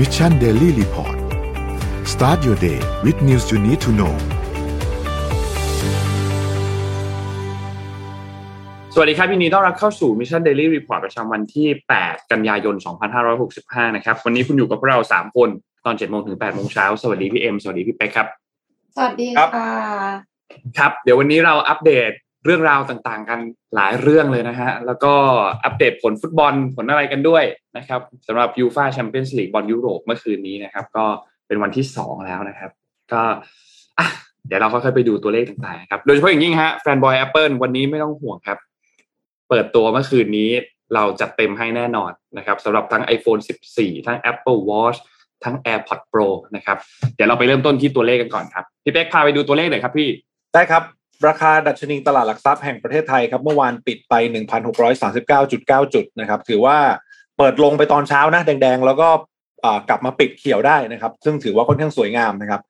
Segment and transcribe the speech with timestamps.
[0.00, 1.16] Mission Daily Report
[2.12, 4.14] start your day with news you need to know
[8.94, 11.68] สวัสดีครับยินดีต้อนรับเข้าสู่ Mission Daily Report ประจำวันที่
[12.00, 12.74] 8 กันยายน
[13.36, 15.48] 2565 นะครับ วันนี้คุณอยู่กับพวกเรา 3 คน
[15.84, 18.28] ตอน7โมงถึง8โมงเช้า สวัสดีพี่เอ็ม สวัสดีพี่เป๊กครับ
[18.96, 19.70] สวัสดีครับค่ะ
[20.78, 22.12] ครับ เดี๋ยววันนี้เราอัปเดต
[22.44, 23.40] เรื่องราวต่างๆ กัน
[23.74, 25.12] หลายเรื่องเลยนะฮะ แล้วก็
[25.64, 27.44] อัปเดตผลฟุตบอลผลอะไรกันด้วย
[27.76, 31.04] นะครับสำหรับยูฟ่าแชมเปี้ยนส์ลีกบอลยุโรปเมื่อคืนนี้นะครับ ก็
[31.46, 32.70] เป็นวันที่2แล้วนะครับ
[33.12, 33.22] ก็
[33.98, 34.06] อะ
[34.46, 38.58] เดี๋ยวเราค่อยๆไปดูตัวเลขต่างๆครับโดยเฉพาะอย่างยิ่งฮะ fanboy Apple วันนี้ไม่ต้องห่วงครับ
[39.48, 40.50] เปิดตัวเมื่อคืนนี้
[40.94, 43.40] เราจัดเต็มให้แน่นอนนะครับสำหรับทั้ง iPhone
[43.72, 44.98] 14 ทั้ง Apple Watch
[45.44, 46.78] ทั้ง AirPods Pro นะครับ
[47.14, 50.08] เดี๋ยวเราไปเริ่มต้นที่ตัวเลขกันก่อนครับ พี่เป๊กพาไปดูตัวเลขหน่อยครับพี่
[50.54, 50.82] ได้ครับ
[51.26, 54.14] ราคาดัชนีตลาดหลักทรัพย์แห่งประเทศไทยครับเมื่อวานปิดไป
[54.84, 56.76] 1,639.9 จุดนะครับถือว่า
[57.38, 59.08] เปิดลงไปตอนเช้านะแดงๆ แล้วก็
[59.88, 62.60] กลับมาปิดเขียวได้นะครับ ซึ่งถือว่าค่อนข้างสวยงามนะครับ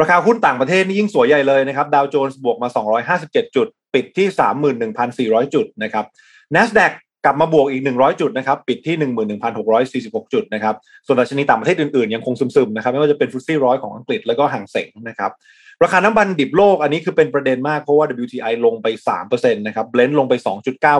[0.00, 2.68] ราคาหุ้นต่างประเทศนี่ยิ่งสวยใหญ่เลยนะครับดาวโจนส์บวกมา
[3.16, 4.26] 257 จุด ปิดที่
[5.44, 6.04] 31,400 จุดนะครับ
[6.54, 6.92] NASDAQ
[7.24, 8.96] กลับมาบวกอีก 100 จุดนะครับ ปิดที่
[9.60, 10.74] 11,646 จุดนะครับ
[11.06, 15.30] ส่วนดัชนีต่างประเทศอื่นๆ ยังคงซึมๆนะครับ ไม่ว่าจะเป็นฟุตซี่ร้อยของอังกฤษแล้วก็ห่างเสงนะครับ
[15.82, 18.86] ราคาน้ำมันดิบโลกอันนี้คือเป็นประเด็นมากเพราะว่า WTI ลงไป
[19.22, 20.34] 3%นะครับเบลนด์ลงไป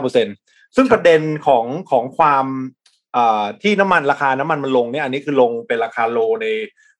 [0.05, 2.45] 2.9%ซึ่งประเด็นของของความ
[3.15, 6.47] อ่าที่น้ำมันราคาน้ำมันมันลงเนี่ยอันนี้คือลงเป็นราคาโลใน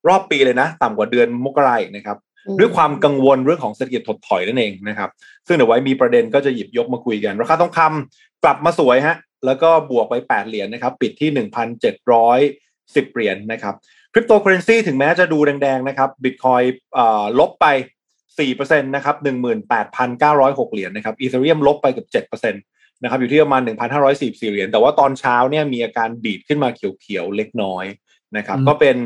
[0.08, 2.18] รอบปีเลยนะ ต่ำกว่าเดือนมกราอีกนะครับ
[2.58, 5.10] ด้วยความกังวลเรื่องของเศรษฐกิจถดถอยนั่นเองนะครับ
[5.46, 13.74] ซึ่งเดี๋ยวไว้มีประเด็นก็จะหยิบยกมาคุยกัน ราคาทองคำกลับมาสวยฮะแล้วก็บวกไป 8 เหรียญนะครับ ปิดที่ 1,710 เหรียญนะครับ
[14.16, 16.62] คริปโตเคอร์เรนซีถึงแม้จะดูแดงๆนะครับบิตคอยน์
[17.38, 17.66] ลบไป
[18.28, 19.16] 4%นะครับ
[19.94, 23.62] 18,906 เหรียญนะครับอีเธเรียมลบไปเกือบ7%นะครับอยู่ที่ประมาณ
[24.06, 27.84] 1,544 เหรียญแต่ว่าตอนเช้าเนี่ยมีอาการดีดขึ้นมาเขียวๆเล็กน้อย
[28.36, 28.96] นะครับอืมก็เป็น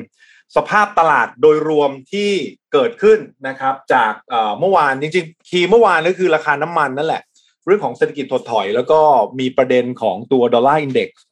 [0.57, 2.31] สภาพตลาดโดยรวมที่
[2.73, 7.23] เกิดขึ้นนะครับจากเอ่อเมื่อวานจริงๆ key เมื่อวานก็คือราคาน้ำมันนั่นแหละ
[7.67, 9.01] เรื่องของเศรษฐกิจถดถอย แล้วก็
[9.41, 11.25] มีประเด็นของตัว Dollar Index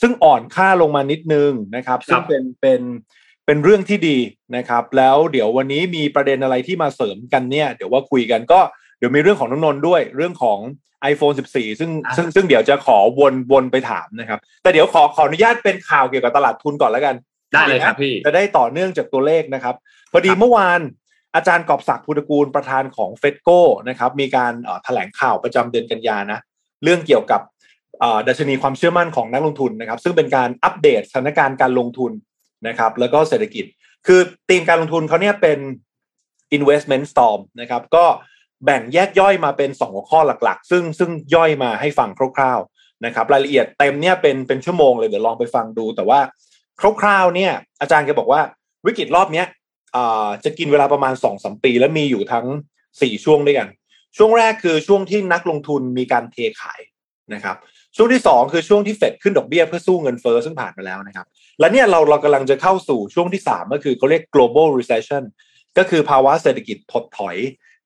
[0.00, 2.82] ซึ่งอ่อนค่าลงมานิดนึงนะครับ ซึ่งเป็นเป็น
[3.46, 4.18] เป็นเรื่องที่ดี
[4.56, 8.60] นะครับ แล้วเดี๋ยววันนี้มีประเด็นอะไรที่มาเสริมกันเนี่ย เดี๋ยวว่าคุยกันก็
[8.98, 10.58] เดี๋ยวมีเรื่องของน้องนนท์ด้วยเรื่องของ
[11.12, 17.14] iPhone 14 ซึ่งซึ่งซึ่งเดี๋ยวจะขอวนวนไปถามนะครับ แต่เดี๋ยวขอขออนุญาตเป็นข่าวเกี่ยวกับตลาดทุนก่อนแล้วกัน
[17.52, 19.74] ได้เลยครับพี่จะได้ต่อเนื่องจากตัวเลขนะครับ
[20.12, 20.80] พอดีเมื่อวาน
[21.34, 26.38] อาจารย์กอบศักดิ์พุทธกูลประธานของเฟดโก้นะครับ มีการเอ่อแถลงข่าวประจำเดือนกันยานะ
[26.84, 27.40] เรื่องเกี่ยวกับ
[28.00, 32.12] เอ่อดัชนีความเชื่อมั่นของนักลงทุนนะครับ ซึ่งเป็นการอัปเดตสถานการณ์การลงทุน
[32.68, 33.64] นะครับ แล้วก็เศรษฐกิจ
[34.06, 35.58] คือธีมการลงทุนเขาเนี่ยเป็น
[36.56, 38.04] investment storm นะครับ ก็
[38.64, 46.20] แบ่งแยกย่อยมาเป็นสองหัวข้อหลักๆ ซึ่งซึ่งย่อยมาให้ฟังคร่าวๆนะครับ รายละเอียดเต็มเนี่ยเป็นเป็นชั่วโมงเลยเดี๋ยวลองไปฟังดู แต่ว่า
[47.00, 48.40] คร่าวๆเนี่ยอาจารย์แกบอกว่า
[48.86, 49.46] วิกฤตรอบเนี้ย
[50.44, 52.46] จะกินเวลาประมาณสองสมปี แล้วมีอยู่ทั้ง
[53.00, 53.68] สี่ช่วงด้วยกัน
[54.16, 56.80] ช่วงแรกคือช่วงที่นักลงทุนมีการเทขาย
[57.34, 57.56] นะครับ
[57.96, 61.26] ช่วงที่สองคือช่วงที่เฟดขึ้นดอกเบี้ยเพื่อสู้เงินเฟ้อซึ่งผ่านมาแล้วนะครับ
[61.60, 65.22] และเนี่ยเราเรากำลังจะเข้าสู่ช่วงที่สามก็คือเขาเรียก global recession
[65.78, 67.36] ก็คือภาวะเศรษฐกิจถดถอย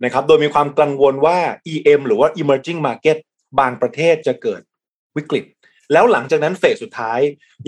[0.05, 1.39] นะครับ โดยมีความกังวลว่า
[1.73, 3.19] EM หรือว่า emerging market
[3.61, 4.61] บางประเทศจะเกิด
[5.17, 5.45] วิกฤต
[5.93, 7.21] แล้วหลังจากนั้นเฟสสุดท้าย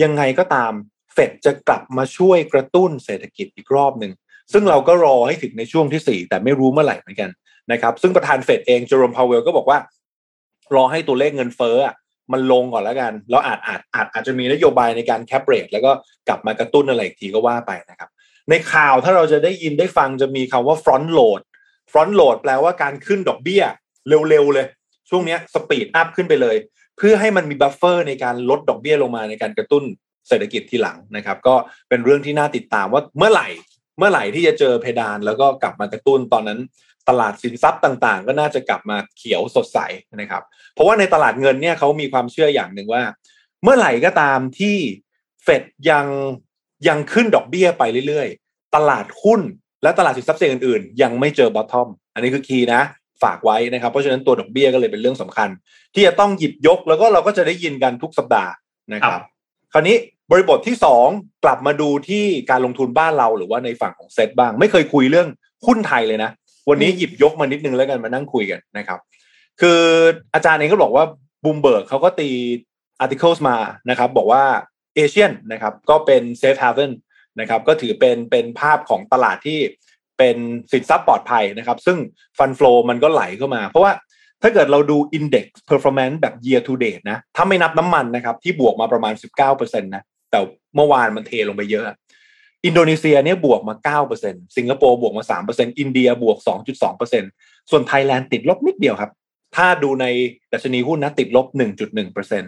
[0.03, 0.71] ยังไงก็ตาม
[1.13, 4.11] เฟดจะกลับมาช่วยกระตุ้นเศรษฐกิจอีกรอบหนึ่ง
[4.53, 7.29] ซึ่งเราก็รอให้ถึงในช่วงที่ 4 แต่ไม่รู้เมื่อไหร่เหมือนกัน
[7.71, 9.79] นะครับ ซึ่งประธานเฟดเองเจอโรมพาวเวลก็บอกว่า
[10.75, 11.77] รอให้ตัวเลขเงินเฟ้อ
[12.31, 15.91] มันลงก่อนแล้วกันแล้วอาจอาจอาจอาจจะมีนโยบายในการ cut rate แล้วก็
[16.27, 18.09] กลับมากระตุ้นอะไรอีกทีก็ว่าไปนะครับ
[18.49, 21.41] ในข่าวถ้าเราจะได้ยินได้ฟังจะมีคำว่า front load
[21.91, 23.63] front load แปลว่าการขึ้นดอกเบี้ย
[24.29, 24.65] เร็วๆเลย
[25.09, 26.55] ช่วงนี้ speed up ขึ้นไปเลย
[26.97, 29.83] เพื่อให้มันมี buffer ในการลดดอกเบี้ยลงมาในการกระตุ้น
[30.27, 31.55] เศรษฐกิจทีหลังนะครับ ก็
[31.89, 33.47] เป็นเรื่องที่น่าติดตามว่าเมื่อไหร่
[33.97, 36.59] เมื่อไหร่ที่จะเจอเพดานแล้วก็กลับมากระตุ้นตอนนั้น
[37.09, 39.79] ตลาดสินทรัพย์ต่างๆ ก็น่าจะกลับมาเขียวสดใส
[40.15, 40.43] นะครับ
[40.73, 43.03] เพราะว่าในตลาดเงินเนี่ยเขามีความเชื่ออย่างหนึ่งว่า
[43.63, 44.75] เมื่อไหร่ก็ตามที่
[45.43, 46.05] เฟดยัง
[46.87, 49.41] ยังขึ้นดอกเบี้ยไปเรื่อยๆ ตลาดหุ้น
[49.83, 52.81] และตลาดสินทรัพย์เสี่ยงอื่นๆ ยังไม่เจอบอททอม อันนี้คือคีย์นะ
[53.23, 55.49] ฝากไว้นะครับ เพราะฉะนั้นตัวดอกเบี้ยก็เลยเป็นเรื่องสำคัญ
[55.93, 58.51] ที่จะต้องหยิบยกแล้วก็เราก็จะได้ยินกันทุกสัปดาห์
[58.93, 59.21] นะครับ
[59.73, 59.97] คราวนี้
[60.31, 61.07] บริบทที่สอง
[61.43, 65.27] กลับมาดูที่การลงทุนบ้านเราหรือว่าในฝั่งของเซตบ้าง ไม่เคยคุยเรื่อง
[65.65, 66.31] หุ้นไทยเลยนะ
[66.69, 68.99] วันนี้หยิบยกมานิดนึงแล้วกันมานั่งคุยกันนะครับ
[69.61, 69.81] คือ
[70.33, 71.05] อาจารย์เองก็บอกว่า
[71.43, 72.29] บูมเบิร์กเขาก็ตี
[73.03, 73.57] articles มา
[73.89, 74.43] นะครับ บอกว่า
[74.95, 76.91] อาเซียนนะครับก็เป็น safe haven
[77.39, 79.59] นะครับก็ถือเป็นเป็นภาพของตลาดที่
[80.17, 80.37] เป็น
[80.71, 81.97] สินทรัพย์ปลอดภัยนะครับ ซึ่ง
[82.37, 83.91] fund flow มันก็ไหลเข้ามา เพราะว่า
[84.41, 89.13] ถ้าเกิดเราดู Index Performance แบบ year to date นะถ้าไม่นับน้ำมันนะครับ ที่บวกมาประมาณ
[89.47, 90.39] 19%นะแต่
[90.75, 91.85] เมื่อวานมันเทลงไปเยอะ
[92.65, 96.37] อินโดนีเซียเนี่ยบวกมา 9%สิงคโปร์บวกมา 3%อินเดียบวก
[97.03, 99.11] 2.2%ส่วนไทยแลนด์ติดลบนิดเดียวครับ
[99.55, 100.05] ถ้าดูใน
[100.53, 101.47] ดัชนีหุ้นนะติดลบ
[101.97, 102.43] 1.1%น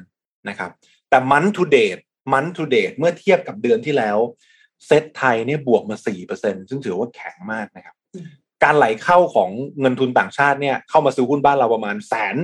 [0.52, 0.72] ะครับ
[1.10, 1.98] แต่ month to date
[2.34, 4.18] month to date เมื่อเทียบกับเดือนที่แล้ว
[4.88, 5.96] เซ็ตไทยเนี่ยบวกมา
[6.34, 7.96] 4%ซึ่งถือว่าแข็งมากนะครับ
[8.64, 9.50] การไหลเข้าของ
[9.80, 12.36] เงินทุนต่างชาติเนี่ยเข้ามาซื้อหุ้นบ้านเราประมาณแสน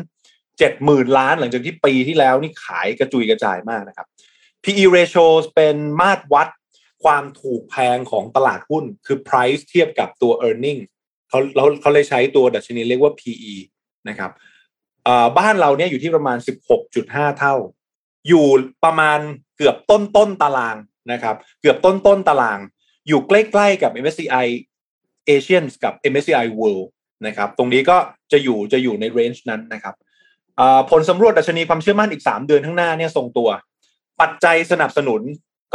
[0.57, 4.07] เจ็ดหมื่นล้านหลังจากที่ปีที่แล้วนี่ขายกระจุยกระจายมากนะครับ
[4.63, 5.25] PE ratio
[5.55, 6.47] เป็นมาตรวัด
[7.03, 10.79] ความถูกแพงของตลาดหุ้นคือ price เทียบกับตัว earning
[11.29, 13.53] เขาเขาเขาเลยใช้ตัวดัชนีเรียกว่า PE
[14.09, 14.31] นะครับ
[15.37, 16.37] บ้านเราเนี่ยอยู่ที่ประมาณ
[16.87, 17.55] 16.5 เท่า
[18.27, 18.45] อยู่
[18.85, 19.19] ประมาณ
[19.57, 20.77] เกือบต้นต้นตาราง
[21.11, 22.59] นะครับ เกือบต้นต้นตาราง
[23.07, 24.47] อยู่ใกล้ๆกับ MSCI
[25.29, 26.87] Asians กับ MSCI World
[27.27, 27.97] นะครับ ตรงนี้ก็
[28.31, 29.95] จะอยู่จะอยู่ในเรนจ์นั้นนะครับ
[30.89, 33.49] ผลสำรวจดัชนีความเชื่อมั่นอีก 3 เดือนข้างหน้าเนี่ยทรงตัว
[34.21, 35.21] ปัจจัยสนับสนุน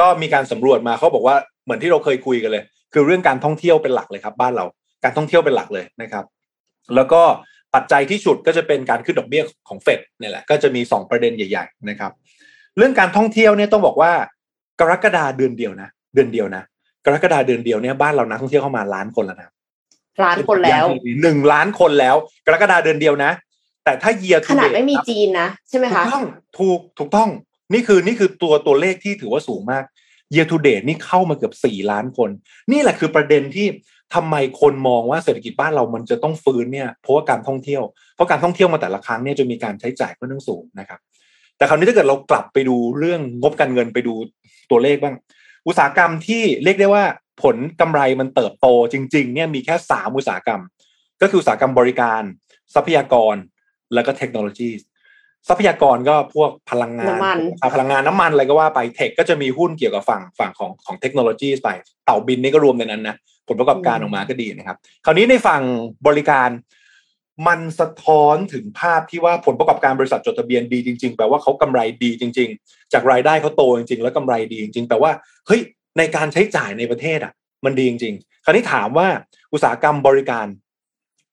[0.00, 2.62] ก็มีการสำรวจมาเขาบอกว่าเหมือนที่เราเคยคุยกันเลย
[2.92, 4.64] คือเรื่องการท่องเที่ยวเป็นหลักเลยครับ บ้านเรา
[5.04, 6.24] การท่องเที่ยวเป็นหลักเลยนะครับ
[6.94, 7.22] แล้วก็
[7.74, 12.12] ปัจจัยที่ฉุดก็จะเป็นการขึ้นดอกเบี้ยของเฟดนี่แหละก็จะมี 2 ประเด็นใหญ่ ๆ นะครับ
[12.76, 14.12] เรื่องการท่องเที่ยวเนี่ยต้องบอกว่า
[14.80, 16.62] กรกฎาเดือนเดียวนะ เดือนเดียวนะ
[17.04, 19.50] กรกฎาเดือนเดียวเนี่ยบ้านเรานักท่องเที่ยวเข้ามาล้านคนแล้วนะ
[20.24, 20.86] ล้านคนแล้ว
[21.22, 22.16] หนึ่งล้านคนแล้ว
[22.46, 23.32] กรกฎาเดือนเดียวนะ
[23.84, 26.24] แต่ถ้าเยียขนาดไม่มีจีนนะใช่ไหมคะถูกต้อง
[26.58, 27.28] ถูกถูกต้อง
[27.72, 29.84] นี่คือนี่คือตัวตัวเลขที่ถือว่าสูงมาก
[30.34, 32.30] year to date นี่เข้ามาเกือบสี่ล้านคน
[32.72, 33.66] นี่แหละคือประเด็นที่
[34.14, 37.82] ทำไมคนมองว่าเศรษฐกิจบ้านเรามันจะต้องฟื้นเนี่ยเพราะว่าการท่องเที่ยว
[38.14, 41.00] เพราะการท่องเที่ยวมาแต่ละครั้งเนี่ยจะมีการใช้จ่ายค่อนข้างสูงนะครับ
[41.56, 44.14] แต่คราวนี้ถ้าเกิดเรากลับไปดูเรื่องงบการเงินไปดู
[44.70, 45.14] ตัวเลขบ้าง
[45.66, 47.04] อุตสาหกรรมที่เรียกได้ว่า
[47.42, 50.60] ผลกำไรมันเติบโตจริงๆเนี่ยมีแค่สามอุตสาหกรรม
[51.22, 52.22] ก็คืออุตสาหกรรมบริการ
[52.74, 53.34] ทรัพยากร
[53.94, 54.70] แล้วก็เทคโนโลยี
[55.48, 57.16] ทรัพยากรก็พวกพลังงาน
[57.74, 61.68] พลังงานน้ำมันอะไรก็ว่าไปเทคก็จะมีหุ้นเกี่ยวกับฝั่งฝั่งของของเทคโนโลยีไป
[62.04, 63.16] เต่าบินนี่ก็รวมในนั้นนะ
[63.48, 65.62] ผลประกอบการออกมาก็ดีนะครับ คราวนี้ในฝั่ง
[66.06, 66.48] บริการ
[67.46, 75.12] มันสะท้อนถึงภาพที่ว่าผลประกอบการบริษัทจดทะเบียนดีจริงๆ แปลว่าเขากำไรดีจริง ๆ จากรายได้เขาโตจริงๆ แล้วกำไรดีจริงๆแปลว่า
[75.46, 75.60] เฮ้ย
[75.98, 77.32] ในการใช้จ่ายในประเทศอะ
[77.64, 79.08] มันดีจริงๆ คราวนี้ถามว่า
[79.52, 80.46] อุตสาหกรรมบริการ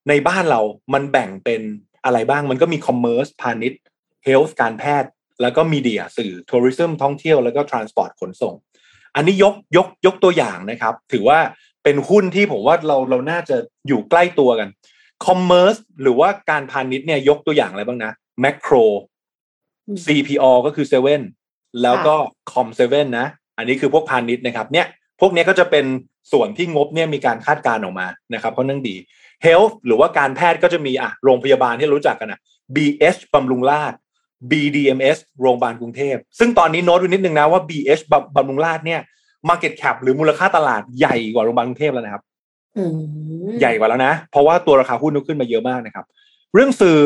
[0.09, 0.61] ในบ้านเรา
[0.93, 1.61] มันแบ่งเป็น
[2.05, 3.79] อะไรบ้างมันก็มี commerce พาณิชย์
[4.25, 5.09] health การแพทย์
[5.41, 8.53] แล้วก็ media สื่อ tourism ท่องเที่ยวแล้วก็ transport ขนส่ง
[9.15, 11.39] อันนี้ยกยกยกตัวอย่างนะครับ ถือว่า
[11.83, 13.55] เป็นหุ้นที่ผมว่าเราเราน่าจะ
[13.87, 14.69] อยู่ใกล้ตัวกัน
[15.25, 18.11] คอมเมอร์สหรือว่าการพาณิชย์เนี่ยยกตัวอย่างอะไรบ้างนะ
[18.41, 18.73] แมคโคร
[20.05, 21.21] CPO ก็คือเซเว่น
[21.83, 22.15] แล้วก็
[22.51, 23.27] คอมเซเว่นนะ
[23.57, 24.87] อันนี้คือพวกพาณิชย์นะครับเนี่ย
[25.21, 25.85] พวกนี้ก็จะเป็น
[26.31, 28.95] ส่วนที่งบเนี่ยมีการคาดการณ์ออกมานะครับเพราะนั่งดี
[29.45, 32.39] Health หรือว่าการแพทย์ก็จะมีอะโรงพยาบาลที่รู้จักกันอะ
[32.75, 33.93] BH บำรุงราษ
[34.51, 38.01] BDMS โรงพยาบาลกรุงเทพ ซึ่งตอนนี้โน้ตไว้นิดนึงนะว่า BH
[38.35, 39.01] บำรุงราษฎร์เนี่ย
[39.49, 42.23] Market Cap หรือมูลค่าตลาดใหญ่กว่าโรงพยาบาลกรุงเทพแล้วนะครับ
[43.59, 46.05] ใหญ่กว่าแล้วนะ เพราะว่าตัวราคาหุ้นขึ้นมาเยอะมากนะครับ
[46.53, 46.99] เรื่องสื่อ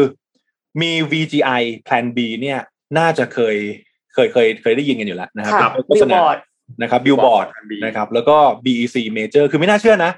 [0.82, 2.60] มี VGI Plan B เนี่ย
[2.98, 3.58] น่าจะเคย
[4.14, 6.18] เคยเคยเคยได้ยินกันอยู่แล้วนะครับโฆษณา
[6.82, 7.48] นะครับบิลบอร์ด
[7.86, 10.12] นะครับ แล้วก็ BEC Major คือไม่น่าเชื่อนะ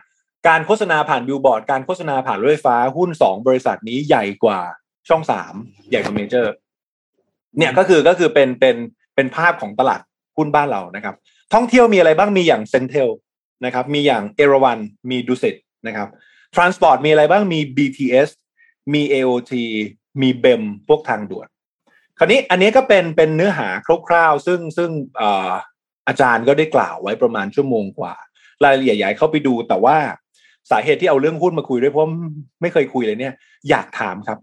[0.47, 4.61] การโฆษณาผ่านบิลบอร์ดการโฆษณาผ่านรถไฟฟ้าหุ้นสองบริษัทนี้ใหญ่กว่า
[5.09, 5.53] ช่องสาม
[5.89, 6.53] ใหญ่กว่าเมเจอร์
[7.57, 8.75] เนี่ยก็คือก็คือเป็นเป็น
[9.15, 10.01] เป็นภาพของตลาด
[10.37, 11.15] หุ้นบ้านเรานะครับ
[11.53, 13.09] ท่องเที่ยวมีอะไรบ้างมีอย่าง CENTEL
[13.65, 15.55] นะครับมีอย่างเอราวัณมีดุสิต
[15.87, 16.07] นะครับ
[16.55, 18.29] transport มีอะไรบ้างมี BTS
[18.93, 19.53] มี AOT
[20.21, 21.47] มี BEM พวกทางด่วน
[22.17, 23.67] คราวนี้อันนี้ก็เป็นเป็นเนื้อหา
[24.07, 24.89] คร่าวๆ ซึ่งซึ่ง
[26.07, 28.15] อาจารย์ก็ได้กล่าวไว้ประมาณชั่วโมงกว่า
[28.63, 29.97] รายละเอียดใหญ่เข้าไปดูแต่ว่า
[30.71, 32.09] สาเหตุที่เอาเรื่องหุ้นมาคุยด้วยเพราะ
[32.61, 33.33] ไม่เคยคุยเลยเนี่ย
[33.69, 34.37] อยากถามครับ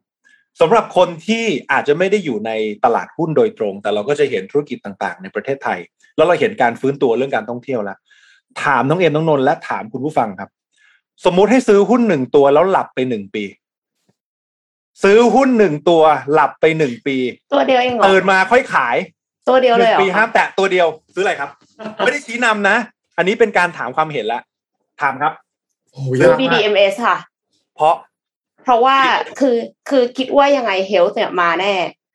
[0.61, 2.51] สำหรับคนที่อาจจะไม่ได้อยู่ใน
[2.85, 5.79] ตลาดหุ้นโดยตรง แต่เราก็จะเห็นธุรกิจต่างๆ ในประเทศไทย
[6.17, 7.99] แล้วเราเห็นการฟื้นตัวเรื่องการท่องเที่ยวแล้ว
[8.63, 10.51] ถามน้องเอ็มน้องนนท์และถามคุณผู้ฟังครับ
[11.25, 13.45] สมมุติให้ซื้อหุ้นหนึ่งตัวแล้วหลับไปหนึ่งปี
[15.03, 17.17] ซื้อหุ้นหนึ่งตัวหลับไปหนึ่งปี
[17.53, 18.97] ตัวเดียวเองเหรอตื่นมาค่อยขาย
[19.49, 21.51] ตัวเดียวเลยเหรอปีห้ามแตะตัวเดียวซื้ออะไรครับ
[21.99, 22.77] ไม่ได้ชี้นำนะ
[23.17, 24.41] อันนี้เป็นการถามความเห็นละ
[25.01, 25.33] ถามครับ
[26.21, 27.17] ซื้อ BDMs ค่ะ
[27.77, 27.95] เพราะ
[28.63, 28.99] เพราะว่า
[29.39, 29.57] คือ
[29.89, 31.75] คือคิดว่ายังไงเฮลท์เนี่ยมาแน่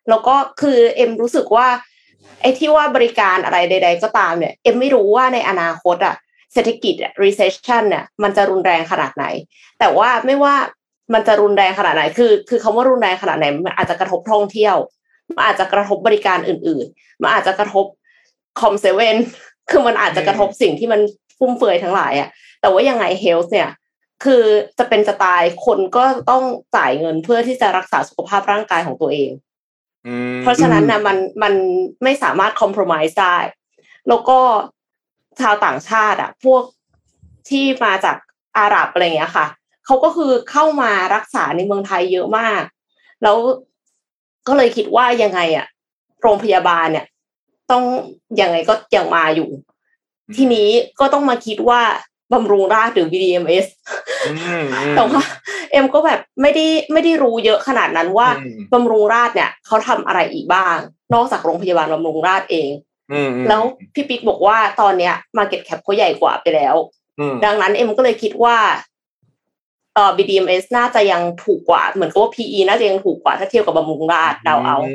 [0.09, 1.67] แล้วก็คือเอ็มรู้สึกว่า
[2.41, 6.15] ไอ้ที่ว่าบริการอะไรใด ๆ ก็ตามเนี่ย เอ็มไม่รู้ว่าในอนาคตอะ
[6.53, 9.25] เศรษฐกิจ recession เนี่ยมันจะรุนแรงขนาดไหน
[9.79, 10.55] แต่ว่าไม่ว่า
[11.13, 14.75] มันจะรุนแรงขนาดไหน คือ คือคำว่ารุนแรงขนาดไหนมันอาจจะกระทบท่องเที่ยว
[15.35, 17.85] มันอาจจะกระทบบริการอื่น ๆ มันอาจจะกระทบ
[18.59, 19.15] คอมเซเว่น
[19.69, 21.01] คือมันอาจจะกระทบสิ่งที่มัน
[21.37, 22.29] ฟุ่มเฟือยทั้งหลายอะ
[22.61, 23.69] แต่ว่ายังไงเฮลท์เนี่ย
[24.23, 24.43] คือ
[24.77, 26.43] จะเป็นจะตายคนก็ต้อง
[26.75, 29.31] จ่ายเงินเพื่อที่จะรักษาสุขภาพร่างกายของตัวเอง
[30.41, 31.53] เพราะฉะนั้นนะมันมัน
[32.03, 33.37] ไม่สามารถคอมเพลมไพร์ได้
[34.07, 34.39] แล้วก็
[35.41, 36.63] ชาวต่างชาติอะ พวก
[37.49, 38.17] ที่มาจาก
[38.57, 39.47] อาหรับอะไรเงี้ยค่ะ
[39.85, 42.61] เขาก็คือเข้ามารักษาในเมืองไทยเยอะมาก
[43.23, 43.37] แล้ว
[44.47, 45.67] ก็เลยคิดว่ายังไงอะ
[46.21, 47.05] โรงพยาบาลเนี่ย
[47.71, 47.83] ต้อง
[48.41, 49.49] ยังไงก็ยังมาอยู่
[50.35, 50.69] ทีนี้
[50.99, 51.81] ก็ต้องมาคิดว่า
[52.33, 53.65] บำรุงราชหรือ BDMS
[54.27, 55.23] อืมอืมแต่ว่า
[55.71, 60.77] เอ็มก็แบบไม่ได้ไม่ได้รู้เยอะขนาดนั้นว่าอืมบำรุงราชเนี่ยเขาทำอะไรอีกบ้าง
[61.13, 62.69] นอกจากโรงพยาบาลบำรุงราชเอง
[63.11, 63.61] อืมอืมแล้ว
[63.93, 66.75] พี่ปิ๊กบอกว่าตอนเนี้ย Market Cap เขาใหญ่กว่าไปแล้ว
[67.19, 68.57] อืมดังนั้นเอ็มก็เลยคิดว่า
[69.95, 74.85] เอ่อ BDMS น่าจะยังถูกกว่า เหมือนกับว่า PE น่าจะยังถูกกว่าถ้าเทียบกับบำรุงราษฎร์เดาเอา เอ็ม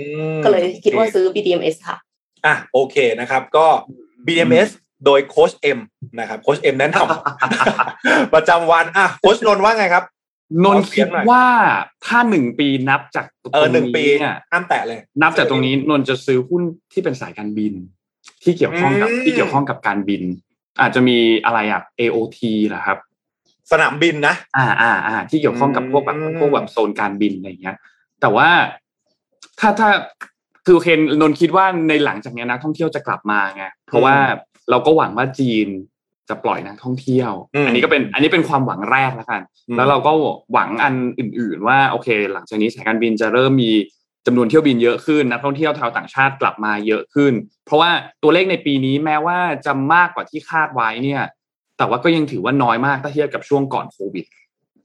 [0.44, 1.96] ก็เลยคิดว่าซื้อ BDMS ค่ะ
[2.46, 3.66] อะโอเคนะครับ ก็
[4.26, 4.68] BDMS
[5.04, 5.78] โดยโค้ชเอ็ม
[6.18, 10.04] นะครับโค้ชเอ็มแนะนำประจำวันอะโค้ชนนท์ว่าไงครับ
[10.64, 11.44] นนท์ขอคิดเสียงดังหน่อยว่า
[12.06, 17.73] ถ้าหนึ่งปีนับจากตรงเออหนึ่งปีเนี่ยห้ามแตะเลย นับจากตรงนี้นนท์จะซื้อหุ้นที่เป็นสายการบิน
[18.42, 20.23] ที่เกี่ยวข้องกับอืมที่เกี่ยวข้องกับการบิน
[20.80, 22.99] อาจจะมีอะไรอะ AOT เหรอครับ
[23.71, 27.76] สนามบินนะ อ่าอ่าอ่าที่เกี่ยวข้องกับพวกแบบอืมพวกแบบโซนการบินอะไรอย่างเงี้ย
[28.21, 28.49] แต่ว่า
[29.61, 29.90] ถ้าถ้า
[30.66, 34.14] คือโอเคนนนท์คิดว่าในหลังจากเนี้ยนักท่องเที่ยวจะกลับมาไงเพราะว่า
[34.71, 35.69] เราก็หวังว่าจีน
[36.28, 37.33] จะปล่อยนักท่องเที่ยว
[37.66, 39.42] อันนี้ก็เป็นอันนี้เป็นความหวังแรกแล้วกัน
[39.76, 40.12] แล้วเราก็
[40.52, 43.73] หวังอันอื่น ๆ ว่าโอเค หลังจากนี้สายการบินจะเริ่มมี
[44.26, 47.33] จำนวนเที่ยวบินเยอะขึ้นนักท่องเที่ยวชาวต่างชาติกลับมาเยอะขึ้น
[47.66, 47.90] เพราะว่า
[48.23, 51.23] ตัวเลขในปีนี้แม้ว่าจะมากกว่าที่คาดไว้เนี่ย
[51.78, 54.25] แต่ว่าก็ยังถือว่าน้อยมากถ้าเทียบกับช่วงก่อนโควิด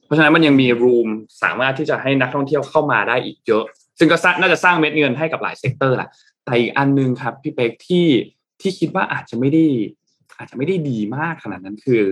[0.04, 1.08] เพราะฉะนั้นมันยังมี room
[1.42, 3.64] สามารถที่จะให้นักท่องเที่ยวเข้ามาได้อีกเยอะ
[3.98, 6.08] ซึ่งก็สร้างน่าจะสร้างเม็ดเงินให้กับหลาย sector แหละ
[6.44, 8.06] แต่อีกอันหนึงครับพี่เป๊กที่
[8.60, 9.64] ที่คิดว่าอาจจะไม่ได้
[10.38, 12.02] อาจจะไม่ได้ดีมากขนาดนั้นคือ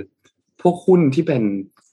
[0.61, 1.43] พวกหุ้นที่เป็น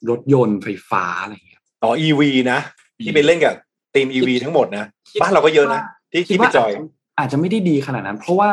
[0.09, 2.59] รถยนต์ไฟฟ้าอะไรอย่างเงี้ยต่อ EV นะ
[3.05, 3.53] ที่ไปเล่นกับ
[3.93, 5.81] ทีม EV ทั้งหมดนะคิดบ้านเราก็เยอะนะ
[6.11, 6.71] ที่คิที่ดไปว่าจอย
[7.19, 8.51] อาจจะไม่ได้ดีขนาดนั้น เพราะว่า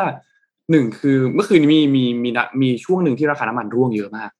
[0.70, 4.30] หนึ่งคือเมื่อคืนมีมีมีนะมีช่วงหนึ่งที่ราคาน้ำมันร่วงเยอะมาก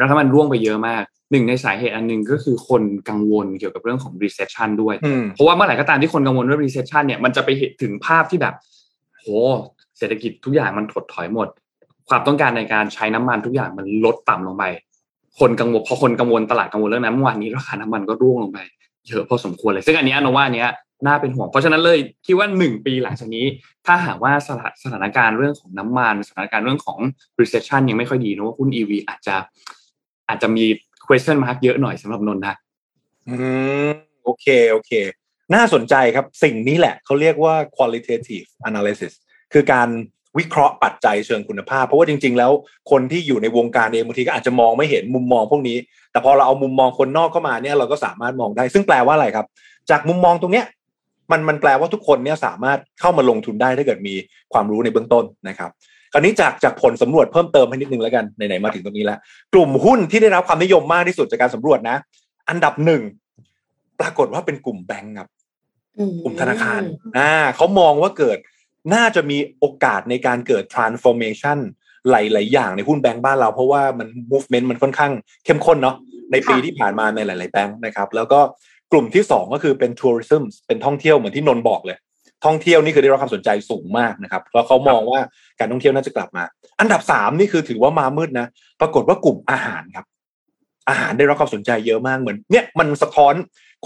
[0.00, 8.54] ราคาน้ำมันร่วงไปเยอะมากหนึ่งในสาเหตุอันหนึ่งก็คือคนกังวลเกี่ยวกับเรื่องของ recession ด้วยอืมเพราะว่าเมื่อไหร่ก็ตามที่คนกังวลเรื่อง recession เนี่ยมันจะไปเห็นถึงภาพที่แบบ
[9.18, 9.26] โห
[10.00, 11.48] เศรษฐกิจทุกอย่างมันถดถอยหมด
[12.08, 14.64] ความต้องการในการใช้น้ำมันทุกอย่างมันลดต่ำลงไป
[15.38, 18.58] คนกังวลพอคนกังวลตลาดกังวลเรื่องนั้นเมื่อวานนี้ราคาน้ำมันก็ร่วงลงไป
[19.08, 20.68] เยอะพอสมควรเลยซึ่งอันนี้โนว่าเนี้ย
[21.06, 23.46] น่าเป็นห่วง เพราะฉะนั้นเลยคิดว่าหนึ่งปีหลังจากนี้
[23.86, 26.98] ถ้าหากว่าสถาสถานการณ์เรื่องของน้ำมัน สถานการณ์เรื่องของ
[27.40, 29.36] recession ยังไม่ค่อยดีนะว่าหุ้น EV อาจจะ
[30.28, 30.64] อาจจะมี
[31.06, 32.54] question mark เยอะหน่อยสำหรับนนท์นะ
[33.28, 33.34] อื
[33.88, 33.90] ม
[34.24, 34.92] โอเคโอเค
[35.54, 39.12] น่าสนใจครับสิ่งนี้แหละเขาเรียกว่า qualitative analysis
[39.52, 39.88] คือการ
[40.38, 42.52] วิเคราะห์ปัจจัยเชิงคุณภาพ เพราะว่าจริง ๆ แล้ว
[42.90, 45.76] คนที่อยู่ในวงการเองบางทีก็อาจจะมองไม่เห็นมุมมองพวกนี้
[46.12, 49.46] แต่พอเราเอามุมมองคนนอกเข้ามาเนี่ยเราก็สามารถมองได้ ซึ่งแปลว่าอะไรครับ
[49.90, 50.66] จากมุมมองตรงเนี้ย
[51.30, 54.14] มันมันแปลว่าทุกคนเนี่ยสามารถเข้ามาลงทุนได้ถ้าเกิดมี
[54.52, 55.70] ความรู้ในเบื้องต้นนะครับ
[56.12, 59.18] คราวนี้จากจากผลสำรวจเพิ่มเติมให้นิดนึงแล้วกันไหนๆมาถึงตรงนี้แล้ว
[59.54, 61.96] กลุ่มหุ้นที่ได้รับความนิยมมากที่สุดจากการสำรวจนะ
[62.48, 63.02] อันดับหนึ่ง
[64.00, 65.28] ปรากฏว่าเป็นกลุ่มแบงก์ครับ
[66.22, 66.80] กลุ่มธนาคาร
[67.18, 68.38] อ่าเขามองว่าเกิด
[68.94, 71.58] น่าจะมีโอกาสในการเกิด transformation
[72.10, 75.12] หลาย ๆ อย่างในหุ้นแบงก์บ้านเรา เพราะว่ามัน movement มันค่อนข้าง
[75.44, 75.96] เข้มข้นเนาะ
[76.32, 78.40] ในปีที่ผ่านมาในหลาย ๆ แบงก์นะครับ แล้วก็
[78.92, 81.98] กลุ่มที่สองก็คือเป็น tourism เป็นท่องเที่ยวเหมือนที่นนท์บอกเลย
[82.44, 85.20] ท่องเที่ยวนี่คือได้รับความสนใจสูงมากนะครับเพราะเขามองว่า
[85.58, 86.44] การท่องเที่ยวน่าจะกลับมา
[86.80, 88.46] อันดับสามนี่คือถือว่ามามืดนะ
[88.80, 90.06] ปรากฏว่ากลุ่มอาหารครับ
[90.88, 93.34] อาหารได้รับความสนใจเยอะมากเหมือน เนี่ยมันสะท้อน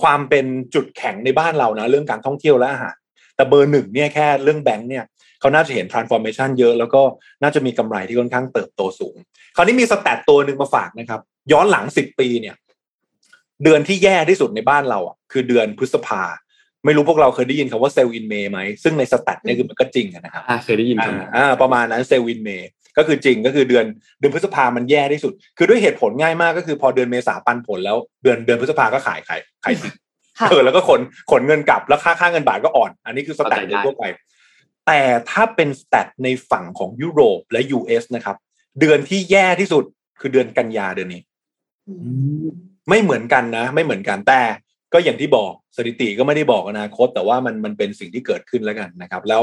[0.02, 2.94] ความเป็นจุดแข็งในบ้านเรานะ เรื่องการท่องเที่ยวและอาหาร
[3.36, 5.04] แต่เบอร์หนึ่งเนี่ยแค่เรื่องแบงก์เนี่ย
[5.40, 7.02] เขาน่าจะเห็น transformation เยอะแล้วก็
[7.42, 9.16] น่าจะมีกำไรที่ค่อนข้างเติบโตสูง
[9.56, 11.20] คราวนี้มี stat ตัวหนึ่งมาฝากนะครับ
[11.52, 12.54] ย้อนหลังสิบปีเนี่ย
[13.64, 16.22] เดือนที่แย่ที่สุดในบ้านเราอะคือเดือนพฤษภา
[16.84, 23.84] ไม่รู้พวกเราเคยได้ยินคำว่า sell in May ไหมซึ่งใน stat เนี่ยคือมันก็จริงอะนะครับอ่าเคยได้ยินอ่าคำนั้นอ่าประมาณนั้น sell in May ก็คือจริงก็คือเดือน
[24.18, 30.03] เดือนพฤษภามันแย่ที่สุด คือด้วยเหตุผลง่ายมากก็คือพอเดือนเมษาปันผลแล้วเดือนเดือนพฤษภาก็ขายขายขายทิ้งค่ะ
[30.50, 31.00] เออแล้วก็ขน
[31.30, 34.04] ขนเงินกลับแล้วค่าค่าเงินบาทก็อ่อน อันนี้คือสแตทโดยทั่วไป
[34.86, 35.00] แต่
[35.30, 38.36] ถ้าเป็นสแตทในฝั่งของยุโรปและ US นะครับ
[38.80, 39.84] เดือนที่แย่ที่สุด
[40.20, 41.22] คือเดือนกันยาเดือนนี้
[42.88, 44.42] ไม่เหมือนกันนะ ไม่เหมือนกันแต่
[44.92, 49.42] ก็อย่างที่บอกสถิติก็ไม่ได้บอกอนาคต แต่ว่ามันมันเป็นสิ่งที่เกิดขึ้นแล้วกันนะครับ แล้ว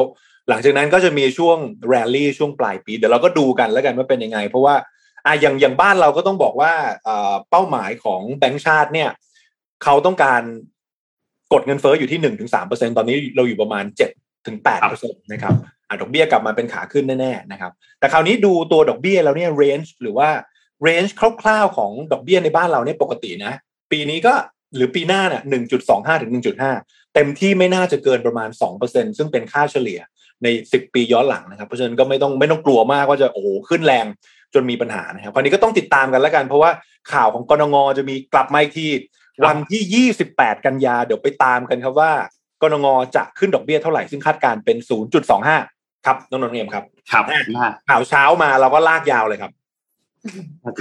[0.50, 1.58] หลังจากนั้นก็จะมีช่วง
[1.90, 4.76] แรลลี่ช่วงปลายปี เดี๋ยวเราก็ดูกันแล้วกันว่าเป็นยังไง เพราะว่า
[5.26, 9.10] อะอย่างอย่างบ้านเราก็ต้องบอกว่าเอ่อเป้าหมายของแบงก์ชาติเนี่ย
[9.84, 10.42] เขาต้องการ
[11.54, 14.10] กดเงินเฟ้ออยู่ที่หนึ่งถึงสามเปอร์เซ็นต์ตอนนี้เราอยู่ประมาณเจ็ด
[14.48, 15.54] ถึงแปดเปอร์เซ็นต์นะครับ
[15.88, 20.30] อะดอกเบี้ยกลับมาเป็นขาขึ้นแน่ๆนะครับ แต่คราวนี้ดูตัวดอกเบี้ยแล้วเนี่ย range หรือว่า
[20.84, 23.54] range คร่าวๆของดอกเบี้ยในบ้านเราเนี่ยปกตินะ
[23.92, 24.34] ปีนี้ก็
[24.76, 26.72] หรือปีหน้าเนี่ยหนึ่งจุดสองห้าถึงหนึ่งจุดห้า
[27.16, 30.00] เต็มที่ไม่น่าจะเกินประมาณสองเปอร์เซ็นต์ซึ่งเป็นค่าเฉลี่ย
[30.44, 34.06] ในสิบปีย้อนหลังนะครับ เพราะฉะนั้นก็ไม่ต้องไม่ต้องกลัวมากว่าจะโอ้ขึ้นแรง
[34.54, 36.72] จนมีปัญหานะครับ คราวนี้ก็ต้องติดตามกันแล้วกัน เพราะว่า
[37.12, 38.88] ข่าวของกรงงจะมีกลับมาอีกที
[39.46, 42.12] วันที่ 28 กันยาเดี๋ยวไปตามกันครับว่า
[42.62, 44.78] กรงงจะขึ้นดอกเบี้ยเท่าไหร่ซึ่งคาดการเป็น
[45.42, 49.52] 0.25 ครับน้องนนท์เอมครับครับอะข่าวเช้ามาเราก็ลากยาวเลยครับ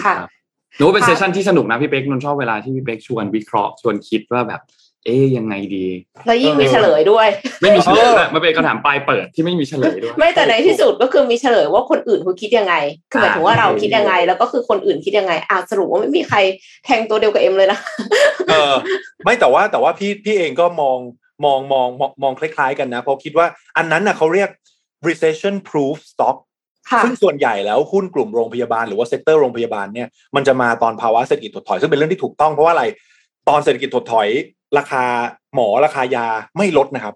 [0.04, 0.14] ค่ะ
[0.76, 4.61] หนูว่าเป็นค่ะเซสชันที่สนุกนะพี่เป๊กนนท์ชอบเวลาที่พี่เป๊กชวนวิเคราะห์ชวนคิดว่าแบบ
[5.07, 5.87] เอ๊ยยังไงดี
[6.26, 7.28] แล้วยิ่งมีเฉลยด้วย
[7.61, 12.75] ไม่มีเฉลยเออด้วยมันเป็นคำถามปลายเปิดที่ไม่มีเฉลยด้วย ไม่แต่ในที่สุดก็คือมีเฉลยว่าคนอื่นเขาคิดยังไง
[13.11, 16.38] คือหมายถึงว่าเราคิดยังไง แล้วก็คือคนอื่นคิดยังไงอะสรุปว่าไม่มีใคร
[16.85, 17.78] แทงตัวเดียวกับเอ็มเลยนะ
[18.49, 18.75] เออ
[19.25, 20.99] ไม่แต่ว่าแต่ว่าพี่พี่เองก็มอง
[21.45, 24.50] มองมองมองมองคล้ายๆกันนะเพราะคิดว่าอันนั้นนะเขาเรียก
[25.09, 26.37] recession proof stock
[26.90, 32.85] ค่ะซึ่งส่วนใหญ่แล้วหุ้นกลุ่มโรงพยาบาลหรือว่า sector โรงพยาบาลเนี่ยมันจะมาตอนภาวะเศรษฐกิจถดถอยซึ่งเป็นเรื่องที่ถูกต้องเพราะว่าอะไร
[33.49, 34.28] ตอนเศรษฐกิจถดถอย
[34.78, 35.04] ราคา
[35.54, 37.14] หมอราคายาไม่ลดนะครับ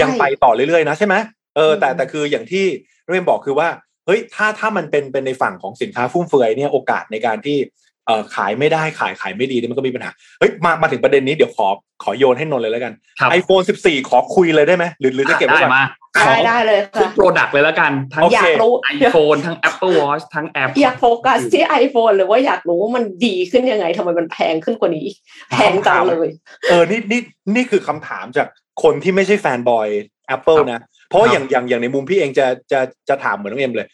[0.00, 1.14] ยังไปต่อเรื่อยๆนะใช่ไหม
[1.56, 2.64] เออแต่แต่คืออย่างที่
[3.08, 3.68] เรียนบอกคือว่า
[4.06, 7.58] เฮ้ยถ้าถ้ามันเป็นเป็นในฝั่งของสินค้าฟุ่มเฟือยเนี่ยโอกาสในการที่
[8.06, 11.68] เอ่อขายไม่ได้ขายขายไม่ดีเนี่ยมันก็มีปัญหาเฮ้ยมามาถึงประเด็นนี้เดี๋ยวขอ
[12.04, 15.84] ขอโยนให้นนท์เลยแล้วกันครับ iPhone 14ขอคุยเลยได้ไหมหรือหรือจะเก็บไว้ได้ก่อนมา
[16.26, 25.06] ได้ได้เลยทุกค่ะโปรดักต์เลยแล้วกันทั้งโอเคอยากรู้ iPhone ทั้ง Apple Watch ทั้ง App อยากโฟกัสที่ iPhone หรือว่าอยากรู้ว่ามันดีขึ้นยังไงทำไมมันแพงขึ้นกว่านี้
[25.50, 26.28] แพงจังเลย
[26.68, 27.20] เออนี่นี่
[27.54, 28.46] นี่คือคำถามจาก
[28.82, 29.88] คนที่ไม่ใช่ fanboy
[30.36, 33.88] Apple นะ เพราะว่าอย่างอย่างอย่างในมุมพี่เองจะจะจะถามเหมือนน้องเอ็มเลย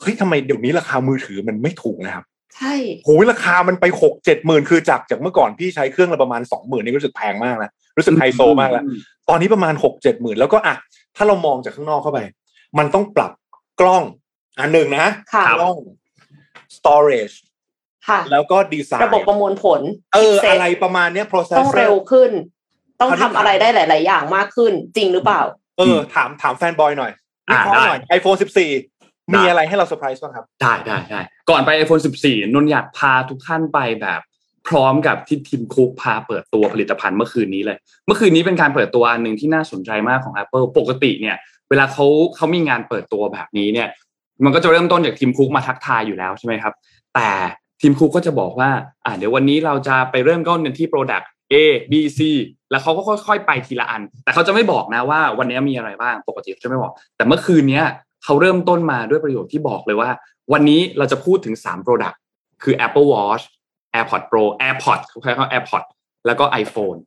[0.00, 2.24] เฮ้ยทำไมเดี๋ยวนี้ราคามือถือมันไม่ถูกนะครับ
[2.54, 8.84] ใช่โหยราคามันไปหกเจ็ดหมื่นคือจากจากเมื่อก่อนพี่ใช้เครื่องละประมาณสองหมื่นนี่รู้สึกแพงมากนะรู้สึกไฮโซมากแล้ว
[9.28, 10.74] ตอนนี้ประมาณหกเจ็ดหมื่นแล้วก็อะ
[11.16, 12.20] ถ้าเรามองจากข้างนอกเข้าไป
[12.78, 13.32] มันต้องปรับ
[13.80, 14.02] กล้อง
[14.60, 15.76] อันหนึ่งนะค่ะกล้อง
[16.76, 17.36] storage
[18.08, 19.80] ค่ะ แล้วก็ดีไซน์ระบบประมวลผล
[20.14, 22.30] เออ chipset อะไรประมาณเนี้ย processor ต้องเร็วขึ้น
[23.00, 25.42] ต้องคราวนี้ทำอะไรได้หลาย ๆ อย่างมากขึ้น จริงหรือเปล่า
[25.78, 27.12] เออ ถามถามแฟนบอยหน่อย
[27.50, 28.91] วิอ่าเคราะห์หน่อย iPhone 14
[29.30, 34.20] มีได้อะไรให้เราเซอร์ไพรส์บ้างครับ ได้ได้ได้ก่อนไป iPhone 14 นนท์อยากพาทุกท่านไปแบบ
[34.68, 41.36] พร้อมกับที่ทีมคุกพาเปิดตัวผลิตภัณฑ์เมื่อคืนนี้เลย เมื่อคืนนี้เป็นการเปิดตัวอันหนึ่งที่น่าสนใจมากของ Apple ปกติเนี่ย
[41.68, 43.88] เวลาเขาเขามีงานเปิดตัวแบบนี้เนี่ย
[44.44, 46.74] มันก็จะเริ่มต้นจากทีมคุกมาทักทายอยู่แล้วใช่ไหมครับ
[47.14, 47.30] แต่
[47.80, 48.70] ทีมคุกก็จะบอกว่า
[49.04, 51.54] อ่าเดี๋ยววันนี้เราจะไปเริ่มต้นกันที่ Product A
[51.92, 52.20] B C
[52.70, 57.86] แล้วเขาก็ค่อยๆไปทีละอัน แต่เขาจะไม่บอกนะว่าวันนี้มีอะไรบ้าง ปกติเขาจะไม่บอก แต่เมื่อคืนเนี้ย
[58.24, 60.10] เขาเริ่มต้นมาด้วยประโยชน์ที่บอกเลยว่า
[60.52, 62.16] วันนี้เราจะพูดถึง 3 Product
[62.62, 63.44] คือ Apple Watch
[63.94, 65.88] AirPods Pro AirPods เขาใช้คำว่า AirPods
[66.26, 66.98] แล้วก็ iPhone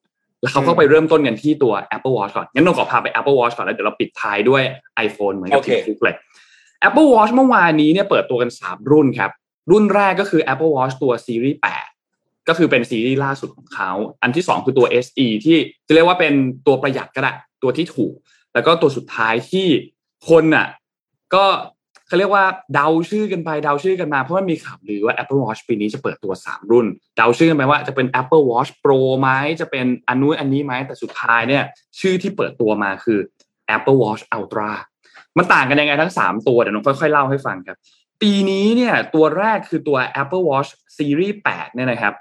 [0.41, 4.63] แล้วเขาก็ไปเริ่มต้นกันที่ตัว Apple Watch ก่อน งั้นนนขอพาไป Apple Watch ก่อนแล้วเดี๋ยวเราปิดท้ายด้วย
[5.05, 6.15] iPhone เหมือนกับโอเคทีมคุกเลย
[6.87, 9.31] Apple Watch เมื่อวานนี้เนี่ยเปิดตัวกัน 3 รุ่นครับ
[9.71, 11.59] รุ่นแรกก็คือ Apple Watch ตัวซีรีส์
[12.01, 16.33] 8ก็คือเป็นซีรีส์ล่าสุดของเขา อันที่ 2 คือตัว SE ที่จะเรียกว่าเป็น
[16.67, 18.13] ตัวประหยัดก็ได้ ตัวที่ถูก
[18.53, 19.67] แล้วก็ตัวสุดท้ายที่
[20.29, 20.67] คนน่ะ
[21.33, 21.45] ก็
[22.07, 26.85] เขาเรียกว่าเดาชื่อกันไปเดาชื่อกันมา เพราะว่ามีข่าวลือว่า Apple Watch ปีนี้จะเปิดตัว 3 รุ่น
[27.17, 29.29] เดาชื่อกันไปว่าจะเป็น Apple Watch Pro ไหม
[29.61, 31.63] จะเป็นอันนู้นอันนี้ไหมแต่สุดท้ายเนี่ย
[31.99, 33.19] ชื่อที่เปิดตัวมาคือ
[33.75, 34.71] Apple Watch Ultra
[35.37, 37.77] มันต่างกันยังไงทั้ง 3 ตัวเดี๋ยวน้องค่อยๆเล่าให้ฟังครับ
[38.21, 42.13] ปีนี้เนี่ยตัวแรกคือตัว Apple Watch Series 8 เนี่ยนะครับ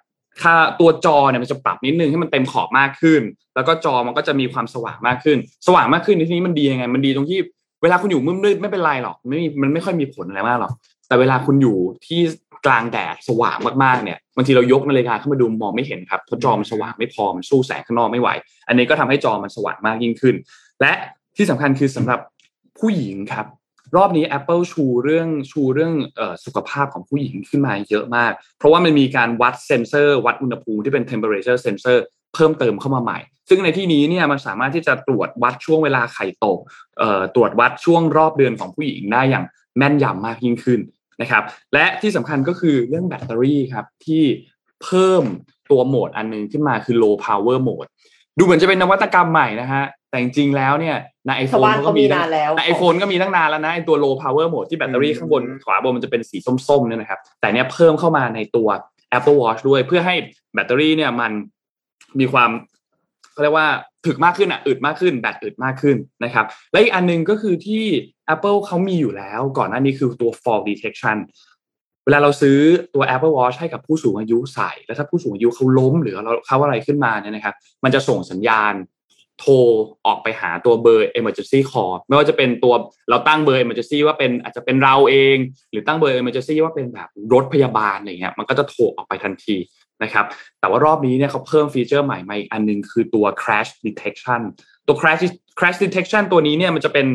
[0.43, 3.23] ค่าตัวจอเนี่ยมันจะปรับนิดนึงให้มันเต็มขอบมากขึ้น
[3.55, 7.39] แล้วก็จอมันก็จะมีความสว่างมากขึ้น สว่างมากขึ้นในที่นี้มันดียังไง มันดีตรงที่
[7.85, 10.73] เวลาคุณอยู่มืดมืดไม่เป็นไรหรอกไม่มีมันไม่ค่อยมีผลอะไรมากหรอก
[11.09, 12.21] แต่เวลาคุณอยู่ที่
[12.67, 18.29] กลางแดดสว่างมากๆเนี่ยบางทีเรายกนาฬิกาขึ้นมาดูมองไม่เห็นครับเพราะจอมันสว่างไม่พอมันสู้แสงข้างนอกไม่ไหว
[18.69, 20.35] อันนี้ก็ทำให้จอมันสว่างมากยิ่งขึ้น
[20.81, 20.93] และ
[21.37, 22.21] ที่สำคัญคือสำหรับ
[22.79, 23.47] ผู้หญิงครับ
[23.97, 31.99] รอบนี้ Apple ชูเรื่องชูเรื่องออสุขภาพของผู้หญิงขึ้นมาเยอะมาก เพราะว่ามันมีการวัดเซนเซอร์ วัดอุณหภูมิที่เป็น temperature sensor
[32.35, 33.19] เพิ่มเติมเข้ามาใหม่
[33.49, 36.59] ซึ่งในที่นี้เนี่ยมันสามารถที่จะตรวจวัดช่วงเวลาไข่ตก
[36.99, 39.45] เอ่อตรวจวัดช่วงรอบเดือนของผู้หญิงได้อย่าง
[39.79, 40.81] แม่นยำมากยิ่งขึ้น
[41.23, 41.43] นะครับ
[41.75, 44.23] และที่สำคัญก็คือเรื่องแบตเตอรี่ครับที่
[44.85, 45.25] เพิ่ม
[45.71, 47.89] ตัวโหมดอันหนึงขึ้นมาคือ low power mode
[48.39, 56.37] ดูเหมือนจะเป็นนวัตกรรมใหม่นะฮะแต่จริงๆแล้วเนี่ยในไอโฟชาวนบ้านก็เขามีมีนะนานแล้วในไอโฟนก็มีตั้งนานแล้วนะไอตัว low power mode ที่แบตเตอรี่ข้างบนขวาบนมันจะเป็นสี
[56.69, 58.69] ส้มๆเนี่ยนะครับ แต่เนี้ยเพิ่มเข้ามาในตัว
[59.17, 60.15] Apple Watch ด้วยเพื่อให้
[60.55, 61.33] แบตเตอรี่เนี่ยมัน
[62.21, 62.51] มีความ
[63.33, 63.69] เขาเรียกว่า
[64.07, 67.85] ถึกมากขึ้นอะอึดมากขึ้น แบตอึดมากขึ้นนะครับ และอีกอันหนึงก็คือที่
[68.35, 71.17] Apple เขามีอยู่แล้ว ก่อนหน้านี้คือตัว fall detection
[72.05, 72.59] เวลาเราซื้อ
[72.95, 78.75] ตัว Apple Watch ให้กับผู้สูงอายุใส่ แล้วถ้าผู้สูงอายุเขาล้มหรือเราเขาอะไรขึ้นมาเนี่ยนะครับ มันจะส่งสัญญาณ
[79.41, 79.53] โทร
[80.07, 82.75] ออกไปหาตัวเบอร์ emergency call ไม่ว่าจะเป็นตัว
[83.11, 85.37] เราตั้งเบอร์ emergency ว่าเป็นอาจจะเป็นเราเอง
[85.71, 89.57] หรือตั้งเบอร์ emergency ว่าเป็นแบบรถพยาบาลอะไรเงี้ยมันก็จะโทรออกไปทันที
[90.05, 90.27] นะครับ
[90.61, 94.41] แต่ว่ารอบนี้เนี่ยเขาเพิ่มฟีเจอร์ใหม่มาอีกอันหนึงคือตัว crash detection
[94.87, 95.23] ตัว crash
[95.59, 97.07] crash detection ตัวนี้เนี่ยมันจะเป็น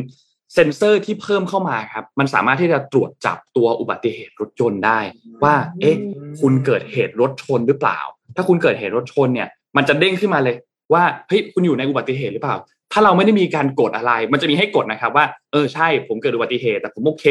[0.54, 4.98] เซ็นเซอร์ที่เพิ่มเข้ามาครับ มันสามารถที่จะตรวจจับตัวอุบัติเหตุรถยนต์ได้
[5.44, 5.96] ว่า เอ๊ะ
[6.40, 7.98] คุณเกิดเหตุรถชนหรือเปล่า
[8.36, 10.56] ถ้าคุณเกิดเหตุรถชนเนี่ย มันจะเด้งขึ้นมาเลย
[10.92, 12.56] ว่าเฮ้ยคุณอยู่ในอุบัติเหตุหรือเปล่า
[12.92, 17.26] ถ้าเราไม่ได้มีการกดอะไร มันจะมีให้กดนะครับ ว่าเออใช่ผมเกิดอุบัติเหตุแต่ผมโอเค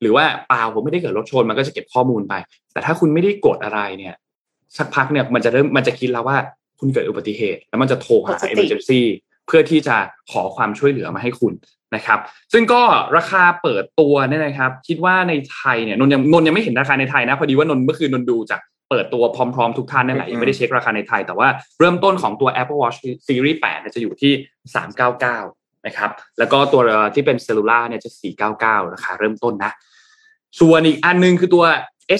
[0.00, 2.34] หรือว่าเปล่าผมไม่ได้เกิดรถชนมันก็จะเก็บข้อมูลไป
[2.72, 4.14] แต่ถ้าคุณไม่ได้กดอะไรเนี่ย
[4.76, 6.36] สักพักเนี่ยมันจะเริ่มมันจะคิดแล้วว่า
[6.78, 9.00] คุณเกิดอุบัติเหตุ แล้วมันจะโทรหาหมดสติ emergency
[9.46, 9.96] เพื่อที่จะ
[10.30, 11.52] ขอความช่วยเหลือมาให้คุณ
[11.94, 12.18] นะครับ
[12.52, 12.82] ซึ่งก็
[13.16, 24.32] ราคาเปิดตัวเนี่ยนะครับ คิดว่าในไทยเนี่ยนนยังนนยังไม่เห็นราคาในไทยนะพอดีว่านนเมื่อคืนนนดูจากเปิดตัวพร้อม ๆ ทุกท่านนั่นแหละยังไม่ได้เช็คราคาในไทย แต่ว่าเริ่มต้นของตัว Apple Watch Series 8เนี่ยจะอยู่ที่
[25.08, 26.82] 399 นะครับ แล้วก็ตัว
[27.14, 28.10] ที่เป็นเซลลูล่าเนี่ยจะ
[28.52, 29.72] 499 ราคาเริ่มต้นนะ
[30.60, 31.64] ส่วนอีกอันหนึงคือตัว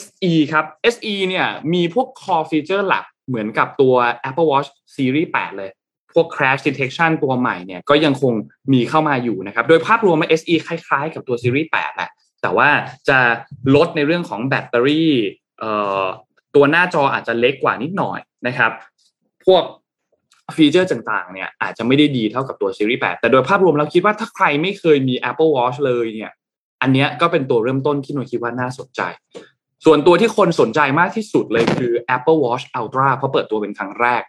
[0.02, 3.94] SE ครับ SE เนี่ยมีพวก core feature หลักเหมือนกับตัว
[4.28, 5.70] Apple Watch Series 8 เลย
[6.14, 8.32] พวก crash detection ตัวใหม่เนี่ยก็ยังคง
[8.72, 12.10] มีเข้ามาอยู่นะครับ โดยภาพรวม SE คล้ายๆ กับตัว Series 8แหละ
[12.42, 12.68] แต่ว่า
[13.08, 13.18] จะ
[13.74, 15.12] ลดในเรื่องของแบตเตอรี่
[16.54, 18.72] ตัวหน้าจออาจจะเล็กกว่านิดหน่อยนะครับ
[19.46, 19.62] พวก
[20.56, 26.32] ฟีเจอร์ต่างๆ เนี่ยอาจจะไม่ได้ดีเท่ากับตัว Series 8 แต่โดยภาพรวมเราคิดว่าถ้าใครไม่เคยมี Apple Watch เลยเนี่ย
[26.82, 29.00] อันเนี้ยก็เป็นตัวเริ่มต้นที่หนูคิดว่าน่าสนใจ
[29.84, 34.22] ส่วนตัวที่คนสนใจมากที่สุดเลยคือ Apple Watch Ultra เพราะเปิดตัวเป็นครั้งแรก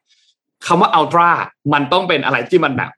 [0.65, 1.29] คำว่า Ultra
[1.73, 2.91] มันต้องเป็นอะไรที่มันแบบ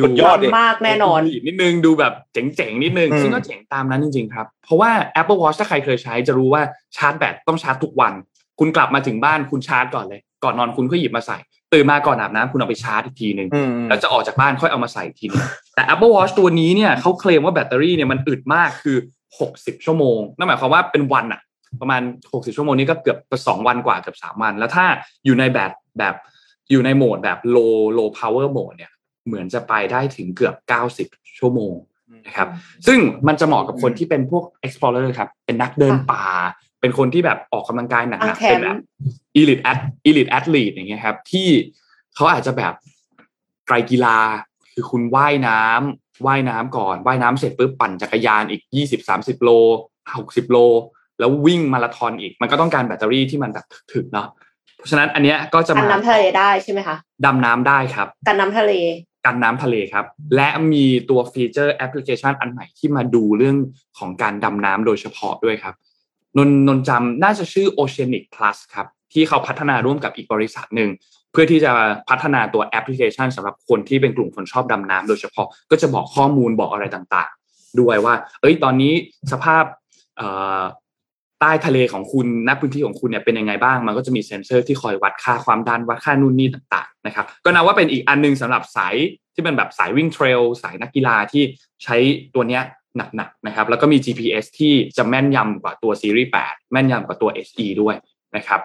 [0.00, 6.62] สุดยอดดิมากแน่นอนนิดนึงดูแบบเจ๋งๆนิดนึงอืมซึ่งก็เจ๋งตามนั้นจริงๆครับ เพราะว่า Apple Watch ถ้าใครเคยใช้จะรู้ว่า
[6.96, 8.12] ชาร์จแบตต้องชาร์จทุกวัน
[8.58, 11.38] คุณกลับมาถึงบ้านคุณชาร์จก่อนเลย ก่อนนอนคุณก็หยิบมาใส่
[11.72, 15.42] ตื่นมาก่อนอาบน้ำคุณเอาไปชาร์จอีกทีหนึ่งอืมแล้วจะออกจากบ้านค่อยเอามาใส่อีกทีหนึง
[15.74, 18.96] แต่ Apple Watch ตัวนี้เนี่ยเขาเคลมว่าแบตเตอรี่เนี่ยมันอึดมากคือ
[19.40, 21.40] 60 ชั่วโมงนั่นหมายความว่าเป็นวันอะ
[21.80, 24.86] ประมาณ 60 ชั่วโมงนี้ก็เกือบสองวันกว่าเกือบสามวัน แล้วถ้า
[25.24, 26.14] อยู่ในแบบแบบ
[26.70, 28.92] อยู่ในโหมดแบบ low low power mode เนี่ย
[29.26, 30.54] เหมือนจะไปได้ถึงเกือบ
[30.98, 31.74] 90 ชั่วโมง
[32.26, 32.48] นะครับ
[32.86, 36.24] ซึ่งมันจะเหมาะกับคนที่เป็นพวก explorer ครับ เป็นนักเดินป่า
[36.80, 38.78] เป็นคนที่แบบออกกำลังกายหนัอะกแคๆมป์เป็นแบบ
[39.38, 41.48] elite at elite athlete อย่างเงี้ยครับ ที่
[42.14, 42.74] เขาอาจจะแบบ
[43.66, 44.18] ไกลกีฬา
[44.72, 49.50] คือคุณว่ายน้ำว่ายน้ำก่อน ว่ายน้ำเสร็จปุ๊บปั่นจักรยานอีก 20 30 โล
[50.04, 50.58] 60 โล
[51.22, 54.28] แล้ววิ่งมาราธอนอีก มันก็ต้องการแบตเตอรี่ที่มันแบบถึกๆเนาะ
[54.78, 58.72] เพราะฉะนั้นอันเนี้ยก็จะกันมาน้ำทะเลได้ใช่ไหมคะดำน้ำได้ครับกันน้ำทะเล
[59.26, 60.04] กันน้ำทะเลครับ
[60.36, 63.56] และมีตัวฟีเจอร์แอปพลิเคชันอันใหม่ที่มาดูเรื่อง
[63.98, 65.74] ของการดำน้ำโดยเฉพาะด้วยครับ
[66.36, 70.90] นนท์จำน่าจะชื่อ Oceanic Plus ครับ ที่เขาพัฒนาร่วมกับอีกบริษัทหนึ่ง
[71.32, 71.72] เพื่อที่จะ
[72.08, 78.92] พัฒนาตัวแอปพลิเคชันสำหรับคนที่เป็นกลุ่มคนชอบดำน้ำโดยเฉพาะก็จะบอกข้อมูลบอกอะไรต่างๆ ด้วยว่า เอ้ยตอนนี้
[79.32, 79.64] สภาพ
[80.16, 80.28] เอ่
[80.60, 80.62] อ
[81.42, 88.94] ใต้ทะเลของคุณณพื้นที่ของคุณเนี่ยเป็นยังไงบ้าง มันก็จะมีเซ็นเซอร์ที่คอยวัดค่าความดันวัดค่านู่นนี่ต่างๆนะครับก็นับว่าเป็นอีกอันหนึงสำหรับสาย
[89.34, 91.42] ที่เป็นแบบสายวิ่งเทรลสายนักกีฬาที่
[91.84, 91.96] ใช้
[92.34, 92.62] ตัวเนี้ย
[93.16, 97.94] หนักๆนะครับแล้วก็มี GPS ที่จะแม่นยำกว่าตัวซีรีส์8แม่นยำกว่าตัว SE ด้วย
[98.36, 98.60] นะครับ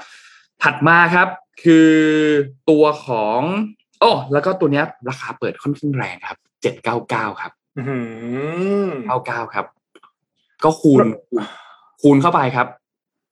[0.63, 1.27] ถัดมาครับ
[1.63, 1.91] คือ
[2.69, 3.41] ตัวของ
[3.99, 6.37] โอ้แล้วก็ตัวเนี้ยราคาเปิดค่อนข้างแรงครับ
[6.89, 7.97] 799ครับอื้อหื
[8.83, 8.89] อ
[9.21, 9.65] 99ครับ
[10.63, 10.99] ก็คูณ
[12.01, 12.67] คูณเข้าไปครับ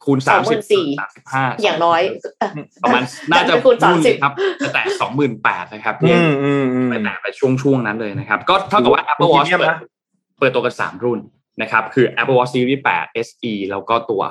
[0.05, 2.01] คูณ30 24,000 35อย่างน้อย
[2.39, 2.51] เอ่อ
[2.83, 4.33] ประมาณน่าจะไปคูณนู่นเลย30ครับ
[4.73, 9.79] แต่สองหมื่นแปดนะครับอืมอืมอืมไปแตะไปช่วงช่วงๆนั้นเลยนะครับ ก็เท่ากับว่า Apple พรี Watch เมียมเปิดนะ
[10.39, 11.19] เปิดตัวกัน3รุ่น
[11.61, 14.21] นะครับ คือ Apple Watch Series 8 SE แล้วก็ตัว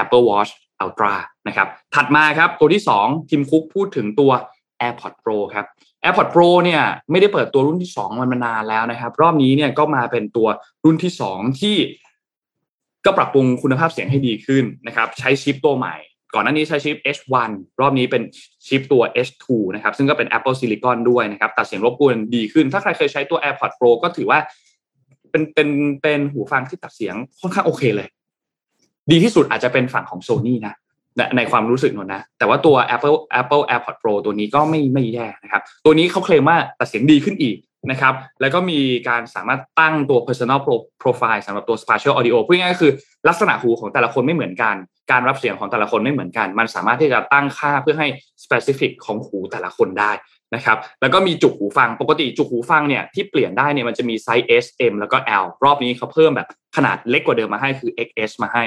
[0.00, 0.50] Apple Watch
[0.82, 1.14] Ultra
[1.46, 4.30] นะครับ ถัดมาครับ ตัวที่ 2 ทีมคุกพูดถึงตัว
[4.80, 5.66] AirPods Pro ครับ
[6.02, 10.48] AirPods Pro เนี่ยไม่ได้เปิดตัวรุ่นที่ 2 มันมานานแล้วนะครับ รอบนี้เนี่ยก็มาเป็นตัว
[10.84, 11.76] รุ่นที่ 2 ที่
[13.06, 15.96] ก็ปรับปรุงคุณภาพเสียงให้ดีขึ้นนะครับใช้ชิปตัวใหม่
[16.34, 18.22] ก่อนหน้านี้ใช้ชิป H1 รอบนี้เป็น
[18.66, 24.38] ชิปตัว H2 นะครับซึ่งก็เป็น Apple Silicon ด้วยนะครับตัดเสียงรบกวนดีขึ้น ถ้าใครเคยใช้ตัว AirPods Pro ก็ถือว่า
[25.30, 25.68] เป็นเป็น
[26.02, 28.08] เป็นหูฟังที่ตัดเสียงค่อนข้างโอเคเลย
[29.10, 30.74] ดีที่สุดอาจจะเป็นฝั่งของ Sony นะ
[31.16, 37.56] ในในความรู้สึกนนนะ แต่ว่าตัว Apple Apple AirPods Pro ตัวนี้ก็ไม่ไม่แย่นะครับ ตัวนี้เขาเคลมว่าตัดเสียงดีขึ้นอีก
[37.90, 42.92] นะครับ แล้วก็มีการสามารถตั้งตัว personal pro profile สำหรับตัว spatial audio พูดง่ายๆก็คือ
[43.28, 44.74] ลักษณะหูของแต่ละคนไม่เหมือนกัน
[45.10, 48.08] การรับเสียงของแต่ละคนไม่เหมือนกัน มันสามารถที่จะตั้งค่าเพื่อให้
[48.44, 50.12] specific ของหูแต่ละคนได้
[50.54, 58.64] นะครับ แล้วก็มีจุกหูฟัง ปกติจุกหูฟังเนี่ยที่เปลี่ยนได้เนี่ยมันจะมีไซส์ S M แล้วก็ L รอบนี้เขาเพิ่มแบบขนาดเล็กกว่าเดิมมาให้คือ XS มาให้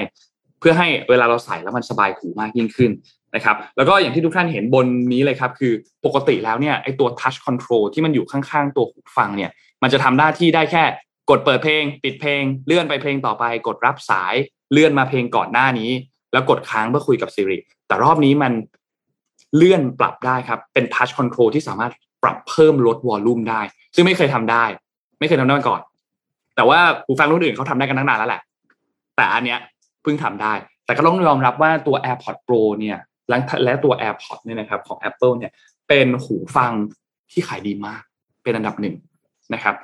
[0.60, 2.90] เพื่อให้เวลาเราใส่แล้วมันสบายหูมากยิ่งขึ้น
[3.34, 5.72] นะครับแล้วก็อย่างที่ทุกท่านเห็นบนนี้เลยครับคือ
[6.04, 9.50] ปกติแล้วเนี่ยไอตัว touch control ที่มันอยู่ข้างๆ ตัวหูฟังเนี่ย
[9.82, 10.84] มันจะทำหน้าที่ได้แค่
[11.30, 14.34] กดเปิดเพลง ปิดเพลง เลื่อนไปเพลงต่อไป กดรับสาย
[14.72, 15.90] เลื่อนมาเพลงก่อนหน้านี้
[16.32, 18.52] แล้วกดค้างเพื่อคุยกับ Siri แต่รอบนี้มัน
[19.56, 23.60] เลื่อนปรับได้ครับ เป็น touch control ที่สามารถปรับเพิ่มลดวอลลุ่มได้
[23.94, 24.64] ซึ่งไม่เคยทำได้
[25.20, 25.80] ไม่เคยทำได้มาก่อน
[26.56, 28.42] แต่ว่าหูฟังรุ่นอื่นเขาทำได้กันตั้งนานแล้วแหละ
[29.16, 29.58] แต่อันเนี้ย
[30.02, 30.52] เพิ่งทำได้
[30.84, 32.98] แต่ก็ต้องยอมรับว่าตัว AirPods Pro เนี่ย
[33.30, 35.52] และและตัว AirPods เนี่ยนะครับของ Apple เนี่ย
[35.88, 36.72] เป็นหูฟัง
[37.32, 38.02] ที่ขายดีมาก
[38.42, 38.94] เป็นอันดับหนึ่ง
[39.54, 39.74] นะครับ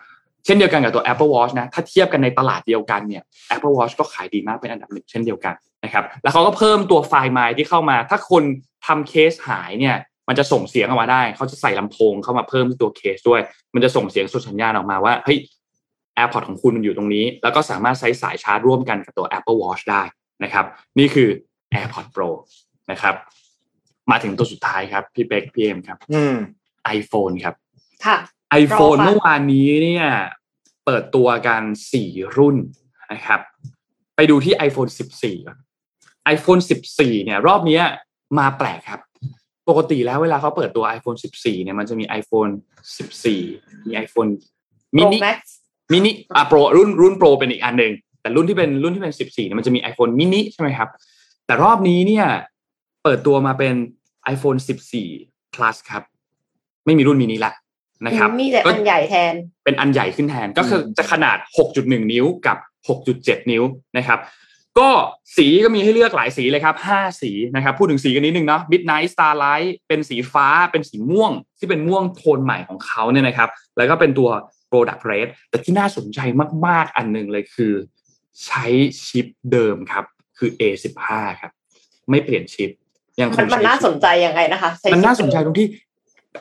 [0.44, 3.22] เช่นเดียวกันกับตัว Apple Watch นะถ้าเทียบกันในตลาดเดียวกันเนี่ย
[3.54, 5.54] Apple Watch ก็ขายดีมากเป็นอันดับหนึ่งเช่นเดียวกัน
[5.85, 8.42] นะครับแล้วเขาก็เพิ่มตัวไฟล์ไมล์ที่เข้ามา ถ้าคน
[8.87, 9.96] ทำเคสหายเนี่ย
[10.28, 13.40] มันจะส่งเสียงออกมาได้ เขาจะใส่ลำโพงเข้ามาเพิ่มที่ตัวเคสด้วย
[13.74, 15.38] มันจะส่งเสียงสุดสัญญาณออกมาว่าเฮ้ย
[16.16, 20.02] AirPods ของคุณมันอยู่ตรงนี้ แล้วก็สามารถใช้สายชาร์จร่วมกันกับตัว Apple Watch ได้
[20.44, 20.64] นะครับ
[20.98, 21.28] นี่คือ
[21.74, 22.28] AirPods Pro
[22.90, 23.14] นะครับ
[24.11, 26.37] มาถึงตัวสุดท้ายครับ พี่เป็กพี่เอ็มครับ อืม
[26.99, 27.55] iPhone ครับ
[28.05, 28.16] ค่ะ
[28.62, 30.07] iPhone รอค่ะเมื่อวานนี้เนี่ย
[30.85, 32.57] เปิดตัวกันสี่รุ่น
[33.12, 33.40] นะครับ
[34.16, 35.59] ไปดูที่ iPhone 14ก่อน
[36.35, 36.61] iPhone
[36.92, 37.83] 14 เนี่ย รอบเนี้ย
[38.38, 39.01] มาแปลกครับ
[39.68, 42.53] ปกติแล้วเวลาเขาเปิดตัว iPhone 14 เนี่ยมันจะมี iPhone
[43.18, 44.31] 14 มี iPhone
[44.92, 45.38] Pro mini Max
[45.92, 50.88] มินิอะโปรรุ่นรุ่นโปรเป็นอีกอันหนึ่งแต่รุ่นที่เป็นรุ่นที่เป็น 14 เนี่ยมันจะมี iPhone mini ใช่ไหมครับ
[51.46, 52.27] แต่รอบนี้เนี่ย
[53.07, 53.75] เปิดตัวมาเป็น
[54.35, 54.59] iPhone
[55.07, 56.03] 14 plus ครับ
[56.87, 57.53] ไม่มีรุ่นมินิละ
[58.07, 61.38] นะครับมีแต่ก็อันใหญ่แทน เป็นอันใหญ่ขึ้นแทนก็คือจะขนาด
[61.75, 62.59] 6.1 นิ้วกับ
[62.99, 63.62] 6.7 นิ้ว
[63.97, 64.19] นะครับ
[64.79, 64.88] ก็
[65.37, 74.31] สีก็มีให้เลือกหลายสีเลยครับ 5 สีนะครับ พูดถึงสีกันนิดนึงเนาะ Midnight Starlight เป็นสีฟ้าเป็นสีม่วง ที่เป็นม่วงโทนใหม่ของเขาเนี่ยนะครับ แล้วก็เป็นตัว
[74.71, 76.19] Product Red แต่ที่น่าสนใจ
[76.66, 77.73] มาก ๆ อันหนึ่งเลยคือ
[78.45, 78.64] ใช้
[79.05, 80.05] ชิปเดิมครับ
[80.38, 81.03] คือ A15
[81.40, 81.53] ครับ
[82.11, 82.71] ไม่เปลี่ยนชิป
[83.20, 85.68] ยังคมันงมันใช้น่าชิปสนใจยังไงนะคะใช้มันน่าสนใจชิปตรงที่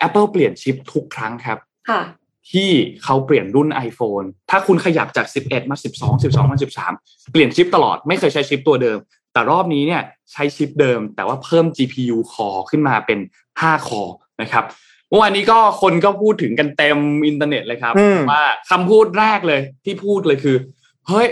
[0.08, 1.58] Apple เปลี่ยนชิปทุกครั้งครับ
[1.90, 2.02] ค่ะ
[2.52, 2.70] ที่
[3.04, 6.58] เขาเปลี่ยนรุ่น iPhone ถ้าคุณขยับจาก 11 มา 12 12 มา
[6.94, 8.98] 13 เปลี่ยนชิปตลอดไม่เคยใช้ชิปตัวเดิม
[9.34, 13.20] แต่รอบนี้เนี่ยใช้ชิปเดิม แต่ว่าเพิ่ม GPU core ขึ้นมาเป็น
[13.54, 14.64] 5 core นะครับ
[15.10, 20.56] เมื่อวานนี้ก็คนก็พูดถึงกันเต็มอินเทอร์เน็ตเลยครับอืมว่าคำพูดแรกเลยที่พูดเลยคือ
[21.08, 21.28] เฮ้ย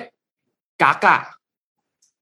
[0.83, 1.19] กักอะ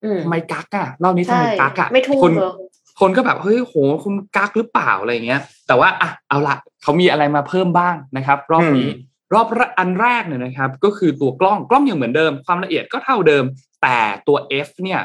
[0.03, 2.53] อืมทำไมกักอะรอบนี้ทำใช่ไมกักอะไม่ถูกคนเลย
[3.01, 8.89] คนก็แบบเฮ้ยโหคุณกักหรือเปล่าอะไรอย่างเงี้ย แต่ว่าอะเอาละเขามีอะไรมาเพิ่มบ้างนะครับ รอบนี้
[9.33, 9.47] รอบ
[9.79, 13.43] อันแรกเนี่ยนะครับ ก็คือตัวกล้องกล้องยังเหมือนเดิม ความละเอียดก็เท่าเดิม
[13.81, 14.37] แต่ตัว
[14.67, 15.01] F เนี่ย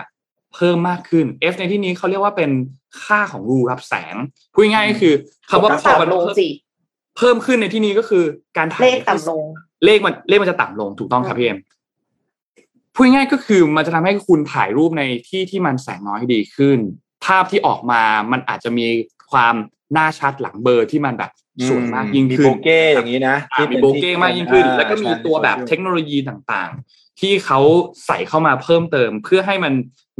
[0.54, 2.50] เพิ่มมากขึ้น F ในที่นี้เขาเรียกว่าเป็น
[3.04, 4.14] ค่าของรูรับแสง
[4.52, 5.14] พูดง่ายๆก็คือ
[5.50, 6.48] คำว่าต่ำลงสิ
[7.16, 8.24] เพิ่มขึ้นในที่นี้ก็คือ
[8.56, 9.44] การถ่ายเลขต่ำลง
[9.84, 11.58] เลขมันเลขมันจะต่ำลงถูกต้องครับพี่เอ็ม
[12.94, 16.78] พูดง่ายๆก็คือมันจะทำให้คุณถ่ายรูปในที่ที่มันแสงน้อยดีขึ้น
[17.24, 18.02] ภาพที่ออกมา
[18.32, 18.86] มันอาจจะมี
[19.32, 19.54] ความ
[19.92, 21.30] หน้าชัดหลังเบลอร์ที่มันแบบ
[21.68, 27.60] สวยมากยิ่งมีขึ้น bokeh อย่างนี้นะอ่าที่มีป็น bokeh มากยิ่งขึ้นอ่าแล้วก็มีใช่ตัวแบบเทคโนโลยีต่างๆ ที่เขา
[28.06, 29.72] ใส่เข้ามาเพิ่มเติม เพื่อให้มัน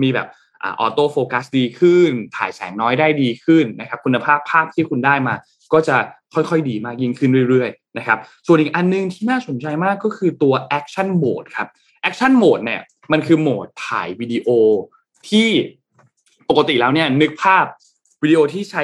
[0.02, 0.28] มีแบบ
[0.62, 5.34] auto focus ดีขึ้น ถ่ายแสงน้อยได้ดีขึ้นนะครับ คุณภาพภาพที่คุณได้มา
[5.72, 5.96] ก็จะ
[6.34, 11.68] ค่อยๆดีมากยิ่งขึ้นเรื่อยๆนะครับ ส่วนอีกอันนึงที่น่าสนใจมากก็คือตัว Action Mode ครับ
[12.08, 12.82] Action Mode เนี่ย
[13.12, 14.48] มันคือโหมดถ่ายวิดีโอ
[15.28, 15.48] ที่
[16.50, 17.64] ปกติแล้วเนี่ยนึกภาพ
[18.22, 18.82] วิดีโอที่ใช้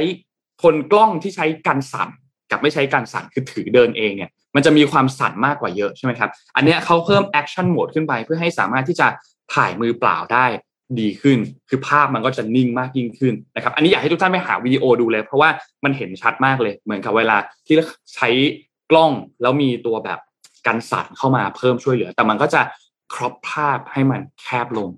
[0.63, 2.09] คนกล้องที่ใช้กันสั่น
[2.51, 9.07] กับไม่ใช้กันสั่นคือถือเดินเองเนี่ยมันจะมีความสั่นมากกว่าเยอะใช่ไหมครับ อันเนี้ยเขาเพิ่ม Action Mode ขึ้นไป เพื่อให้สามารถที่จะ
[9.55, 10.47] ถ่ายมือเปล่าได้
[11.01, 15.51] ดีขึ้น คือภาพมันก็จะนิ่งมากยิ่งขึ้นนะครับ อันนี้อยากให้ทุกท่านไปหาวิดีโอดูเลย เพราะว่า
[15.85, 17.77] มันเห็นชัดมากเลย เหมือนกับเวลาที่
[18.15, 18.29] ใช้
[18.91, 20.19] กล้องแล้วมีตัวแบบ
[20.67, 22.61] กันสั่นเข้ามาเพิ่มช่วยเหลือ แต่มันก็จะ
[23.15, 24.91] crop ภาพให้มันแคบลง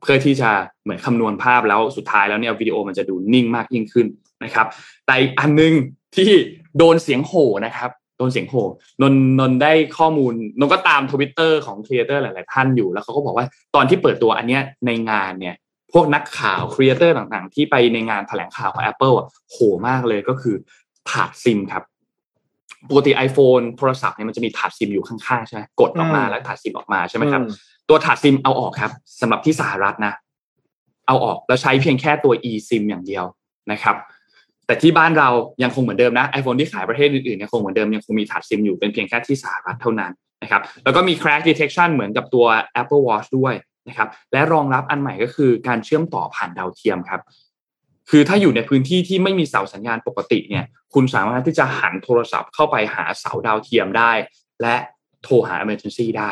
[0.00, 0.50] เพื่อที่จะ
[0.82, 4.06] เหมือนคำนวณภาพแล้วสุดท้ายแล้วเนี่ยวิดีโอมันจะดูนิ่งมากยิ่งขึ้น
[4.44, 4.66] นะครับ
[5.06, 5.72] แต่อีกอันหนึง
[6.16, 6.30] ที่
[6.78, 8.64] โดนเสียงโห่นะครับโดนเสียงโห่
[9.02, 15.54] นนท์ได้ข้อมูลนนท์ก็ตามทวิตเตอร์ของ creator หลาย ๆ ท่านอยู่แล้วเขาก็บอกว่าตอนที่เปิดตัวอันเนี้ยในงานเนี่ย
[15.92, 19.56] พวกนักข่าว creator ต่าง ๆ ที่ไปในงานแถลงข่าวของ Apple อะโห
[19.88, 20.56] มากเลยก็คือ
[21.10, 21.82] ถาดซิมครับ
[22.90, 27.54] ปกติ iPhone โทรศัพท์เนี่ยมันจะมีถาดซิมอยู่ข้าง ๆ ใช่ไหมกดออกมาอืมแล้วถาดซิมออกมาใช่ไหมครับอืม
[27.90, 30.14] ตัวถาดซิมเอาออกครับสำหรับที่สหรัฐนะ
[31.06, 33.24] เอาออกแล้วใช้เพียงแค่ตัว eSIM อย่างเดียว
[33.72, 33.96] นะครับ
[34.66, 35.28] แต่ที่บ้านเรา
[35.62, 42.46] ยังคงเหมือนเดิมนะ iPhone ที่ขายประเทศอื่นๆยังคงเหมือนเดิมยังคงมีถาดซิมอยู่เป็นเพียงแค่ที่สหรัฐเท่านั้นนะครับแล้วก็มี crash detection เหมือนกับตัว
[42.80, 43.54] Apple Watch ด้วย
[43.88, 47.20] นะครับ และรองรับอันใหม่ก็คือการเชื่อมต่อผ่านดาวเทียมครับ
[48.10, 54.12] คือถ้าอยู่ในพื้นที่ที่ไม่มีเสาสัญญาณปกติเนี่ย คุณสามารถที่จะหันโทรศัพท์เข้าไปหาเสาดาวเทียมได้
[54.62, 54.76] และ
[55.22, 56.30] โทรหา emergency ได้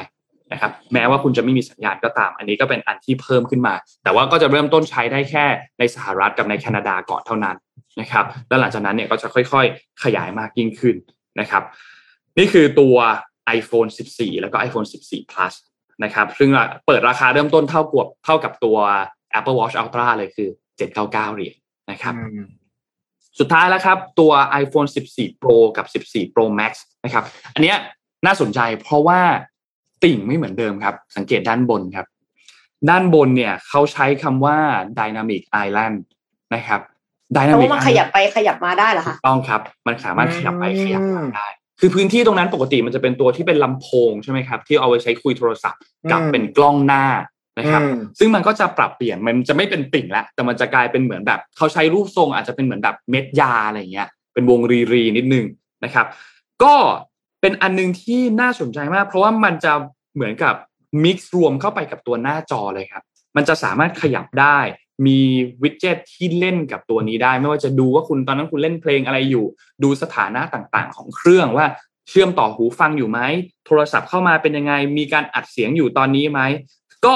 [0.52, 5.44] นะครับแม้ว่าคุณจะไม่มีสัญญาณก็ตาม อันนี้ก็เป็นอันที่เพิ่มขึ้นมา แต่ว่าก็จะเริ่มต้นใช้ได้แค่
[5.78, 7.56] ในสหรัฐกับในแคนาดาก่อนเท่านั้น
[8.00, 10.96] นะครับแล้วหลังจากนั้นเนี่ยก็จะค่อยๆ ขยายมากยิ่งขึ้น
[11.40, 11.62] นะครับ
[12.38, 12.96] นี่คือตัว
[13.58, 15.54] iPhone 14 แล้วก็ iPhone 14 Plus
[16.04, 16.50] นะครับซึ่ง
[16.86, 18.78] เปิดราคาเริ่มต้นเท่ากับเท่ากับตัว
[19.38, 20.48] Apple Watch Ultra เลยคือ
[20.88, 21.54] 799เหรียญ
[21.90, 22.14] นะครับ
[23.38, 24.32] สุดท้ายแล้วครับ ตัว
[24.62, 26.72] iPhone 14 Pro กับ 14 Pro Max
[27.04, 27.76] นะครับ อันเนี้ย
[28.26, 29.20] น่าสนใจเพราะว่า
[30.04, 32.06] ติ่งไม่เหมือนเดิมครับ สังเกตด้านบนครับ
[32.90, 34.56] ด้านบนเนี่ยเขาใช้คำว่า
[34.98, 35.96] dynamic island
[36.54, 41.48] นะครับเพราะ dynamic ว่ามันขยับไปขยับมาได้เหรอคะต้องครับ มันสามารถขยับไปขยับมาได้
[41.80, 45.80] คือพื้นที่ตรงนั้นปกติมันจะเป็นตัวที่เป็นลำโพงใช่ไหมครับ ที่เอาไว้ใช้คุยโทรศัพท์
[46.10, 47.04] กับอืมเป็นกล้องหน้า
[47.58, 55.46] นะครับอืมซึ่งมันก็จะปรับเปลี่ยนมันจะไม่เป็นติ่งละแต่มันจะกลายเป็นเหมือนแบบเขาใช้รูปทรงอาจจะเป็นเหมือนแบบเม็ดยาอะไรอย่างเงี้ยเป็นวงรีรีนิดนึง
[55.84, 56.06] นะครับ
[56.62, 56.74] ก็
[57.40, 59.72] เป็นอันนึงที่น่าสนใจมาก เพราะว่ามันจะ
[60.14, 60.54] เหมือนกับ
[61.04, 63.02] มิกซ์รวมเข้าไปกับตัวหน้าจอเลยครับ
[63.36, 64.58] มันจะสามารถขยับได้
[65.06, 65.18] มี
[65.62, 69.46] วิดเจ็ตที่เล่นกับตัวนี้ได้ ไม่ว่าจะดูว่าคุณตอนนั้นคุณเล่นเพลงอะไรอยู่
[69.82, 71.66] ดูสถานะต่างๆ ของเครื่องว่า
[72.08, 73.20] เชื่อมต่อหูฟังอยู่ไหม
[73.66, 76.40] โทรศัพท์เข้ามาเป็นยังไง มีการอัดเสียงอยู่ตอนนี้ไหม
[77.06, 77.14] ก็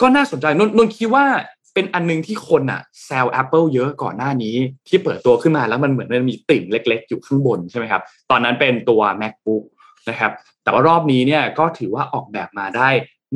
[0.00, 1.26] ก็น่าสนใจนนนนคิดว่า
[1.74, 4.56] เป็นอันนึงที่คนอะแซว Apple เยอะก่อนหน้านี้
[4.88, 9.64] ที่เปิดตัวขึ้นมาแล้วมันเหมือนมันมีติ่งเล็ก ๆ อยู่ข้างบนใช่ไหมครับตอนนั้นเป็นตัว MacBook
[10.08, 10.32] นะครับ
[10.62, 12.88] แต่ว่ารอบนี้เนี่ยก็ถือว่าออกแบบมาได้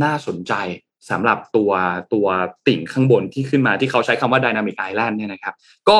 [0.03, 0.55] น่าสนใจ
[1.11, 1.73] สำหรับตัว
[2.15, 2.27] ตัว
[2.67, 5.55] ติ่งข้างบนที่ขึ้นมาที่เขาใช้คำว่า Dynamic Island เนี่ยนะครับ
[5.89, 5.99] ก็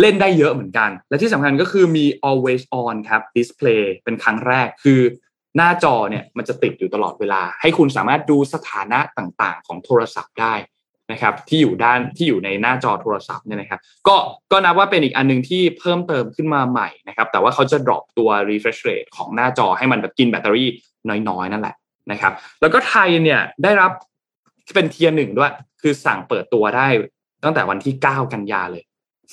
[0.00, 5.00] เล่นได้เยอะเหมือนกัน และที่สำคัญก็คือมี always on ครับ display เป็นครั้งแรกคือ
[5.56, 10.54] หน้าจอเนี่ยมันจะติดอยู่ตลอดเวลา ให้คุณสามารถดูสถานะต่างๆ ของโทรศัพท์ได้
[11.12, 14.16] นะครับที่อยู่ด้านที่อยู่ในหน้าจอโทรศัพท์เนี่ยนะครับก็
[14.52, 20.68] ก็นับว่าเป็นอีกอันหนึงที่เพิ่มเติมขึ้นมาใหม่นะครับแต่ว่าเขาจะ drop ตัว refresh rate ของหน้าจอให้มันแบบกินแบตเตอรี่
[21.28, 21.74] น้อยๆ นั่นแหละ
[22.10, 23.90] นะครับแล้วก็ไทยเนี่ยได้รับ
[24.74, 26.86] เป็น tier หนึ่งด้วย คือสั่งเปิดตัวได้
[27.44, 28.84] ตั้งแต่วันที่ 9 กันยาเลย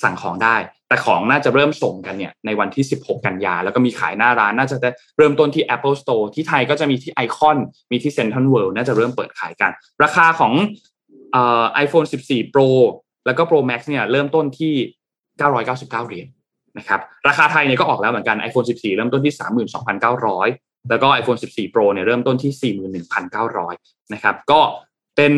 [0.02, 0.56] สั่งของได้
[0.88, 4.76] แต่ของน่าจะเริ่มส่งกันเนี่ยในวันที่ 16 กันยา แล้วก็มีขายหน้าร้านน่าจะ
[5.18, 7.58] เริ่มต้นที่ Apple Store ที่ไทยก็จะมีที่ไอคอน
[7.90, 9.70] มีที่ Central World น่าจะเริ่มเปิดขายกัน
[10.02, 10.52] ราคาของ
[11.32, 12.68] เอ่อ iPhone 14 Pro
[13.26, 14.74] แล้วก็ Pro Max เนี่ยเริ่มต้นที่
[15.40, 16.26] 999 เหรียญ
[16.78, 19.34] นะครับราคาไทยเนี่ยก็ออกแล้วเหมือนกัน iPhone 14 เริ่มต้นที่
[19.90, 22.74] 32,900 แล้วก็ iPhone 14 Pro เนี่ยเริ่มต้นที่
[23.58, 24.60] 41,900 นะครับก็
[25.16, 25.32] เป็น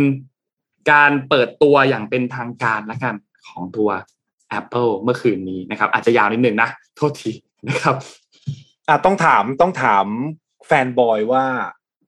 [0.91, 3.15] การเปิดตัวอย่างเป็นทางการละกัน
[3.49, 3.91] ของตัว
[4.59, 7.33] Apple เมื่อคืนนี้นะครับ อาจจะยาวนิดนึงนะ โทษที
[7.69, 7.97] นะครับ
[8.89, 10.07] อะต้องถามต้องถาม
[10.67, 11.45] แฟนบอยว่า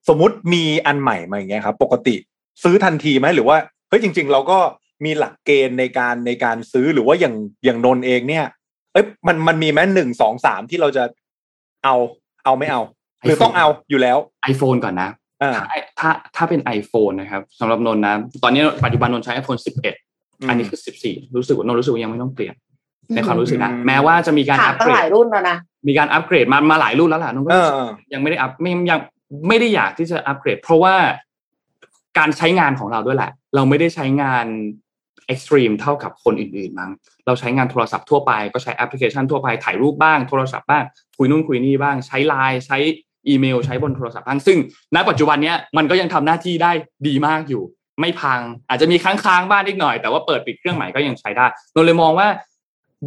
[0.09, 2.15] สมมติมีอันใหม่มาอย่างเงี้ยครับ ปกติ
[2.63, 3.57] ซื้อทันทีไหมหรือว่า
[3.89, 4.59] เฮ้ยจริง ๆ เราก็
[5.05, 8.45] มีหลักเกณฑ์ในการในการซื้อหรือว่าอย่างอย่างนนเองเนี่ย
[8.93, 11.05] เอ้ยมันมันมีไหมหนึ่งสองสามที่เราจะ
[11.85, 11.95] เอา
[12.45, 12.81] เอาไม่เอา
[13.25, 14.19] หรือต้องเอาอยู่แล้ว
[14.53, 15.11] iPhone ก่อนนะ
[15.43, 19.61] อ่าถ้าถ้าถ้าเป็น iPhone นะครับสำหรับนนท์นะ ตอนนี้ปัจจุบันนนท์ใช้ iPhone
[20.03, 22.55] 11 อันนี้คือ 14 รู้สึกว่านนท์รู้สึกว่ายังไม่ต้องเปลี่ยน
[23.15, 25.57] ในความรู้สึกนะอืมแม้ว่าจะมีการถามอัปตั้เกงรหลาดยรุ่นแล้วนะ
[25.89, 29.01] มีการอัปเกรดมามาหลายรุ่นแล้วล่ะนนท์ก็เออรู้อสึกเออยังไม่ได้อัพไม่ยัง
[29.49, 30.95] ไม่ได้อยากที่จะอัปเกรด เพราะว่า
[32.19, 34.47] การใช้งานของเราด้วยแหละ เราไม่ได้ใช้งาน
[35.27, 36.91] extreme เท่ากับคนอื่นๆมั้ง
[37.27, 40.85] เราใช้งานโทรศัพท์ทั่วไปก็ใช้แอปพลิเคชันทั่วไปถ่ายรูปบ้างโทรศัพท์บ้าง
[41.17, 42.79] คุยนู่นคุยนี่บ้างใช้ไลน์ใช้
[43.29, 44.59] อีเมล ใช้บนโทรศัพท์บ้างซึ่ง
[44.95, 46.73] ณปัจจุบันเนี้ยมันก็ยังทำหน้าที่ได้
[47.07, 47.63] ดีมากอยู่
[48.01, 52.29] ไม่พัง อาจจะมีค้างๆบ้างนิดหน่อย แต่ว่าเปิดปิดเครื่องใหม่ก็ยังใช้ได้เราเลยมองว่า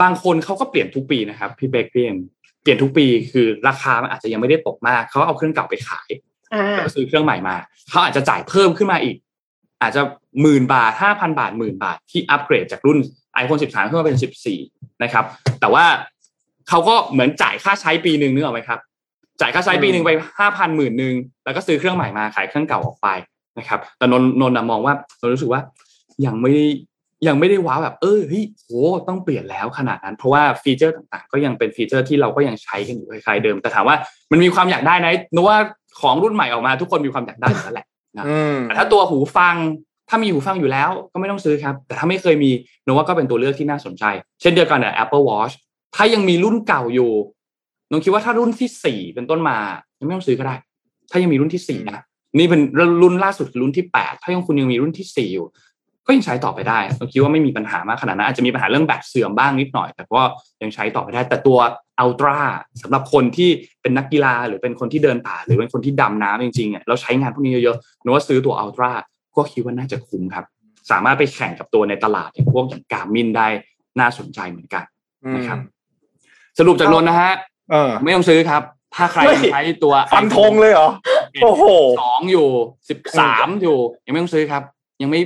[0.01, 2.17] บางคนเขาก็เปลี่ยนทุกปีนะครับพี่เบคพี่เอ็ม
[2.61, 6.09] เปลี่ยนทุกปีคือราคามันอาจจะยังไม่ได้ตกมากเขาเอาเครื่องเก่าไปขาย
[6.53, 7.55] อ่าแล้วก็ซื้อเครื่องใหม่มา
[7.89, 9.15] เขาอาจจะจ่ายเพิ่มขึ้นมาอีก
[9.81, 10.01] อาจจะ
[10.41, 12.97] หมื่นบาทห้าพันบาทหมื่นบาทที่อัปเกรดจากรุ่น
[13.41, 14.17] iPhone 13ขึ้นมาเป็น
[14.59, 15.25] 14 นะครับ
[15.61, 15.85] แต่ว่า
[16.69, 18.79] เขาก็เหมือนจ่ายค่าใช้ปีหนึ่งนึกออกไหมครับ
[19.41, 21.13] จ่ายค่าใช้ปีหนึ่งไปห้าพันหมื่นหนึ่ง
[21.45, 23.07] แล้วก็ซื้อเครื่องใหม่มาขายเครื่องเก่าออกไป
[23.59, 25.61] นะครับ แต่นนนนท์อะมองว่านนท์รู้สึกว่า
[26.25, 26.65] ยังไม่ได้
[27.27, 28.69] ยังไม่ได้ wow แบบเออเฮ้ยโห
[29.07, 33.95] ต้องเปลี่ยนแล้วขนาดนั้น เพราะว่าฟีเจอร์ต่างๆ ก็ยังเป็นฟีเจอร์ที่เราก็ยังใช้กันอยู่คล้ายๆเดิม แต่ถามว่า
[34.31, 35.57] มันมีความอยากได้นะนึกว่า
[36.01, 37.88] ของรุ่นใหม่ออกมาทุกคนมีความอยากได้อยู่แล้วแหละอืม
[38.63, 39.55] แต่ถ้าตัวหูฟัง
[40.09, 42.51] ถ้ามีหูฟังอยู่แล้วก็ไม่ต้องซื้อครับ แต่ถ้าไม่เคยมี
[42.85, 44.03] นกว่าก็เป็นตัวเลือกที่น่าสนใจ
[44.41, 45.53] เช่นเดียวกันกับ Apple Watch
[45.95, 47.11] ถ้ายังมีรุ่นเก่าอยู่
[47.91, 49.57] นงคิดว่าถ้ารุ่นที่สี่เป็นต้นมา
[49.99, 50.55] ยังไม่ต้องซื้อก็ได้
[51.11, 52.03] ถ้ายังมีรุ่นที่สี่นะ
[52.37, 52.61] นี่เป็น
[53.01, 55.47] รุ่นล่าสุดคือรุ่นที่แปดถ้ายังคุณยังมีรุ่นที่สี่อยู่
[56.09, 60.21] ก็ยังใช้ต่อไปได้นงคิดว่าไม่มีปัญหามากขนาดนั้นอาจจะมีปัญหาเรื่องแบตเสื่อมบ้างนิดหน่อย แต่ก็
[60.61, 61.59] ยังใช้ต่อไปได้แต่ตัว
[61.99, 62.37] อัลตร้า
[62.81, 63.49] สำหรับคนที่
[63.81, 68.91] เป็นนักกีฬาหรือเป็นคนที่เดินป่า หรือเป็นคนที่ดำน้ำจริงๆอะเราใช้งานพวกนี้เยอะๆนกว่าซื้อตัวอัลตร้า
[69.35, 70.45] ก็คิดว่าน่าจะคุ้มครับ
[70.91, 73.47] สามารถไปแข่งกับตัวในตลาดอย่างพวกอย่างการมินได้
[73.99, 74.83] น่าสนใจเหมือนกัน
[75.35, 75.59] นะครับ
[76.59, 77.33] สรุปจากนนท์นะฮะ
[77.71, 78.61] เออไม่ต้องซื้อครับ
[78.95, 80.89] ถ้าใครเฮ้ยใช้ตัวฟันธงเลยเหรอ
[81.43, 81.63] โอ้โห
[82.01, 82.47] สองอยู่
[82.89, 84.63] สิบสามอยู่ ยังไม่ต้องซื้อครับ
[85.01, 85.21] ยังไม่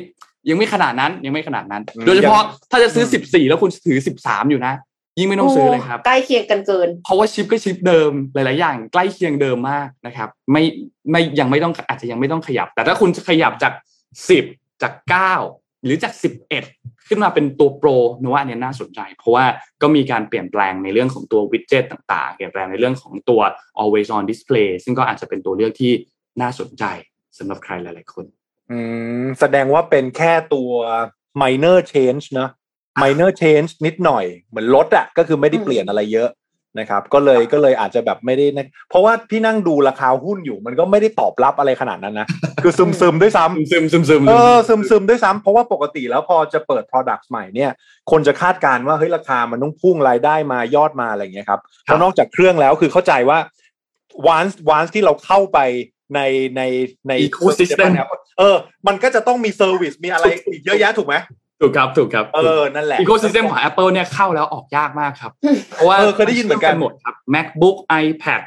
[0.50, 2.42] ยังไม่ขนาดนั้นยังไม่ขนาดนั้นอืมโดยเฉพาะ
[2.72, 4.74] ถ้าจะซื้ออืมสิบสี่แล้วคุณถือสิบสามอยู่นะ
[5.20, 10.64] ยิ่งไม่ต้องซื้อเลยครับ ใกล้เคียงกันเกิน เพราะว่าชิปก็ชิปเดิมหลาย ๆ อย่าง ใกล้เคียงเดิมมากนะครับ ไม่
[11.12, 13.74] ไม่ยังไม่ต้องอาจจะยังไม่ต้องขยับ แต่ถ้าคุณจะขยับจาก
[14.30, 14.46] สิบ
[14.82, 15.34] จากเก้า
[15.84, 16.64] หรือจากสิบเอ็ด
[17.08, 17.90] ขึ้นมาเป็นตัวโปร
[18.24, 19.46] นกว่าอันเนี้ยน่าสนใจ เพราะว่า
[19.82, 23.42] ก็มีการเปลี่ยนแปลงในเรื่องของตัววิดเจ็ตต่างๆ เปลี่ยนแปลงในเรื่องของตัว
[23.82, 25.92] always on display ซึ่งก็อาจจะเป็นตัวเลือกที่
[26.42, 26.84] น่าสนใจ
[27.38, 28.26] สำหรับใครหลาย ๆ คน
[28.72, 28.78] อื
[29.24, 30.72] มแสดงว่าเป็นแค่ตัว
[31.42, 32.50] minor change เนอะ
[33.02, 36.30] minor change นิดหน่อย เหมือนลดอะก็คือไม่ได้เปลี่ยนอะไรเยอะ
[36.80, 42.28] นะครับ ก็เลยก็เลยอาจจะแบบไม่ได้นะเพราะว่าพี่นั่งดูราคาหุ้นอยู่ มันก็ไม่ได้ตอบรับอะไรขนาดนั้นนะ
[42.64, 47.72] คือซึมซึมๆด้วยซ้ำซึมซึมซึมเออซึมซึมๆด้วยซ้ำเพราะว่าปกติแล้วพอจะเปิด product ใหม่เนี่ย
[48.12, 53.40] คนจะคาดการณ์ว่าเฮ้ยราคามันต้องพุ่งรายได้มายอดมาอะไรอย่างเงี้ยครับเพราะนอกจากเครื่องแล้วคือเข้าใจว่า
[54.36, 55.60] once once ที่เราเข้าไป
[56.16, 56.22] ใน
[56.58, 56.62] ใน
[57.08, 57.92] ใน Ecosystem
[58.40, 58.56] เออ
[58.88, 61.16] มันก็จะต้องมี service มีอะไรอีกเยอะแยะถูกไหม
[61.62, 65.32] ถูกครับถูกครับเออนั่นแหละ ecosystem ของ Apple เนี่ยเข้าแล้วออกยากมากครับ
[65.74, 68.42] เพราะว่าเออเคยได้ยินเหมือนกันเชื่อมหมดครับ MacBook iPad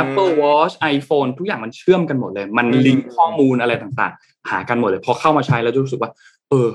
[0.00, 6.10] Apple Watch iPhone ทุกอย่างมันเชื่อมกันหมดเลย มันอืมลิงก์ข้อมูลอะไรต่างๆ หากันหมดเลย พอเข้ามาใช้แล้วจะรู้สึกว่า
[6.50, 6.68] เออ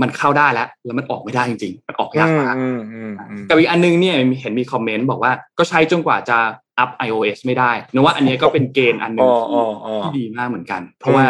[0.00, 6.38] มันเข้าได้แล้ว แล้วมันออกไม่ได้จริง ๆ มันออกยากมากอืมอืมอืมกับอีกอันนึงเนี่ยเห็นมีคอมเมนต์บอกว่าก็ใช้จนกว่าจะ
[6.78, 11.26] อัพ iOS ไม่ได้นึกว่าอันเนี้ยก็เป็นเกณฑ์อันหนึอ๋งออ๋ออ๋อที่ดีมากเหมือนกัน เพราะว่า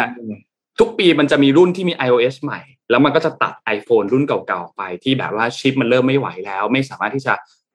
[0.79, 7.33] ทุกปีมันจะมีรุ่นที่มี iOS ใหม่ แล้วมันก็จะตัด iPhone รุ่นเก่าๆไปที่แบบว่าชิปมันเริ่มไม่ไหวแล้ว ไม่สามารถที่จะ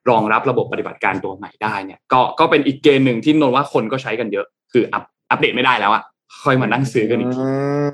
[0.09, 6.03] รองรับระบบปฏิบัติการตัวใหม่ได้เนี่ย ก็ก็เป็นอีกเกณฑ์หนึ่งที่นนว่าคนก็ใช้กันเยอะ คืออัปอัปเดตไม่ได้แล้วอะ
[6.43, 7.41] ค่อยมานั่งซื้อกันอีกที
[7.87, 7.91] ม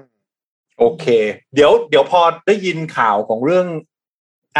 [0.79, 1.05] โอเค
[1.55, 3.67] เดี๋ยวเดี๋ยวพอได้ยินข่าวของเรื่อง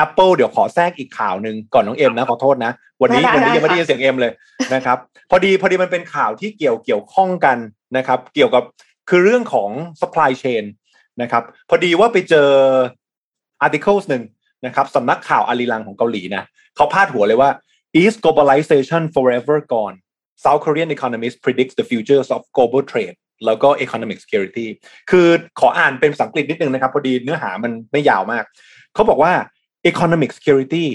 [0.03, 2.71] Apple เดี๋ยวขอแทรกอีกข่าวหนึ่งก่อนน้องเอ็มนะขอโทษนะ
[3.01, 4.31] วันนี้ได้วันนี้ได้ยังไม่ได้ค่ะยินเสียงเอ็มเลย
[4.73, 4.97] นะครับ
[5.29, 7.57] พอดีพอดีมันเป็นข่าวที่เกี่ยวเกี่ยวข้องกัน
[7.97, 8.63] นะครับเกี่ยวกับ
[9.09, 9.69] คือเรื่องของ
[10.01, 10.63] supply chain
[11.21, 12.49] นะครับพอดีว่าไปเจอ
[13.65, 14.23] articles หนึ่ง
[14.65, 16.43] นะครับสำนักข่าวอาลีลังของเกาหลีนะ
[16.75, 17.49] เขาพาดหัวเลยว่า
[18.01, 19.97] is globalization forever gone
[20.43, 24.67] South Korean economist predicts the futures of global trade แล้วก็ economic security
[25.11, 25.27] คือ
[25.59, 28.43] ขออ่านเป็นภาษาอังกฤษนิดนึงนะครับ พอดีเนื้อหามันไม่ยาวมาก
[28.93, 29.33] เขาบอกว่า
[29.91, 30.87] economic security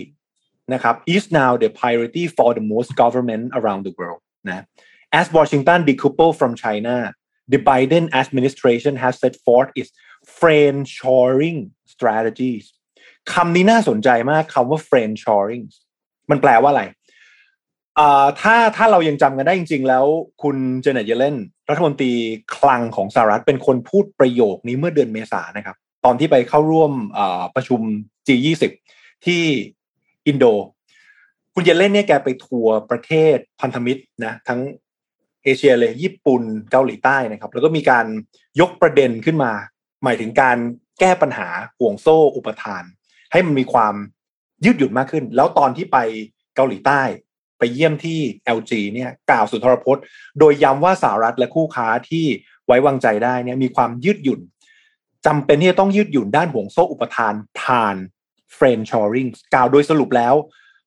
[0.73, 4.65] นะครับ is now the priority for the most government around the world นะ
[5.21, 6.97] as Washington decouple from China
[7.53, 9.91] the Biden administration has set forth its
[10.39, 11.59] friendshoring
[11.95, 12.65] strategies
[13.33, 15.65] คำนี้น่าสนใจมากคำว่า friendshoring
[16.31, 16.85] มันแปลว่าอะไร
[17.99, 20.05] อ่าถ้าถ้าเรายังจำกันได้จริง ๆ แล้ว
[20.43, 21.37] คุณเจเน็ตเยเลน
[21.71, 22.13] รัฐมนตรี
[22.57, 26.93] คลังของสหรัฐเป็นคนพูดประโยคนี้เมื่อเดือนเมษานะครับ ตอนที่ไปเข้าร่วม
[27.55, 27.81] ประชุม
[28.27, 28.65] G20
[29.25, 29.43] ที่
[30.27, 30.45] อินโด
[31.55, 34.61] คุณเยเลนเนี่ยแกไปทัวร์ประเทศพันธมิตรนะทั้ง
[35.43, 38.07] เอเชียเลยญี่ปุ่นเกาหลีใต้นะครับ แล้วก็มีการ
[38.61, 39.53] ยกประเด็นขึ้นมา
[40.05, 40.59] หมายถึงการ
[41.01, 41.49] แก้ปัญหา
[41.79, 42.83] ห่วงโซ่อุปทาน
[43.33, 43.95] ให้มันมีความ
[44.65, 45.99] ยืดหยุ่นมากขึ้น แล้วตอนที่ไป
[46.57, 47.03] เกาหลีใต้
[47.59, 48.21] ไปเยี่ยมที่
[48.59, 50.03] LG เนี่ยกล่าวสุนทรพจน์
[50.39, 52.27] โดยย้ำว่าสหรัฐและคู่ค้าที่
[52.67, 54.41] ไว้วางใจได้เนี่ยมีความยืดหยุ่น
[55.27, 57.97] จำเป็นที่จะต้องยืดหยุ่นด้านห่วงโซ่อุปทานผ่าน
[58.57, 60.35] friendshoring กล่าวโดยสรุปแล้ว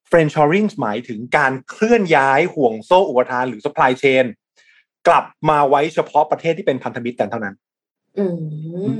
[0.09, 4.25] friendshoring หมายถึงการเคลื่อนย้ายห่วงโซ่อุปทานหรือ supply chain
[5.07, 7.55] กลับมาไว้เฉพาะประเทศที่เป็นพันธมิตรกันเท่านั้น
[8.17, 8.35] อืม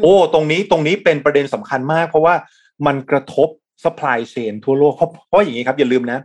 [0.04, 2.36] โอ้ ตรงนี้ตรงนี้เป็นประเด็นสำคัญมาก เพราะว่า
[2.86, 3.50] มันกระทบ
[3.84, 6.20] supply chain ทั่วโลกเพราะเพราะอย่างนี้ครับอย่าลืมนะ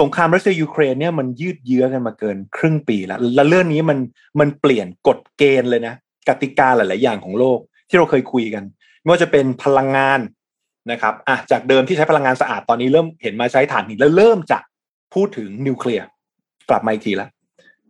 [0.00, 3.98] สงครามรัสเซียยูเครนเนี่ยมันยืดเยื้อกันมาเกินครึ่งปีแล้ว และเรื่องนี้มัน
[4.40, 5.94] มันเปลี่ยนกฎเกณฑ์เลยนะ
[6.28, 8.64] กติกาหลาย ๆ อย่างของโลก ที่เราเคยคุยกัน
[9.02, 10.20] ไม่ว่าจะเป็นพลังงาน
[10.90, 14.58] นะครับอะจากเดิมที่ใช้พลังงานสะอาดตอนนี้เริ่มเห็นมาใช้ถ่านหินแล้วเริ่มจะ
[15.14, 16.06] พูดถึงนิวเคลียร์
[16.68, 17.30] กลับมาอีกทีแล้ว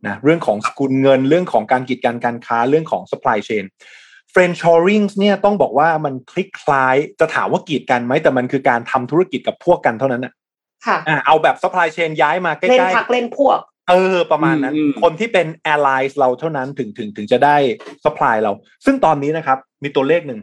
[0.06, 3.64] นะเรื่องของสกุลเงินเรื่องของการกีดกันการค้าเรื่องของ supply chain
[4.34, 10.32] friendshoring เนี่ยต้องบอกว่ามันคลิกคล้ายจะถามว่ากีดกันไหมแต่มันคือการทำธุรกิจกับพวกกันเท่านั้นนะ
[10.86, 17.56] ค่ะอะเอาแบบ supply chain ย้ายมาใกเล่นล้พักเล่นพวกๆ เออประมาณนั้นอืมคนที่เป็น allies เราเท่านั้นถึงถึงถึงจะได้
[18.04, 18.52] supply เรา
[18.84, 20.40] ซึ่งตอนนี้นะครับมีตัวเลขหนึ่ง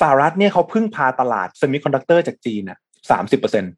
[0.00, 2.78] สหรัฐเนี่ยเขาพึ่งพาตลาด semiconductor จากจีนอะ
[3.10, 3.72] สามสิบเปอร์เซ็นต์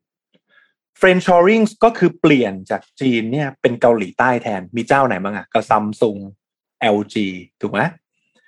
[1.01, 6.19] friendshoring ก็คือเปลี่ยนจากจีนเนี่ยเป็นเกาหลีใต้แทนมีเจ้าไหนบ้างอะก็ซัมซุง
[6.97, 7.17] LG
[7.61, 7.81] ถูกไหม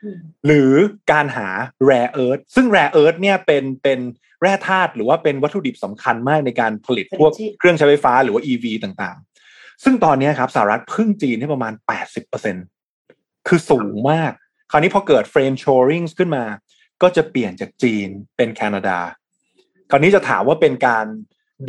[0.03, 0.73] อืมหรือ
[1.13, 1.49] การหา
[1.89, 4.01] rare earth ซึ่ง rare earth เนี่ยเป็นเป็น
[4.43, 9.26] แร่ธาตุหรือว่าเป็นวัตถุดิบสำคัญมากในการผลิตพวกผลิตที่เครื่องใช้ไฟฟ้าหรือว่า EV ต่างๆ
[9.85, 11.73] ซึ่งตอนนี้ครับสหรัฐพึ่งจีนให้ประมาณ
[12.41, 14.33] 80%คือสูงมาก
[14.71, 16.45] คราวนี้พอเกิด frame shoring ขึ้นมา
[17.03, 18.99] ก็จะเปลี่ยนจากจีนเป็นแคนาดา
[19.91, 21.07] คราวนี้จะถามว่าเป็นการ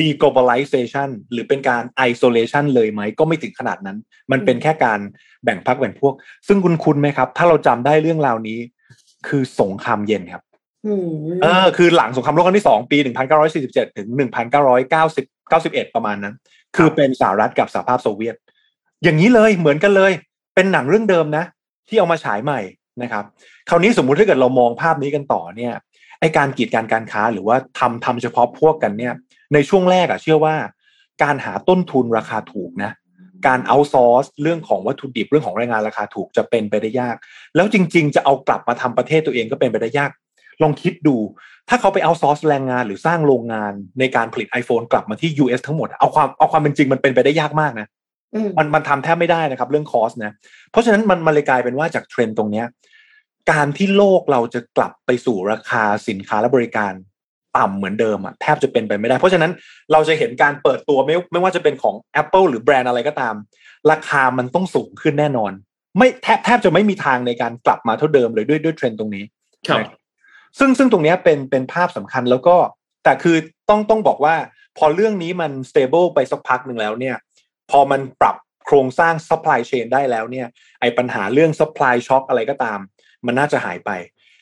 [0.02, 3.98] deglobalization หรือเป็นการ isolation เลยไหม ก็ไม่ถึงขนาดนั้น
[4.32, 5.00] มันเป็นแค่การ
[5.44, 6.14] แบ่งพักแบ่งพวก
[6.48, 8.60] ซึ่งคุณคุณไหมครับ ถ้าเราจำได้เรื่องราวนี้
[9.28, 10.44] คือสงครามเย็นครับ
[11.44, 12.98] เออคือหลังสงครามโลกครั้งที่สองปี
[13.48, 14.08] 1947ถึง
[14.82, 16.36] 1990 91ประมาณนั้น
[16.76, 18.36] คือเป็นสหรัฐกับสหภาพโซเวียต
[19.04, 20.12] อย่างนี้เลยเหมือนกันเลย
[20.56, 21.44] เป็นหนังเรื่องเดิมนะ
[21.88, 22.60] ที่เอามาฉายใหม่
[23.02, 23.24] นะครับ
[23.70, 25.74] คราวนี้สมมุติถ้าเกิดเรามองภาพนี้กันต่อเนี่ย
[26.20, 29.14] ไอการกีดการการค้าหรือว่าทำทำเฉพาะพวกกันเนี่ย
[29.54, 30.56] ในช่วงแรกอะเชื่อว่า
[31.24, 32.92] การหาต้นทุนราคาถูกนะ
[33.48, 37.16] การเอา source เรื่องของวัตถุดิบเรื่องของแรงงานราคาถูกจะเป็นไปได้ยาก
[37.56, 40.12] แล้วจริง ๆ จะเอากลับมาทำประเทศตัวเองก็เป็นไปได้ยาก
[40.62, 41.16] ลองคิดดู
[41.70, 47.88] ถ้าเขาไปเอา source แรงงานหรือสร้างโรงงานในการผลิต iPhone กลับมาที่ US ทั้งหมด เอาความเอาความเป็นจริงมันเป็นไปได้ยากมากนะ
[48.36, 50.32] อืมมันมันทำแทบไม่ได้นะครับ เรื่อง cost นะ
[50.72, 52.66] เพราะฉะนั้นมันมันเลยกลายเป็นว่าจากเทรนด์ตรงเนี้ย
[53.52, 56.94] การที่โลกเราจะกลับไปสู่ราคาสินค้าและบริการ
[57.58, 59.52] ต่ำเหมือนเดิมอะแทบจะเป็นไปไม่ได้ เพราะฉะนั้น
[59.92, 63.36] เราจะเห็นการเปิดตัวไม่ไม่ว่าจะเป็นของ Apple หรือแบรนด์อะไรก็ตาม
[63.92, 65.52] ราคามันต้องสูงขึ้นแน่นอน
[65.98, 69.24] ไม่แทบแทบจะไม่มีทางในการกลับมาเท่าเดิมเลยด้วยด้วยเทรนด์ตรงนี้
[69.70, 69.90] ครับนะ
[70.60, 72.58] ซึ่งซึ่งตรงนี้เป็นเป็นภาพสำคัญแล้วก็
[73.04, 73.38] แต่คือ
[73.70, 74.36] ต้องต้องบอกว่า
[74.78, 77.16] พอเรื่องนี้มัน stable ไปสักพักหนึ่งแล้วเนี่ย
[77.72, 78.36] พอมันปรับ
[78.66, 80.48] โครงสร้าง supply chain ได้แล้วเนี่ย
[80.80, 82.80] ไอ้ปัญหาเรื่อง supply shock อะไรก็ตาม
[83.26, 83.92] มันน่าจะหายไป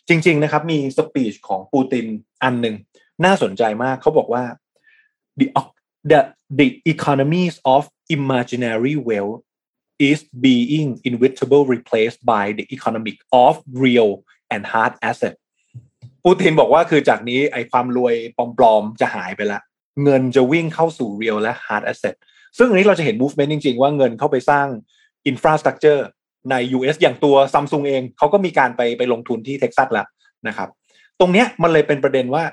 [0.09, 2.05] จริง ๆ นะครับ มีสปีชของปูติน
[2.43, 2.75] อันหนึ่ง
[3.25, 4.43] น่าสนใจมากเขาบอกว่า
[5.39, 5.47] the
[6.11, 6.19] the
[6.59, 7.81] the economies of
[8.17, 9.41] imaginary wealth
[10.09, 13.53] is being inevitably replaced by the economic of
[13.85, 14.11] real
[14.53, 15.35] and hard asset
[16.25, 18.15] ปูตินบอกว่าคือจากนี้ไอ้ความรวย
[18.57, 19.59] ปลอมๆจะหายไปละ
[20.03, 22.15] เงินจะวิ่งเข้าสู่ real และ hard asset
[22.57, 24.67] ซึ่งอันนี้เราจะเห็น movement จริง ๆ ว่าเงินเข้าไปสร้าง
[25.31, 26.01] infrastructure
[26.51, 30.07] ใน US อย่างตัว Samsung เองเขาก็มีการไปไปลงทุนที่เท็กซัสแล้ว
[30.47, 30.69] นะครับ
[31.19, 32.43] ตรงเนี้ยมันเลยเป็นประเด็นว่า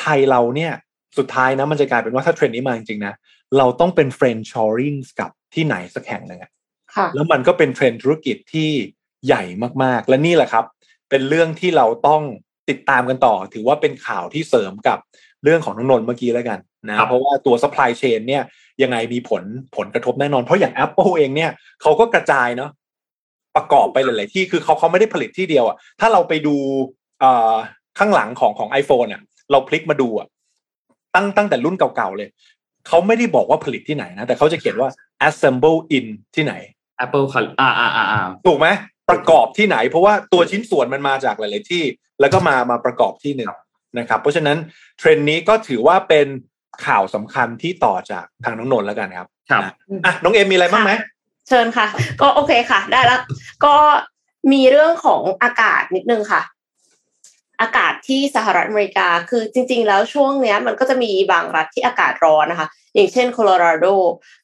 [0.00, 0.72] ไทยเราเนี่ย
[1.18, 3.14] สุดท้ายนะมันจะกลายเป็นว่าถ้าเทรนด์นี้มาจริงๆนะ
[3.58, 6.52] เราต้องเป็น friend shoring กับที่ไหนสักแห่งหนึ่งอะ
[6.96, 8.70] ค่ะแล้วมันก็เป็นเทรนด์ธุรกิจที่
[9.26, 9.42] ใหญ่
[9.82, 10.64] มากๆ และนี่แหละครับ
[11.10, 12.22] เป็นเรื่องที่เราต้อง
[12.70, 14.98] ติดตามกันต่อ ถือว่าเป็นข่าวที่เสริมกับ
[15.44, 16.58] เรื่องของน้องนนท์เมื่อกี้แล้วกัน
[16.88, 18.42] นะครับเพราะว่าตัว supply chain เนี่ย
[18.82, 19.42] ยังไงมีผล
[19.76, 21.50] ผลกระทบแน่นอน เพราะอย่าง Apple เองเนี่ย
[21.82, 22.70] เขาก็กระจายเนาะ
[23.56, 26.56] ประกอบไปหลาย ๆ ที่คือเขาเขาไม่ได้ผลิตที่เดียวอะถ้าเราไปดู
[27.20, 27.54] เอ่อ
[27.98, 30.28] ข้างหลังของของ iPhone เนี่ยเราพลิกมาดูอะ
[31.14, 32.28] ตั้งตั้งแต่รุ่นเก่า ๆ เลย
[32.88, 34.88] เขาไม่ได้บอกว่าผลิตที่ไหนนะ แต่เขาจะเขียนว่า
[35.28, 36.54] assemble in ที่ไหน
[37.04, 38.66] Apple ค่ะอ่าอ่าอ่าอ่าถูกไหม
[39.10, 41.84] ประกอบที่ไหน เพราะว่าตัวชิ้นส่วนมันมาจากหลาย ๆ ที่
[42.20, 43.50] แล้วก็มามาประกอบที่หนึ่ง
[43.98, 44.58] นะครับ เพราะฉะนั้น
[44.98, 46.26] เทรนด์นี้ก็ถือว่าเป็น
[46.86, 49.72] ข่าวสำคัญที่ต่อจากทางน้องนนท์แล้วกันครับครับนะ
[50.04, 50.92] อะน้องเอ็มมีอะไรบ้างไหม
[51.48, 51.86] เชิญค่ะ
[52.20, 53.20] ก็โอเคค่ะ ได้แล้ว
[53.64, 53.74] ก็
[54.52, 56.42] มีเรื่องของอากาศนิดนึงค่ะ
[57.60, 63.86] อากาศที่สหรัฐอเมริกาคือจริง ๆ แล้วช่วงเนี้ย มันก็จะมีบางรัฐที่อากาศร้อนนะคะ อย่างเช่นโคโลราโด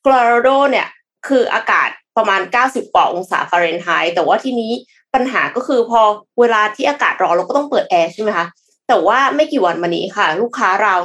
[0.01, 0.87] โคโลราโดเนี่ย
[1.29, 1.89] คืออากาศ
[2.19, 4.73] ประมาณ 90กว่าองศาฟาเรนไฮต์แต่ว่าทีนี้
[5.15, 6.01] ปัญหาก็คือพอ
[6.41, 8.47] เวลาที่อากาศร้อนเราก็ต้องเปิดแอร์ใช่ไหมคะ
[8.89, 11.01] แต่ว่าไม่กี่วันมานี้ค่ะ ลูกค้าราว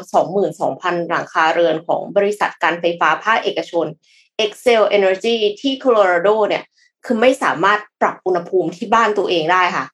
[0.52, 3.86] 22,000 หลังคาเรือนของบริษัทการไฟฟ้าภาคเอกชน
[4.44, 6.64] Xcel Energy ที่โคโลราโดเนี่ย
[7.06, 9.86] คือไม่สามารถปรับอุณหภูมิที่บ้านตัวเองได้ค่ะ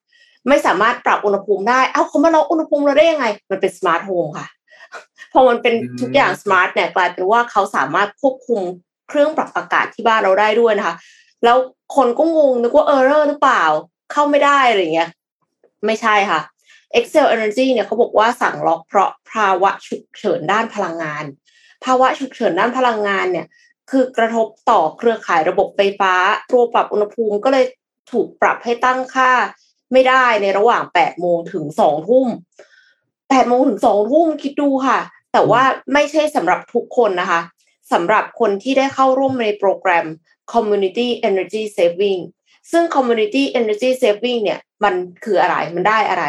[0.48, 4.46] ไม่สามารถปรับอุณหภูมิได้ เอ้าเขามาล็อกอุณหภูมิเราได้ยังไง มันเป็น smart home ค่ะ
[5.32, 8.62] พอมันเป็นอืมทุกอย่าง smart เนี่ยกลายเป็นว่าเขาสามารถควบคุม
[9.10, 10.94] เครื่องปรับอากาศที่บ้านเราได้ด้วยนะคะ
[11.44, 11.56] แล้ว
[11.96, 13.64] คนก็งงนึกว่าเออร์เรอร์หรือเปล่า
[14.12, 15.10] เข้าไม่ได้อะไรอย่างเงี้ย
[15.86, 16.40] ไม่ใช่ค่ะ
[16.98, 21.24] Excel Energy เนี่ยเขาบอกว่าสั่งล็อกเพราะภาวะฉุกเฉินด้านพลังงาน
[21.84, 23.46] ภาวะฉุกเฉินด้านพลังงานเนี่ย
[23.90, 26.12] คือกระทบต่อเครือข่ายระบบไฟฟ้า
[26.52, 27.64] ตัวปรับอุณหภูมิก็เลย
[28.12, 29.30] ถูกปรับให้ตั้งค่า
[29.92, 32.28] ไม่ได้ในระหว่าง8โมงถึง2ทุ่ม
[32.88, 34.98] 8โมงถึง2ทุ่มคิดดูค่ะ
[35.32, 37.40] แต่ว่าไม่ใช่สำหรับทุกคนนะคะ
[37.92, 40.06] สำหรับคนที่ได้เข้าร่วมในโปรแกรม
[40.52, 42.20] Community Energy Saving
[42.72, 46.24] ซึ่ง Community Energy Saving เนี่ยมันคืออะไรมันได้อะไร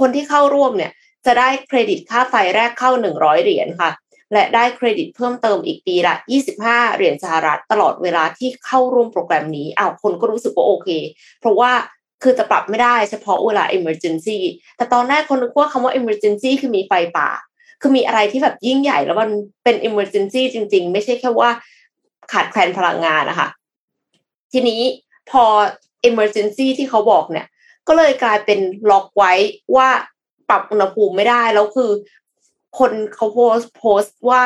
[0.00, 0.92] คนที่เข้าร่วมเนี่ย
[1.26, 3.90] จะได้เครดิตค่าไฟแรกเข้า 100 เหรียญค่ะ
[4.32, 6.14] และได้เครดิตเพิ่มเติมอีกปีละ
[6.56, 10.88] 25 เหรียญสหรัฐตลอดเวลาที่เข้าร่วมโปรแกรมนี้อ้าวคนก็รู้สึกว่าโอเค
[11.40, 11.72] เพราะว่า
[12.22, 14.38] คือจะปรับไม่ได้เฉพาะเวลา emergency
[14.76, 17.28] แต่ตอนแรกคนนึกว่าคำว่า emergency คือมีไฟป่า
[17.82, 19.30] คือมีอะไรที่แบบยิ่งใหญ่ แล้วมัน
[19.64, 21.50] เป็น emergency จริง ๆ ไม่ใช่แค่ว่า
[22.32, 23.48] ขาดแคลนพลังงานนะคะ
[24.52, 24.80] ทีนี้
[25.30, 25.44] พอ
[26.08, 27.46] emergency ที่เขาบอกเนี่ย
[27.88, 28.60] ก็เลยกลายเป็น
[28.90, 29.32] ล็อกไว้
[29.76, 29.88] ว่า
[30.48, 31.90] ปรับอุณหภูมิไม่ได้แล้วคือ
[32.78, 34.42] คนเขาโพสต์โพสว่า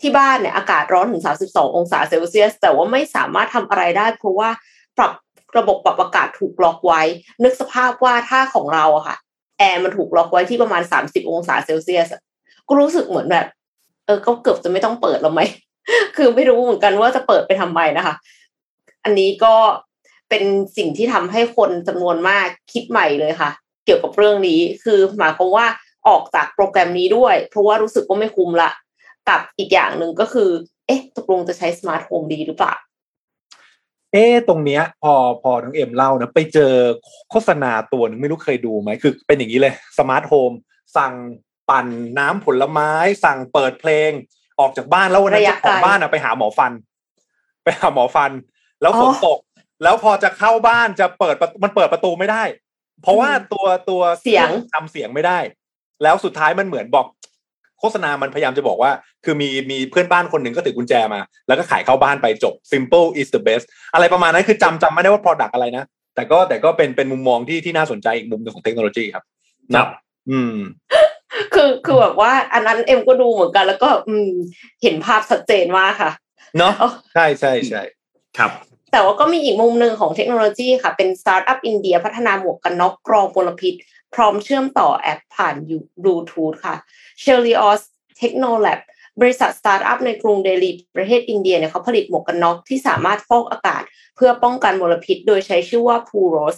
[0.00, 4.50] ที่บ้านเนี่ยอากาศร้อนถึง 32 องศาเซลเซียส แต่ว่าไม่สามารถทำอะไรได้เพราะว่า
[4.98, 5.12] ปรับ
[5.56, 7.02] ระบบปรับอากาศถูกล็อกไว้
[7.44, 9.16] นึกสภาพว่าถ้าของเราอะค่ะ
[9.58, 12.08] แอร์มันถูกล็อกไว้ที่ประมาณ 30 องศาเซลเซียส
[12.68, 13.46] ก็รู้สึกเหมือนแบบ
[14.06, 15.40] เออก็เกือบจะไม่ต้องเปิดแล้วไหม
[16.16, 18.14] คือไม่รู้เหมือนกันว่าจะเปิดไปทำไมนะคะ
[19.04, 19.54] อันนี้ก็
[20.28, 20.44] เป็น
[20.76, 23.50] สิ่งที่ทำให้คนจำนวนมากคิดใหม่เลยค่ะ
[23.84, 25.66] เกี่ยวกับเรื่องนี้คือหมายความว่า
[26.08, 28.70] ออกจากโปรแกรมนี้ด้วย เพราะว่ารู้สึกว่าไม่คุ้มละ
[29.28, 30.50] กับอีกอย่างหนึ่งก็คือ
[30.86, 32.74] เอ๊ะ ตกลงจะใช้ smart home ดีหรือเปล่า
[34.12, 36.72] เอ๊ะตรงเนี้ย พอพอน้องเอ็มเล่านะไปเจอ
[37.30, 40.50] โฆษณาตัวหนึงไม่รู้เคยดูไหมคือเป็นอย่างนี้เลย smart home
[40.96, 41.12] สั่ง
[41.70, 41.86] ปั่น
[42.18, 42.90] น้ำผลไม้
[43.24, 44.10] สั่งเปิดเพลง
[44.60, 46.72] ออกจากบ้านแล้ววันนั้นระยะเจ้าของไกลบ้านอะไปหาหมอฟัน
[47.64, 48.30] ไปหาหมอฟัน
[48.82, 49.38] แล้วฝนอ๋อตก
[49.82, 52.42] แล้วพอจะเข้าบ้านจะเปิดประตูมันเปิดประตูไม่ได้
[53.02, 55.38] เพราะว่าตัวตัวเสียงจำเสียงไม่ได้
[56.02, 57.06] แล้วสุดท้ายมันเหมือนบอก
[57.80, 58.90] โฆษณามันพยายามจะบอกว่า
[59.24, 63.64] คือมีมีเพื่อนบ้านคนหนึ่งก็ถือกุญแจมา แล้วก็ขายเข้าบ้านไปจบ simple is the best
[63.94, 69.24] อะไรประมาณนั้นคือจำจำไม่ได้ว่า product อะไรนะ แต่ก็แต่ก็เป็นเป็นมุมมองที่ที่น่าสนใจอีกมุมหนึ่งของเทคโนโลยีครับ
[69.74, 69.88] ครับ
[70.30, 70.56] อืม
[71.54, 74.30] คือคือแบบว่า อันนั้นเอ็มก็ดูเหมือนกัน แล้วก็อืม
[74.82, 76.10] เห็นภาพชัดเจนมากค่ะ
[76.58, 77.82] เนาะอ๋อใช่ใช่ใช่
[78.38, 78.50] ครับ
[78.92, 83.74] แต่ว่าก็มีอีกมุมหนึ่งของเทคโนโลยีค่ะ เป็นสตาร์ทอัพอินเดียพัฒนาหมวกกันน็อกกรองมลพิษ
[84.14, 85.54] พร้อมเชื่อมต่อแอปผ่าน
[86.02, 86.76] บลูทูธค่ะ
[87.22, 87.80] S H E L L I O S
[88.20, 88.80] Technolabs
[89.20, 93.82] บริษัทสตาร์ทอัพในกรุงเดลีประเทศอินเดียเนี่ยเขาผลิตหมวกกันน็อกที่สามารถฟอกอากาศ
[94.16, 96.56] เพื่อป้องกันมลพิษ โดยใช้ชื่อว่า Puros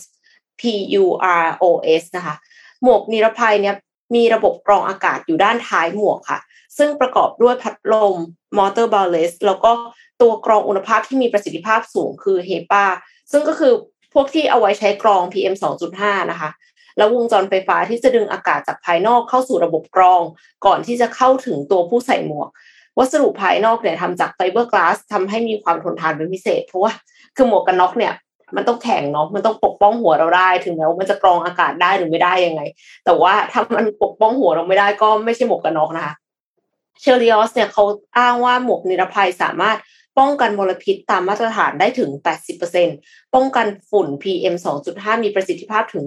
[0.61, 0.63] P
[1.03, 1.05] U
[1.45, 1.65] R O
[2.01, 2.37] S นะคะ
[2.83, 3.75] หมวกนิรภัยเนี่ย
[4.15, 6.41] มีระบบกรองอากาศอยู่ด้านท้ายหมวกค่ะ
[6.79, 8.17] ซึ่งประกอบด้วยพัดลม
[8.59, 9.73] มอเตอร์ brushless แล้วก็
[10.21, 12.85] ตัวกรองอนุภาคที่มีประสิทธิภาพสูงคือ HEPA
[13.33, 13.73] ซึ่งก็คือ
[14.15, 15.55] พวกที่เอาไว้ใช้กรอง PM
[15.93, 16.51] 2.5 นะคะ
[16.97, 20.23] แล้ววงจรไฟฟ้าที่จะดึงอากาศจากภายนอกเข้าสู่ระบบกรอง
[20.67, 22.49] ก่อนที่จะเข้าถึงตัวผู้ใส่หมวก
[22.99, 26.93] วัสดุภายนอกเนี่ยทำจากไฟเบอร์กลาสทำให้มีความทนทานเป็นพิเศษ เพราะว่า
[27.37, 28.13] คือหมวกกันน็อกเนี่ย
[28.57, 32.63] มันต้องแข็งเนาะมันต้องปกป้องหัวเราได้ถึงแม้ว่ามันจะกรองอากาศได้หรือไม่ได้ยังไง
[33.05, 36.15] แต่ว่าถ้ามันปกป้องหัวเราไม่ได้ก็ไม่ใช่หมวกกันน็อกนะคะ
[37.01, 37.85] เชลลิออสเนี่ยเขา
[38.19, 39.79] อ้างว่าหมวกนิรภัยสามารถ
[40.19, 42.11] ป้องกันมลพิษตามมาตรฐานได้ถึง
[42.73, 44.55] 80%ป้องกันฝุ่น PM
[44.89, 46.05] 2.5 มีประสิทธิภาพถึง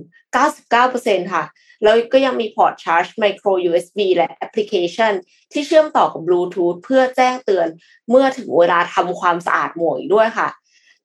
[0.65, 1.43] 99%ค่ะ
[1.83, 5.13] แล้วก็ยังมี port ชาร์จ micro USB และแอปพลิเคชัน
[5.51, 7.67] ที่เชื่อมต่อกับบลูทูธเพื่อแจ้งเตือน
[8.09, 10.47] เมื่อถึงเวลาทำความสะอาดหมวกด้วยค่ะ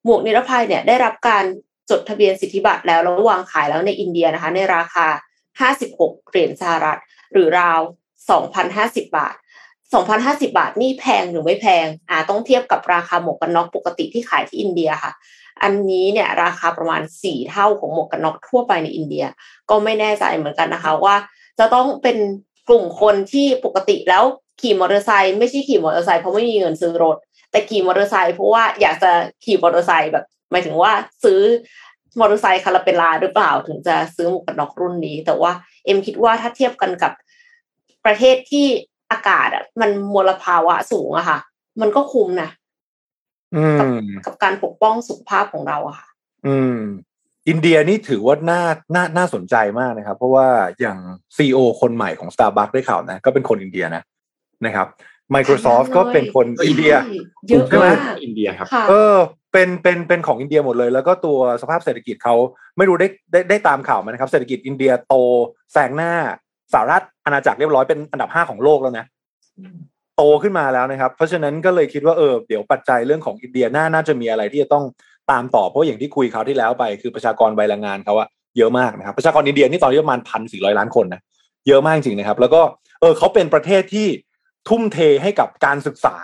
[0.06, 1.44] หมวกนิรภัยเนี่ยได้รับการ
[1.90, 5.06] จดทะเบียนสิทธิบัตรแล้วแล้ววางขายแล้วในอินเดียนะคะ ในราคา
[5.70, 6.98] 56 เหรียญสหรัฐ
[7.32, 7.80] หรือราว
[8.44, 9.34] 2,050 บาท
[9.90, 15.12] 2,050 บาทนี่แพงหรือไม่แพงอ่าต้องเทียบกับราคาหมวกกันน็อกปกติที่ขายที่อินเดียค่ะ
[15.62, 19.24] อันนี้เนี่ยราคาประมาณ 4 เท่าของหมวกกันน็อกทั่วไปในอินเดีย
[19.70, 21.16] ก็ไม่แน่ใจเหมือนกันนะคะว่า
[21.58, 22.18] จะต้องเป็น
[22.68, 24.24] กลุ่มคนที่ปกติแล้ว
[24.60, 27.16] ขี่มอเตอร์ไซค์ไม่ใช่ขี่มอเตอร์ไซค์เพราะไม่มีเงินซื้อรถ
[27.50, 29.12] แต่ขี่มอเตอร์ไซค์เพราะว่าอยากจะ
[29.44, 30.92] ขี่มอเตอร์ไซค์แบบหมายถึงว่า
[31.24, 31.40] ซื้อ
[32.20, 35.52] มอเตอร์ไซค์คาราเปลาหรือเปล่า ถึงจะซื้อหมวกกันน็อกรุ่นนี้ แต่ว่า
[35.84, 37.12] เอ็มคิดว่าถ้าเทียบกันกับ
[38.04, 38.66] ประเทศที่
[39.10, 41.38] อากาศอะมันมลภาวะสูงอะค่ะ
[41.80, 42.50] มันก็คุ้มนะ
[43.56, 43.78] อืม
[44.26, 46.08] กับการปกป้องสุขภาพของเราอะค่ะ
[46.46, 46.80] อืม
[47.48, 48.62] อินเดียนี่ถือว่าน่า
[48.94, 50.48] น่าน่าสนใจมากนะครับ เพราะว่า
[50.80, 50.98] อย่าง
[51.36, 54.02] CEO คนใหม่ของ Starbucks ได้ข่าวนะ ก็เป็นคนอินเดียนะ
[54.66, 54.86] นะครับ
[55.34, 56.94] Microsoft ก็เป็นคนอินเดีย
[57.48, 59.16] เยอะใช่ไหมมากอินเดียครับค่ะเออ
[59.52, 62.34] เป็นเป็นเป็นของอินเดียหมดเลย แล้วก็ตัวสภาพเศรษฐกิจเขา
[62.76, 65.14] ไม่รู้ได้ได้ได้ตามข่าวไหมนะครับ เศรษฐกิจอินเดียโต
[65.72, 66.12] แซงหน้า
[66.72, 69.06] สหราชอาณาจักรเรียบร้อยเป็นอันดับห้าของโลกแล้วนะ
[70.16, 74.84] โตขึ้นมาแล้วนะครับ เพราะฉะนั้นก็เลยคิดว่าเออเดี๋ยวปัจจัยเรื่องของอินเดียน่าน่าจะมีอะไรที่จะต้อง
[75.30, 81.20] ตามต่อเพราะอย่างที่คุยเขาวที่แล้วไป คือประชากรวัยแรงงานเขาอะเยอะมากนะครับประชากรอินเดียนี่ตอนนี้ประมาณพันสี่ร้อยล้านคนนะ
[81.68, 82.60] เยอะมากจริงๆนะครับ แล้วก็
[83.00, 84.08] เออเขาเป็นประเทศที่
[84.68, 86.16] ทุ่มเทให้กับการศึกษา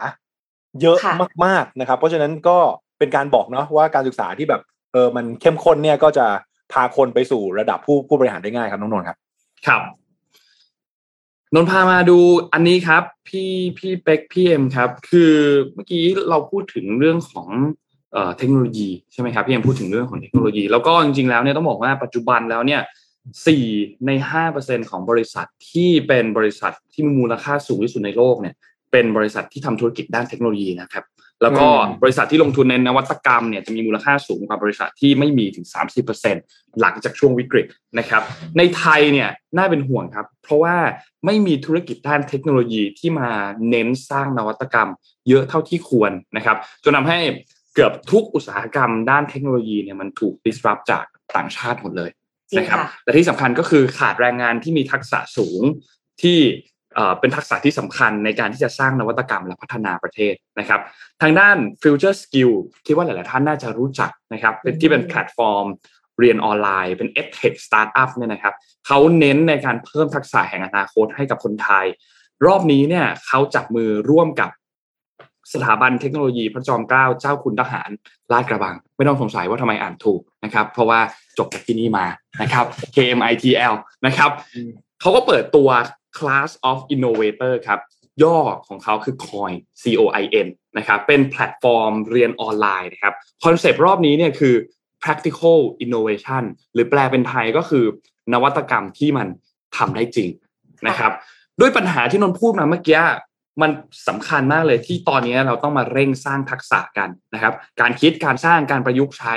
[0.82, 1.14] เยอะค่ะ
[1.45, 2.59] มากๆนะครับ เพราะฉะนั้นก็
[2.99, 4.62] เป็นการบอกเนาะว่าการศึกษาที่แบบ
[4.93, 6.26] เออมันเข้มข้นเนี่ยก็จะ
[6.72, 9.16] พาคนไปสู่ระดับผู้ผู้บริหารได้ง่ายครับน้องนนท์ครับ
[9.66, 9.82] ครับ
[11.55, 12.18] นนท์พามาดู
[12.53, 15.32] อันนี้ครับพี่พี่เป็กพี่เอ็มครับ คือ
[15.74, 17.49] เมื่อกี้เราพูดถึงเรื่องของ
[18.12, 22.80] เอ่อเทคโนโลยีใช่ไหมครับพี่เอ็มพูดถึงเรื่องของเทคโนโลยี แล้วก็จริงๆแล้วเนี่ยต้องบอกว่าปัจจุบันแล้วเนี่ย
[23.46, 23.64] สี่
[24.06, 28.54] ในห้าเปอร์เซ็นของบริษัทที่เป็นบริษัทที่มีมูลค่าสูงที่สุดในโลกเนี่ย
[28.92, 31.04] เป็นบริษัทที่ทำธุรกิจด้านเทคโนโลยีนะครับ
[31.42, 35.66] แล้วก็อืมบริษัทที่ลงทุนในนวัตกรรมเนี่ยจะมีมูลค่าสูงกว่าบริษัทที่ไม่มีถึง
[36.22, 37.66] 30%หลังจากช่วงวิกฤต
[37.98, 38.22] นะครับ
[38.58, 40.76] ในไทยเนี่ยน่าเป็นห่วงครับ เพราะว่า
[41.26, 43.30] ไม่มีธุรกิจด้านเทคโนโลยีที่มา
[43.70, 44.88] เน้นสร้างนวัตกรรม
[45.28, 47.18] เยอะเท่าที่ควรนะครับจนทำให้
[47.74, 51.04] เกือบทุกอุตสาหกรรมด้านเทคโนโลยีเนี่ยมันถูก disrupt จาก
[51.36, 52.21] ต่างชาติหมดเลยจริง
[52.59, 55.62] นะครับค่ะแต่ที่สำคัญก็คือขาดแรงงานที่มีทักษะสูง
[56.22, 56.38] ที่
[56.94, 60.80] เอ่อเป็นทักษะที่สำคัญในการที่จะสร้างนวัตกรรมและพัฒนาประเทศนะครับ
[61.22, 62.53] ทางด้าน Future Skill
[62.86, 65.66] คิดว่าหลาย ๆ ท่านน่าจะรู้จักนะครับเป็นที่เป็นแพลตฟอร์ม
[66.18, 68.55] เรียนออนไลน์ เป็น EdTech Startup เนี่ยนะครับ
[68.86, 71.86] เขาเน้นในการเพิ่มทักษะแห่งอนาคตให้กับคนไทย
[72.46, 74.50] รอบนี้เนี่ยเขาจับมือร่วมกับ
[75.53, 77.90] สถาบันเทคโนโลยีพระจอมเกล้าเจ้าคุณทหาร
[78.32, 81.01] ลาดกระบัง ไม่ต้องสงสัยว่าทำไมอ่านถูกนะครับ เพราะว่า
[81.38, 82.07] จบจากที่นี่มา
[82.43, 82.64] นะครับ
[82.95, 83.74] KMITL
[84.07, 84.30] นะครับ
[85.01, 85.68] เขาก็เปิดตัว
[86.18, 87.80] Class of Innovator ครับ
[88.22, 88.38] ย่อ
[88.68, 94.55] ของเขาคือ Coin C O I N นะครับเป็นแพลตฟอร์มเรียนออนไลน์นะครับ concept รอบนี้เนี่ยคือ
[95.03, 96.43] practical innovation
[96.74, 97.84] หรือแปลเป็นไทยก็คือ
[98.32, 99.26] นวัตกรรมที่มัน
[99.76, 100.28] ทำได้จริง
[100.88, 101.12] นะครับ
[101.61, 103.01] ด้วยปัญหาที่นนพูดมาเมื่อกี้
[103.61, 103.70] มัน
[104.09, 109.34] สำคัญมากเลยที่ตอนนี้เราต้องมาเร่งสร้างทักษะกันนะครับ การคิดการสร้างการประยุกต์ใช้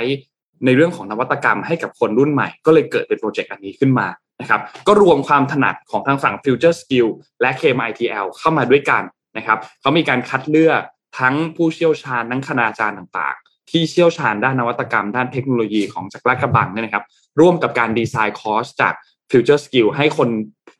[0.64, 4.08] ในเรื่องของนวัตกรรมให้กับคนรุ่นใหม่ ก็เลยเกิดเป็น project อันนี้ขึ้นมา
[4.40, 7.08] นะครับ ก็รวมความถนัดของทางฝั่ง Future Skill
[7.40, 9.02] และ KMITL เข้ามาด้วยกัน
[9.36, 10.82] นะครับเขามีการคัดเลือก
[11.18, 17.04] ทั้งผู้เชี่ยวชาญทั้งคณาจารย์ต่างๆ ที่เชี่ยวชาญด้านนวัตกรรม ด้านเทคโนโลยีของจากรากระบังเนี่ยนะครับ
[17.40, 18.94] ร่วมกับการดีไซน์คอร์สจาก
[19.30, 20.28] Future Skill ให้คน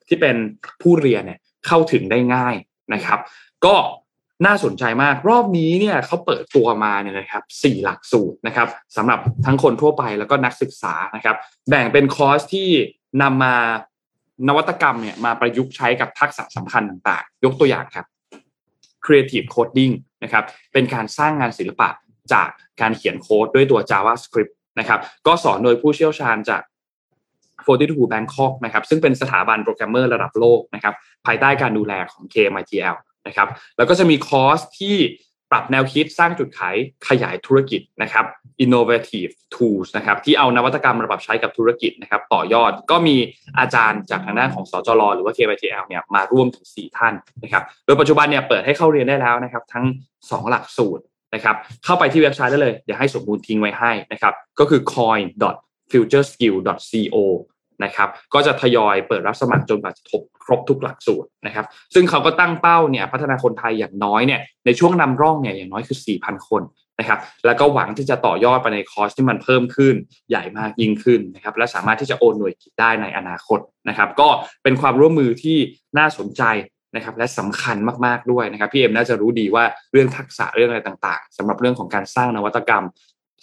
[0.08, 0.36] ที่เป็น
[0.82, 2.54] ผู้เรียนเนี่ยเข้าถึงได้ง่าย
[2.94, 3.18] นะครับ
[3.64, 3.76] ก็
[4.46, 11.36] น่าสนใจมากรอบนี้เนี่ยเขาเปิดตัวมาเนี่ยนะครับสี่หลักสูตรนะครับสำหรับทั้งคนทั่วไปแล้วก็นักศึกษานะครับ
[11.68, 12.68] แบ่งเป็นคอร์สที่
[13.22, 13.54] นำมา
[14.48, 18.06] นวัตกรรมเนี่ยมาประยุกต์ใช้กับทักษะสำคัญต่างๆ ยกตัวอย่างครับ
[19.04, 21.88] Creative Coding นะครับเป็นการสร้างงานศิลปะ
[22.32, 22.48] จาก
[22.80, 26.62] การเขียนโค้ดด้วยตัว JavaScript นะครับก็สอนโดยผู้เชี่ยวชาญจาก
[27.64, 30.94] 42 Bangkok นะครับซึ่งเป็นสถาบันโปรแกรมเมอร์ระดับโลกนะครับ
[31.26, 32.96] ภายใต้การดูแลของ KMITL
[33.26, 34.96] นะครับแล้วก็จะมีคอร์สที่
[35.52, 36.76] ปรับแนวคิดสร้างจุดขาย
[37.08, 38.24] ขยายธุรกิจนะครับ
[38.64, 43.16] innovative tools นะครับที่เอานวัตกรรมมาปรับใช้กับธุรกิจนะครับต่อยอดก็มี
[43.58, 49.84] อาจารย์จากทางด้านของสจรหรือว่า KMITL เนี่ยมาร่วมถึง 4 ท่านนะครับโดยปัจจุบันเนี่ยเปิดให้เข้าเรียนได้แล้วนะครับทั้ง
[50.20, 51.04] 2 หลักสูตร
[51.34, 55.24] นะครับเข้าไปที่เว็บไซต์ได้เลยเดี๋ยวให้สมบูรณ์ทิ้งไว้ให้นะครับก็คือ coin
[55.90, 56.56] futureskill
[57.14, 57.16] co
[57.84, 66.62] นะครับก็จะทยอยเปิดรับสมัครจนกว่าจะทบครบทุกหลักสูตรนะครับ ซึ่งเขาก็ตั้งเป้าเนี่ยพัฒนาคนไทยอย่างน้อยเนี่ยในช่วงนำร่องเนี่ยอย่างน้อยคือ 4,000 คน
[67.00, 69.94] นะครับ แล้วก็หวังที่จะต่อยอดไปในคอร์สที่มันเพิ่มขึ้น
[70.28, 73.58] ใหญ่มากยิ่งขึ้นนะครับ และสามารถที่จะโอนหน่วยกิจได้ในอนาคต
[73.88, 74.28] นะครับ ก็
[74.62, 75.58] เป็นความร่วมมือที่
[75.98, 76.42] น่าสนใจ
[76.96, 77.76] นะครับ และสำคัญ
[78.06, 82.84] มากๆด้วยนะครับพี่เอ็มน่าจะรู้ดีว่าเรื่องทักษะเรื่องอะไรต่าง ๆสำหรับเรื่องของการสร้างนวัตกรรม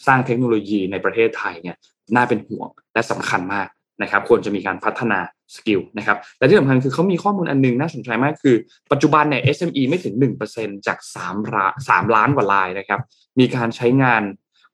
[0.08, 1.78] สร้างเทคโนโลยีในประเทศไทยเนี่ย
[2.16, 3.68] น่าเป็นห่วงและสำคัญมาก
[4.02, 5.20] นะครับควรจะมีการพัฒนา
[5.56, 8.56] skill นะครับและที่สำคัญคือเขามีข้อมูลอันนึงน่าสนใจมากคือ
[8.92, 10.14] ปัจจุบันเนี่ย SME ไม่ถึง
[10.52, 13.00] 1%จาก3ล้าน3ล้านกว่ารายนะครับ
[13.40, 14.24] มีการใช้งาน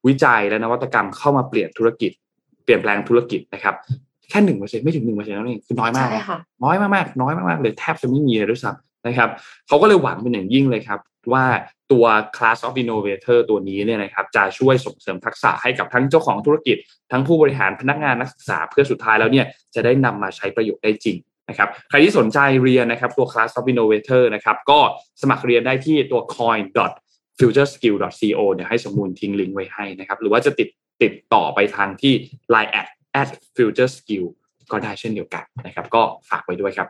[0.07, 2.11] วิจัยและนวัตกรรมเข้ามาเปลี่ยนธุรกิจ
[2.63, 3.75] เปลี่ยนแปลงธุรกิจนะครับ
[4.30, 6.09] แค่หนึ่งเปอร์เซ็นไม่ถึงหนึ่งเปอร์เซ็นต์นั่นเองคือน้อยมาก
[6.63, 9.30] น้อยมากๆน้อยมากๆเลยแทบจะไม่มีเลยด้วยซ้ำนะครับ
[9.67, 10.99] เขาก็เลยหวังเป็นอย่างยิ่งเลยครับ
[11.34, 11.43] ว่า
[11.91, 12.05] ตัว
[12.37, 16.77] class of innovator ตัวนี้เนี่ยนะครับจะช่วยส่งเสริมทักษะให้กับทั้งเจ้าของธุรกิจ
[17.11, 21.17] ทั้งผู้บริหารพนักงานนักศึกษาเพื่อสุดท้ายแล้วเนี่ยจะได้นำมาใช้ประโยชน์ได้จริง
[21.49, 24.79] นะครับใครที่สนใจเรียนนะครับตัว class of innovator นะครับก็
[25.21, 26.63] สมัครเรียนได้ที่ตัว coin
[27.39, 30.69] futureskill co เนี่ยให้สมมูลทิ้งลิงก์ไว้ให้นะครับหรือว่าจะติด
[31.03, 32.13] ติดต่อไปทางที่
[32.53, 32.87] line at
[33.21, 34.25] at futureskill
[34.71, 36.87] ก็ได้เช่นเดียวกันนะครับก็ฝากไว้ด้วยครับ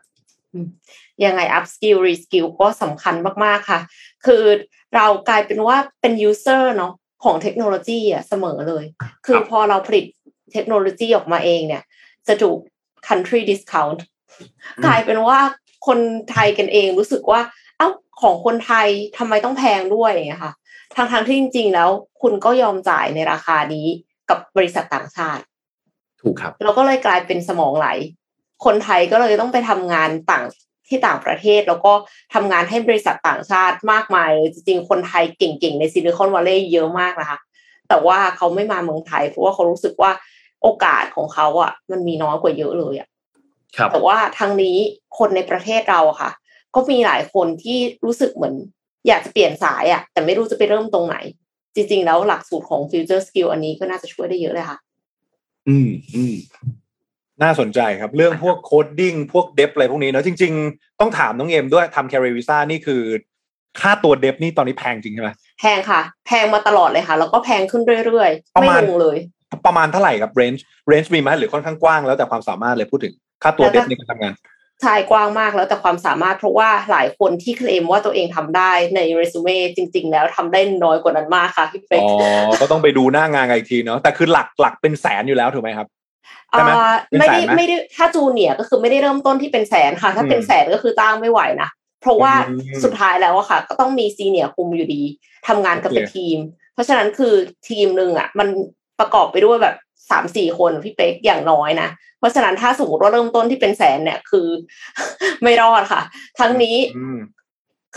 [1.26, 3.80] ยังไง up skill re skill ก็สำคัญมาก ๆ ค่ะ
[4.26, 4.44] คือ
[4.96, 6.94] เรากลายเป็นว่าเป็น user เนาะ
[7.24, 8.86] ของเทคโนโลยีอะเสมอเลย
[9.26, 10.06] คือพอเราผลิต
[10.54, 11.84] เทคโนโลยีออกมาเองเนี่ย
[12.28, 12.58] จะถูก
[13.08, 14.00] country discount
[14.86, 15.40] กลายเป็นว่า
[15.88, 16.00] คน
[16.32, 17.42] ไทยกันเองรู้สึกว่า
[17.78, 17.90] เอ้า
[18.22, 18.88] ของคนไทย
[19.18, 20.52] ทำไมต้องแพงด้วยอะค่ะ
[20.96, 21.90] ทางทางที่จริง ๆ แล้ว
[22.22, 23.88] คุณก็ยอมจ่ายในราคานี้
[24.30, 25.44] กับบริษัทต่างชาติ
[26.22, 27.88] ถูกครับ เราก็เลยกลายเป็นสมองไหล
[28.66, 30.46] คนไทยก็เลยต้องไปทำงานต่าง
[30.88, 31.94] ที่ต่างประเทศ แล้วก็
[32.34, 37.40] ทำงานให้บริษัทต่างชาติมากมายเลยจริงๆคนไทยเก่งๆในซิลิคอนวัลเลย์เยอะมากนะคะ
[37.90, 40.12] แต่ว่าเขาไม่มาเมืองไทย เพราะว่าเขารู้สึกว่า
[40.62, 43.08] โอกาสของเขาอะ มันมีน้อยกว่าเยอะเลยอะ
[43.92, 44.78] แต่ว่าทางนี้
[45.18, 46.32] คนในประเทศเราค่ะ
[46.76, 48.56] ก็มีหลายคนที่รู้สึกเหมือน
[49.08, 51.18] อยากจะเปลี่ยนสายอะ แต่ไม่รู้จะไปเริ่มตรงไหน
[51.76, 54.78] จริง ๆ แล้วหลักสูตรของ Future Skill อันนี้ก็น่าจะช่วยได้เยอะเลยค่ะ
[55.68, 56.36] อืมอืม
[57.44, 63.02] น่าสนใจครับเรื่องพวก coding พวก dev อะไรพวกนี้เนาะจริง ๆ ต้องถามน้องเอ็มด้วยทำ Career Visa นี่คือ
[63.82, 65.30] ค่าตัว dev นี่ตอนนี้แพงจริงใช่ไหม
[65.60, 69.18] แพงค่ะ แพงมาตลอดเลยค่ะ แล้วก็แพงขึ้นเรื่อยๆ ไม่ลงเลย
[69.66, 73.14] ประมาณเท่าไหร่ครับ range range มีไหมหรือค่อนข้างกว้างแล้วแต่ความสามารถเลยพูดถึง
[73.44, 74.34] ค่าตัว dev ในการทำงาน
[74.84, 85.88] ใช่กว้างมากแล้วแต่ความสามารถเพราะว่าหลายคนที่เคลมว่าตัวเองทำได้ในเรซูเม่จริง ๆ แล้วทำได้น้อยกว่านั้นมากค่ะพี่เป๊กอ๋อก็ต้องไปดูหน้างานอีกทีเนาะแต่คือหลักหลักเป็นแสนอยู่แล้วถูกไหมครับ
[87.20, 91.70] ไม่ได้ไม่ได้ถ้าจูเนียก็คือไม่ได้เริ่มต้นที่เป็นแสนค่ะ ถ้าเป็นแสนก็คือตั้งไม่ไหวนะ
[92.02, 92.34] เพราะว่า
[92.84, 95.02] สุดท้ายแล้วอะค่ะ ก็ต้องมีซีเนียคุมอยู่ดี
[95.48, 96.38] ทำงานกับเป็นทีม
[96.74, 97.34] เพราะฉะนั้นคือ
[97.70, 98.48] ทีมหนึ่งอะมัน
[99.00, 99.76] ประกอบไปด้วยแบบ
[100.10, 104.48] สามสี่คนพี่เป๊กอย่างน้อยนะเพราะฉะนั้นถ้าสมมติว่าเริ่มต้นที่เป็นแสนเนี่ยคือ
[105.42, 106.02] ไม่รอดค่ะ
[106.40, 106.76] ทั้งนี้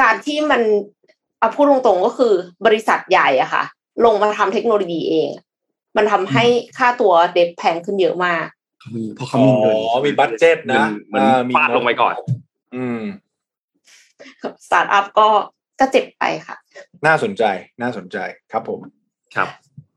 [0.00, 0.62] การที่มัน
[1.38, 2.32] เอาพูดตรงๆก็คือ
[2.66, 3.62] บริษัทใหญ่อะค่ะ
[4.04, 5.28] ลงมาทำเทคโนโลยีเอง
[5.96, 6.44] มันทำให้
[6.78, 8.46] ค่าตัว dev แพงขึ้นเยอะมาก
[8.94, 9.76] มีเพราะเขามีเงิน
[10.06, 11.20] มี budget นะมัน
[11.54, 12.14] ฟาดลงไปก่อน
[12.76, 13.02] อืม
[14.66, 15.28] สตาร์ทอัพก็
[15.80, 16.56] ก็เจ็บไปค่ะ
[17.06, 17.44] น่าสนใจ
[17.82, 18.16] น่าสนใจ
[18.52, 18.80] ครับผม
[19.34, 19.48] ครับ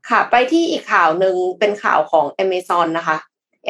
[0.08, 3.16] ค่ะ ไปที่อีกข่าวหนึ่งเป็นข่าวของ Amazon นะคะ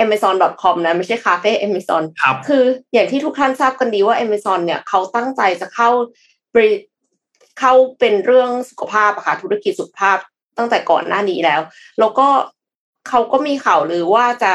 [0.04, 5.90] amazon.com นะไม่ใช่คาเฟ่ Amazon ครับ คืออย่างที่ทุกท่านทราบกันดีว่า Amazon เนี่ยเขาตั้งใจจะเข้า
[6.54, 6.70] บริ
[7.60, 10.18] เข้าเป็นเรื่องสุขภาพอะค่ะธุรกิจสุขภาพ
[10.58, 11.60] ตั้งแต่ก่อนหน้านี้แล้ว
[11.98, 12.28] แล้วก็
[13.08, 14.52] เขาก็มีข่าวลือว่าจะ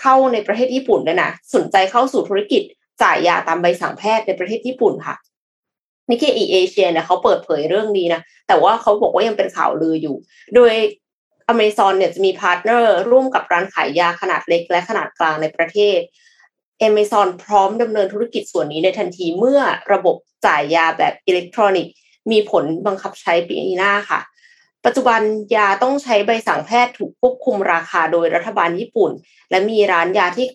[0.00, 2.62] เข้าในประเทศญี่ปุ่นด้วยนะสนใจเข้าสู่ธุรกิจ
[3.02, 5.16] จ่ายยาตามใบสั่งแพทย์ในประเทศญี่ปุ่นค่ะ
[6.10, 10.16] Nikkei Asia เนี่ยเขาเปิดเผยเรื่องนี้นะ แต่ว่าเขาบอกว่ายังเป็นข่าวลืออยู่
[10.54, 10.72] โดย
[11.48, 15.98] อเมซอนเนี่ยจะมี partner ร่วมกับร้านขายยาขนาดเล็กและขนาดกลางในประเทศ
[16.82, 19.60] อเมซอนพร้อมดำเนินธุรกิจส่วนนี้ในทันทีเมื่อ
[19.92, 21.94] ระบบจ่ายยาแบบอิเล็กทรอนิกส์
[22.30, 24.20] มีผลบังคับใช้ปีหน้าค่ะ
[24.84, 25.20] ปัจจุบัน
[25.56, 29.10] ยาต้องใช้ใบสั่งแพทย์ถูกควบคุมราคาโดยรัฐบาลญี่ปุ่น
[29.50, 30.46] และมีร้านยาที่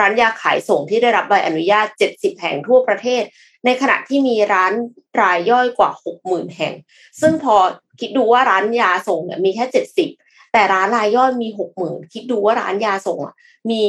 [0.00, 3.22] ร้านยาขายส่งที่ได้รับใบอนุญาต 70 แห่งทั่วประเทศ
[3.64, 4.72] ในขณะที่มีร้าน
[5.20, 5.90] รายย่อยกว่า
[6.22, 6.74] 60,000 แห่ง
[7.20, 7.56] ซึ่งพอ
[8.00, 9.64] คิดดูว่าร้านยาส่งเนี่ยมีแค่
[10.08, 11.48] 70 แต่ร้านรายย่อยมี
[11.80, 13.34] 60,000 คิดดูว่าร้านยาส่งอะ
[13.70, 13.82] มี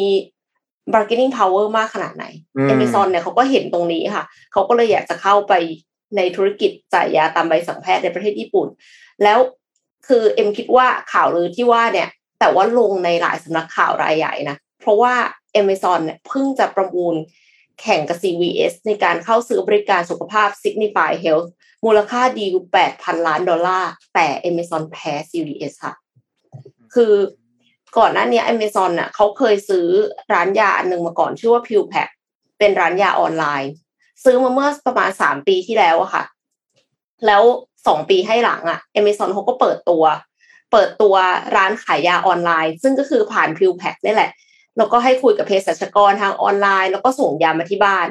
[0.93, 2.25] bargaining power มากขนาดไหน
[2.57, 5.53] อืม Amazon เนี่ยเขาก็เห็นตรงนี้ค่ะ เขาก็เลยอยากจะเข้าไป
[6.17, 8.67] ในธุรกิจจ่ายยาตามใบสั่งแพทย์ในประเทศญี่ปุ่น
[9.23, 9.39] แล้ว
[10.07, 15.13] คือเอ็มคิดว่าข่าวลือที่ว่าเนี่ย แต่ว่าลงในหลายสำนักข่าวรายใหญ่นะ เพราะว่า
[15.61, 17.15] Amazon เนี่ยเพิ่งจะประมูล
[17.81, 21.47] แข่งกับ CVS ในการเข้าซื้อบริการสุขภาพ Signify Health
[21.85, 22.55] มูลค่าดีล
[22.91, 25.93] 8,000 ล้านดอลลาร์ แต่ Amazon แพ้ CVS ค่ะ
[26.93, 27.13] คือ
[27.97, 29.87] ก่อนหน้านี้ Amazon น่ะเขาเคยซื้อ
[30.33, 32.07] ร้านยาอันหนึ่งมาก่อนชื่อว่า p u p a c
[32.59, 33.71] เป็นร้านยาออนไลน์
[34.23, 36.23] ซื้อมาเมื่อประมาณสามปีที่แล้วอะค่ะ
[37.25, 37.43] แล้ว
[37.87, 40.03] สองปีให้หลังอะ Amazon เขาก็เปิดตัว
[40.71, 41.15] เปิดตัว
[41.55, 44.31] ร้านขายยาออนไลน์ ซึ่งก็คือผ่าน p u p a c นี่แหละ
[44.77, 48.07] แล้วก็ให้คุยกับเภสัชกรทางออนไลน์ แล้วก็ส่งยามาที่บ้าน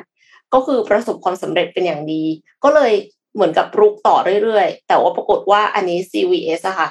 [0.54, 2.22] ก็คือประสบความสำเร็จเป็นอย่างดี
[2.64, 2.92] ก็เลย
[3.34, 6.88] เหมือนกับรุกต่อเรื่อยๆ แต่ว่าปรากฏว่าอันนี้ CVS อะค่ะ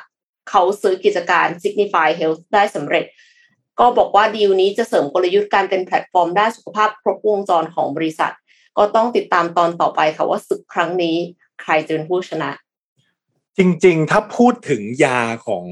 [0.49, 3.05] เขาซื้อกิจการ Signify Health ได้สำเร็จ
[3.79, 8.33] ก็บอกว่าดีลนี้จะเสริมกลยุทธ์การเป็นแพลตฟอร์มด้านสุขภาพครบวงจรของบริษัท
[8.77, 11.15] ก็ต้องติดตามตอนต่อไปค่ะว่าศึกครั้งนี้
[11.61, 12.49] ใครจะเป็นผู้ชนะ
[13.59, 15.65] จริงๆ ถ้าพูดถึงยาของ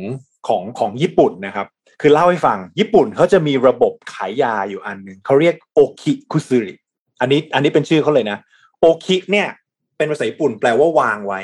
[0.48, 1.68] ของของญี่ปุ่นนะครับ
[2.02, 6.74] คือเล่าให้ฟัง ญี่ปุ่นเขาจะมีระบบขายยาอยู่อันหนึ่งเขาเรียกโอคิคุซึริ
[7.22, 8.38] อันนี้อันนี้เป็นชื่อเขาเลยนะ
[8.80, 9.48] โอคิเนี่ย
[9.98, 11.42] เป็นภาษาญี่ปุ่นแปลว่าวางไว้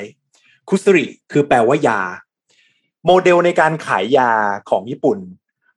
[0.68, 2.00] คุซึริคือแปลว่ายา
[3.06, 4.30] โมเดลในการขายยา
[4.70, 5.18] ของญี่ปุ่น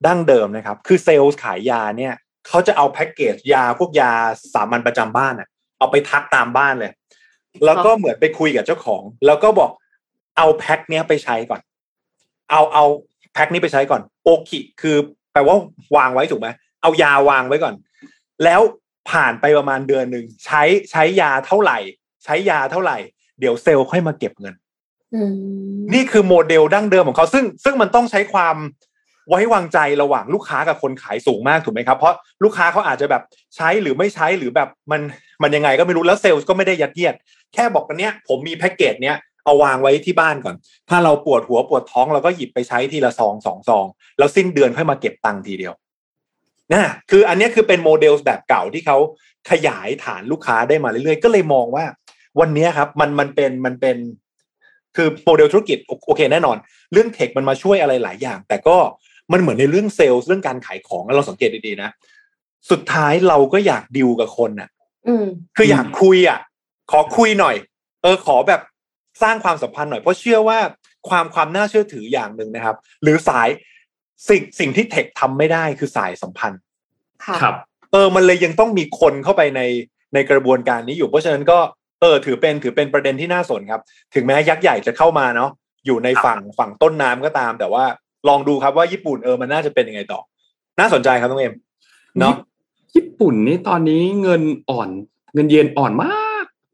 [0.06, 2.14] ดั้งเดิมนะครับ คือเซลล์ขายยาเนี่ย
[2.48, 4.12] เขาจะเอาแพ็กเกจยาพวกยา
[4.54, 5.48] สามัญประจำบ้านอะ
[5.78, 6.92] เอาไปทักตามบ้านเลย
[7.66, 9.72] แล้วก็เหมือนไปคุยกับเจ้าของ แล้วก็บอก
[10.38, 11.62] เอาแพ็คเนี้ยไปใช้ก่อน
[12.52, 12.86] เอาเอา
[13.34, 14.96] แพ็คนี้ไปใช้ก่อน โอคิคือ
[15.34, 15.58] แปลว่า
[15.98, 16.48] วางไว้ถูกไหม
[16.82, 17.74] เอายาวางไว้ก่อน
[18.44, 18.62] แล้ว
[19.10, 21.78] ผ่านไปประมาณเดือนหนึ่งใช้ใช้ยาเท่าไหร่
[22.24, 22.98] ใช้ยาเท่าไหร่
[23.40, 24.56] เดี๋ยวเซลล์ค่อยมาเก็บเงิน
[25.14, 25.32] อืม
[25.94, 28.56] นี่คือโมเดลดั้งเดิมของเขา ซึ่งซึ่งมันต้องใช้ความ
[29.30, 33.24] ไว้วางใจระหว่างลูกค้ากับคนขายสูงมากถูกไหมครับ เพราะลูกค้าเขาอาจจะแบบ
[33.56, 35.02] ใช้หรือไม่ใช้หรือแบบมัน
[35.44, 37.16] มันยังไงก็ไม่รู้แล้วเซลล์ก็ไม่ได้ยัดเยียด
[37.54, 39.18] แค่บอกกันเนี้ยผมมีแพ็กเกจเนี้ย
[39.48, 40.56] เอาวางไว้ที่บ้านก่อน
[40.90, 43.86] ถ้าเราปวดหัวปวดท้องเราก็หยิบไปใช้ทีละซองสองซอง
[44.18, 45.74] แล้วสิ้นเดือนค่อยมาเก็บตังค์ทีเดียว
[46.74, 48.98] นะคืออันเนี้ยคือเป็นโมเดลแบบเก่าที่เขา
[49.50, 51.86] ขยายฐานลูกค้าได้มาเรื่อยๆ ก็เลยมองว่า
[52.40, 53.98] วันเนี้ยครับมันมันเป็นมันเป็น
[54.96, 56.58] คือโมเดลธุรกิจโอโอเคแน่นอน
[56.94, 58.78] เรื่อง tech มันมาช่วยอะไรหลายอย่าง แต่ก็
[59.32, 61.90] มันเหมือนในเรื่องเซลล์เรื่องการขายของเราสังเกตดีๆนะ
[62.72, 64.70] สุดท้ายเราก็อยากดิวกับคนน่ะ
[65.08, 65.26] อืม
[65.58, 66.40] คืออยากคุยอะ
[66.92, 67.56] ขอคุยหน่อย
[68.04, 68.62] เออขอแบบ
[69.22, 70.60] สร้างความสัมพันธ์หน่อยเพราะเชื่อว่า
[71.10, 73.50] ความความน่าเชื่อถืออย่างหนึ่งนะครับ หรือสาย
[74.30, 76.60] สิ่งสิ่งที่เทคทำไม่ได้คือสายสัมพันธ์
[77.26, 77.56] ค่ะครับ
[77.92, 79.62] เออมันเลยยังต้องมีคนเข้าไปใน
[80.14, 81.60] ในกระบวนการนี้อยู่เพราะฉะนั้นก็
[82.02, 83.82] เออถือเป็นถือเป็นประเด็นที่น่าสนครับ
[84.14, 85.50] ถึงแม้ยักษ์ใหญ่จะเข้ามาเนาะ
[85.86, 87.84] อยู่ในฝั่งฝั่งต้นน้ำก็ตาม แต่ว่า
[88.28, 90.20] ลองดูครับว่าญี่ปุ่นเออมันน่าจะเป็นยังไงต่อ
[90.80, 91.54] น่าสนใจครับน้องเอ็ม
[92.20, 92.36] เนาะ
[92.96, 94.90] ญี่ปุ่นนี่ตอนนี้เงินอ่อน
[95.34, 96.27] เงินเยนอ่อนมาก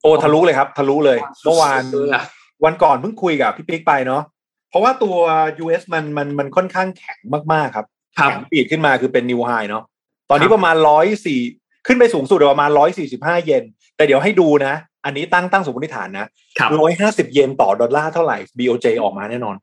[0.04, 2.24] โอ้ทะลุเลยครับ ทะลุเลย เมื่อวานเลยอะ
[2.66, 4.24] วันก่อนเพิ่งคุยกับพี่ปิ๊กไปเนาะ
[4.70, 5.16] เพราะว่าตัว
[5.64, 7.20] US มันมันมันค่อนข้างแข็ง
[7.54, 7.86] มากๆครับ
[8.20, 9.84] ครับแข็งปีดขึ้นมาคือเป็นนิวไฮเนาะ
[10.30, 11.40] ตอนนี้ครับประมาณร้อยสี่
[11.88, 13.64] ขึ้นไปสูงสุดประมาณร้อยสี่สิบห้าเยน
[13.96, 14.74] แต่เดี๋ยวให้ดูนะ
[15.06, 16.28] อันนี้ตั้งตั้งสมมติฐานนะ
[16.60, 19.56] ครับร้อยห้าสิบเยนต่อดอลลาร์เท่าไหร่ BOJ ออกมาแน่นอน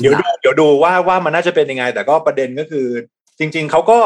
[0.00, 2.86] เดี๋ยวดูเดี๋ยวดูว่าว่ามันน่าจะเป็นยังไง แต่ก็ประเด็นก็คือ
[3.38, 3.98] จริง ๆเขาก็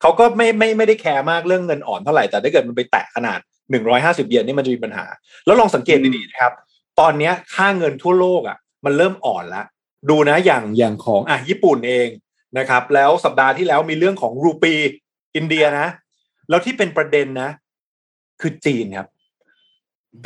[0.00, 3.40] เขาก็ไม่ไม่ไม่ได้แคร์มากเรื่องเงินอ่อนเท่าไหร่แต่ถ้าเกิดมันไปแตะขนาด
[3.70, 5.06] หนึ่งร้อยห้าสิบเยนนี่มันจะมีปัญหา
[5.46, 6.52] แล้วลองสังเกตดีๆนะครับ
[7.00, 9.66] ตอนเนี้ยค่าเงินทั่วโลกอะ มันเริ่มอ่อนแล้ว
[10.10, 12.08] ดูนะอย่างอย่างของอะญี่ปุ่นเอง
[12.58, 14.74] นะครับ แล้วสัปดาห์ที่แล้วมีเรื่องของรูปี
[15.36, 15.88] อินเดียนะ
[16.48, 17.50] แล้วที่เป็นประเด็นนะ
[18.40, 19.08] คือจีนครับ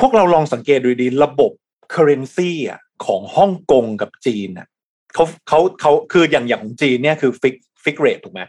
[0.01, 1.53] พวกเราลองสังเกตดูดีๆระบบ
[1.95, 4.67] currency อะของฮ่องกงกับจีนอะ
[5.15, 7.55] เขาเขาเขาคืออย่างอย่างของจีนเนี่ยคือ fix
[7.85, 8.41] fix rate ถูกไหม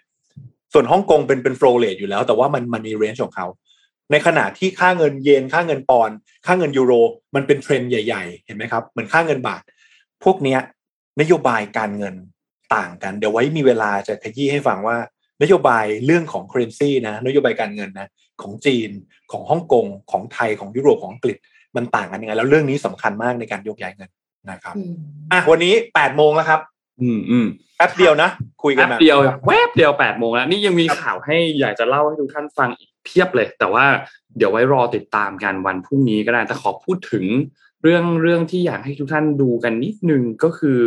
[0.74, 3.48] ส่วนฮ่องกงเป็นเป็น float rate อยู่แล้ว แต่ว่ามันมันมี range ของเขา
[4.12, 6.94] ในขณะที่ค่าเงินเยนค่าเงินปอนด์ค่าเงินยูโร
[7.36, 9.62] มันเป็นเทรนด์ใหญ่ ๆ เห็นไหมครับเหมือนค่าเงินบาท
[10.24, 10.60] พวกเนี้ย
[11.20, 12.16] นโยบายการเงิน
[12.76, 14.98] ต่างกัน เดี๋ยวไว้มีเวลาจะขยี้ให้ฟังว่า
[15.42, 18.10] นโยบายเรื่องของ currency นะนโยบายการเงินนะ
[18.42, 18.90] ของจีน
[19.32, 21.38] ของฮ่องกงของไทยของยุโรปของอังกฤษ
[21.76, 24.10] มันต่างกันยังไงแล้วเรื่องนี้สำคัญมากในการยกย้ายเงิน
[24.52, 24.94] นะครับอืม
[25.32, 26.60] อะวันนี้แปดโมงแล้วครับ
[27.02, 27.48] อืมอืม
[27.78, 28.30] แป๊บเดียวนะ
[28.64, 33.86] คุยกันแป๊บมาเดียวแวบเดียวแปดโมงแล้วนี่ยังมีข่าวให้อยากจะเล่าให้ทุกท่านฟังอีก เพียบเลย แต่ว่า
[34.38, 37.26] เดี๋ยวไว้รอติดตามกันวันพรุ่งนี้ก็ได้แต่ขอพูดถึง
[37.84, 40.82] เรื่องเรื่องที่อยากให้ทุกท่านดูกันนิดนึงก็คือ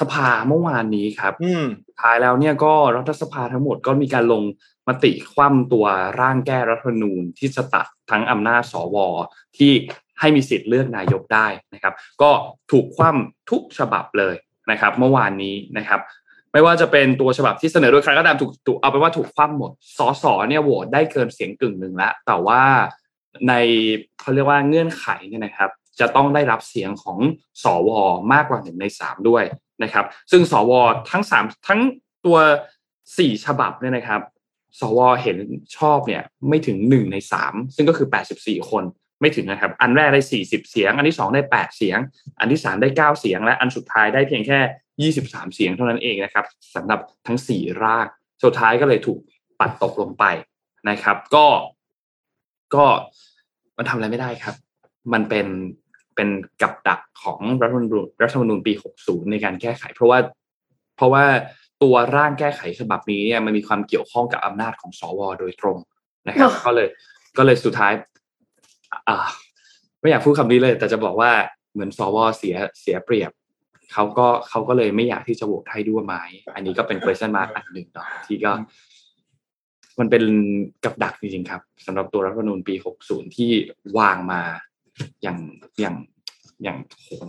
[0.00, 4.42] สภาเมื่อวานนี้ครับอืมสุดท้ายแล้วเนี่ยก็รัฐสภาทั้งหมดก็มีการลง
[4.88, 5.86] มติคว่ำตัว
[6.20, 8.96] ร่างแก้รัฐธรรมนูญที่จะตัดทั้งอำนาจสว
[9.56, 9.72] ที่
[10.20, 12.30] ให้มีสิทธิ์เลือกนายกได้นะครับ ก็
[12.70, 14.34] ถูกคว่ำทุกฉบับเลย
[14.70, 16.00] นะครับ เมื่อวานนี้นะครับ
[16.52, 22.62] ไม่ว่าจะเป็นตัวฉบับที่เสนอโดยใครก็ตามถูกถูกเอาไปว่าถูกคว่ำหมดสสเนี่ยโหวตได้เกินเสียงกึ่งหนึ่งแล้วแต่ว่า
[23.48, 23.52] ใน
[24.20, 27.18] เขาเรียกว่าเงื่อนไขเนี่ยนะครับ จะต้องได้รับเสียงของ
[27.62, 27.90] สว
[28.32, 29.44] มากกว่าหนึ่งในสามด้วย
[29.82, 30.72] นะครับ ซึ่งสว
[31.10, 31.80] ทั้งสามทั้ง
[32.26, 32.38] ตัว
[33.18, 34.20] สี่ฉบับเนี่ยนะครับ
[34.80, 35.38] สวเห็น
[35.76, 38.84] ชอบเนี่ยไม่ถึงหนึ่งในสามซึ่งก็คือแปดสิบสี่คน
[39.20, 41.98] ไม่ถึงนะครับ อันแรกได้สี่สิบเสียง อันที่สองได้แปดเสียง
[42.40, 44.60] อันที่สามได้เก้าเสียง และอันสุดท้ายได้เพียงแค่
[45.02, 48.06] ยี่สิบสามเสียงเท่านั้นเองนะครับสำหรับทั้งสี่ร่าง
[48.44, 49.18] สุดท้ายก็เลยถูก
[49.60, 50.24] ปัดตกลงไป
[50.90, 51.46] นะครับ ก็
[52.74, 52.84] ก็
[53.76, 54.54] มันทำอะไรไม่ได้ครับ
[55.12, 55.46] มันเป็น
[56.14, 56.28] เป็น
[56.62, 58.72] กับดักของรัฐธรรมนูญรัฐธรรมนูญปี
[59.02, 60.18] 60 ในการแก้ไข เพราะว่า
[60.96, 61.24] เพราะว่า
[61.82, 65.78] ตัวร่างแก้ไขฉบับนี้เนี่ยมันมีความเกี่ยวข้องกับอำนาจของสวโดยตรง
[66.28, 66.88] นะครับอ๋อก็เลย
[67.38, 67.92] ก็เลยสุดท้าย
[69.08, 69.28] อ่า
[70.00, 71.30] ไม่อยากพูดคำนี้เลย แต่จะบอกว่า
[71.72, 73.30] เหมือนสวเสียเสียเปรียบ
[73.92, 76.14] เขาก็เขาก็เลยไม่อยากที่จะโหวตให้ด้วยไหม
[76.54, 78.52] อันนี้ก็เป็น question mark อันหนึ่งเนาะที่ก็
[80.00, 80.24] มันเป็น
[80.84, 82.74] กับดักจริงๆครับสำหรับตัวรัฐธรรมนูญปี
[83.04, 83.50] 60 ที่
[83.98, 84.40] วางมา
[85.22, 85.38] อย่าง
[85.80, 85.96] อย่าง
[86.62, 87.28] อย่างคน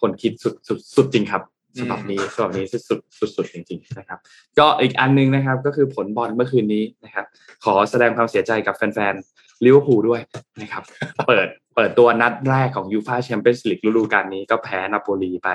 [0.00, 1.42] คนคิดสุดสุดสุดจริงครับ
[1.80, 4.18] ฉบับนี้ฉบับนี้สุดสุดสุดสุดจริงๆนะครับ
[4.58, 7.26] ก็อีกอันหนึงนะครับ ก็คือผลบอลเมื่อคืนนี้นะครับ
[7.64, 10.20] ขอแสดงความเสียใจกับแฟนๆลิเวอร์พูลด้วย
[10.60, 10.82] นะครับ
[11.26, 15.48] เปิด เปิดตัวนัดแรกของยูฟาแชมเปี้ยนส์ลีกฤดูกาลนี้ก็แพ้นาโปลีไป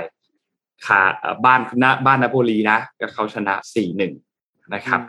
[0.86, 3.56] คาเอ่อบ้านนะบ้านนาโปลีนะก็เขาชนะ
[4.14, 5.00] 4-1 นะครับ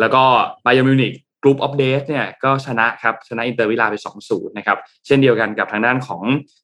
[0.00, 0.22] แล้วก็
[0.64, 1.12] บ a ย e r n มิวนิก
[1.42, 3.94] กรุ๊ปออฟเดสเนี่ยก็ชนะครับ ชนะอินเตอร์มิลานไป
[4.28, 6.22] 2-0 นะครับ เช่นเดียวกันกับทางด้านของ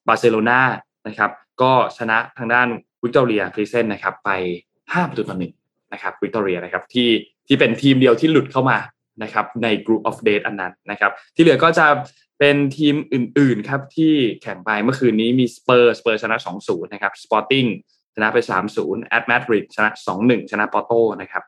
[0.09, 0.61] บาร์เซโลนา
[1.07, 1.31] นะครับ
[1.63, 2.69] ก็ชนะทางด้าน
[3.03, 4.31] วิกตอเรียพัลเซนนะครับ ไป
[4.75, 5.53] 5ประตูต่อหนึ่ง
[5.93, 7.09] นะครับวิกตอเรียนะครับที่
[7.47, 8.79] ที่เป็นทีมเดียวที่หลุดเข้ามา
[9.23, 11.87] นะครับใน Group of Death อันนั้นนะครับ ที่เหลือก็จะ
[12.39, 14.13] เป็นทีมอื่นๆครับที่
[14.43, 17.65] แข่งไปเมื่อคืนนี้มีสเปอร์สเปอร์สชนะ 2-0 นะครับสปอร์ติ้ง
[18.15, 18.39] ชนะไป
[18.75, 21.45] 3-0แอตมาดริดชนะ 2-1 ชนะปอร์โตนะครับ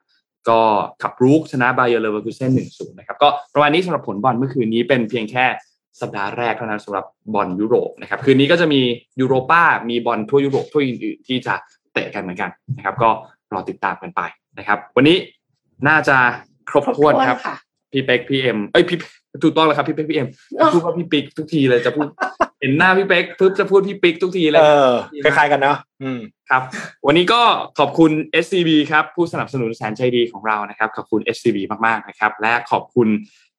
[0.49, 0.61] ก็
[1.03, 5.47] คลับบรูชชนะบาเยอร์เลเวอร์คูเซ่นหนึ่งศูนย์นะครับก็ประมาณนี้สำหรับผลบอลเมื่อคืนนี้เป็นเพียงแค่
[6.01, 8.80] สัปดาห์แรกเท่านั้นสำหรับบอลยุโรปนะครับคืนนี้ก็จะมี
[9.20, 11.55] ยูโรป้ามีบอลถ้วยยุโรปถ้วยอื่นๆ ที่จะ
[11.93, 13.11] เตะกันเหมือนกันนะครับ ก็
[13.53, 14.20] รอติดตามกันไป
[14.59, 15.16] นะครับ วันนี้
[15.89, 16.16] น่าจะ
[16.70, 17.57] ครบถ้วนครับค่ะ
[17.93, 18.99] พี่เป็กพี่เอ็มเอ้ยพี่
[19.43, 20.28] ถูกต้องแล้วครับพี่เป็กพี่เอ็ม
[20.61, 22.07] อ๋อพูดว่าพี่ปิ๊กทุกทีเลยจะพูด
[22.61, 24.93] เห็นหน้าพี่เป็กปุ๊บจะพูดพี่ปิ๊กทุกทีเลยเออ
[25.24, 26.20] คล้ายๆกันเนาะอืม
[26.51, 26.62] ครับ
[27.07, 27.41] วันนี้ก็
[27.78, 28.11] ขอบคุณ
[28.45, 33.09] SCB ครับ ผู้สนับสนุนแสนใจดีของเรานะครับ ขอบคุณ SCB มากๆนะครับ และขอบคุณ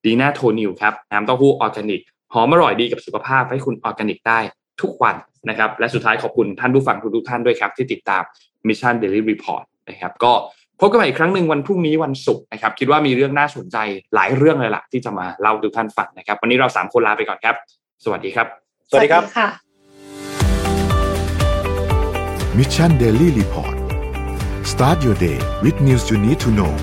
[0.05, 2.01] ดีน่าโทนิวครับน้ำเต้าหู้ออร์แกนิก
[2.33, 4.39] หอมอร่อยดีกับสุขภาพให้คุณออร์แกนิกได้
[4.81, 5.15] ทุกวัน
[5.49, 8.23] นะครับ และสุดท้ายขอบคุณท่านผู้ฟังทุกๆท่านด้วยครับ ที่ติดตาม
[8.67, 10.33] Mission Daily Report นะครับก็
[10.81, 13.77] พบกันใหม่อีกครั้งหนึ่งวันพรุ่งนี้วันศุกร์นะครับ คิดว่ามีเรื่องน่าสนใจ
[14.15, 17.55] หลายเรื่องเลยล่ะที่จะมาเล่าให้ทุกท่านฟังนะครับ วันนี้เราสามคนลาไปก่อนครับ
[18.03, 18.47] สวัสดีครับ
[18.89, 19.49] สวัสดีครับค่ะ
[22.57, 23.75] Mission Daily Report
[24.71, 26.73] start your day with news you need to know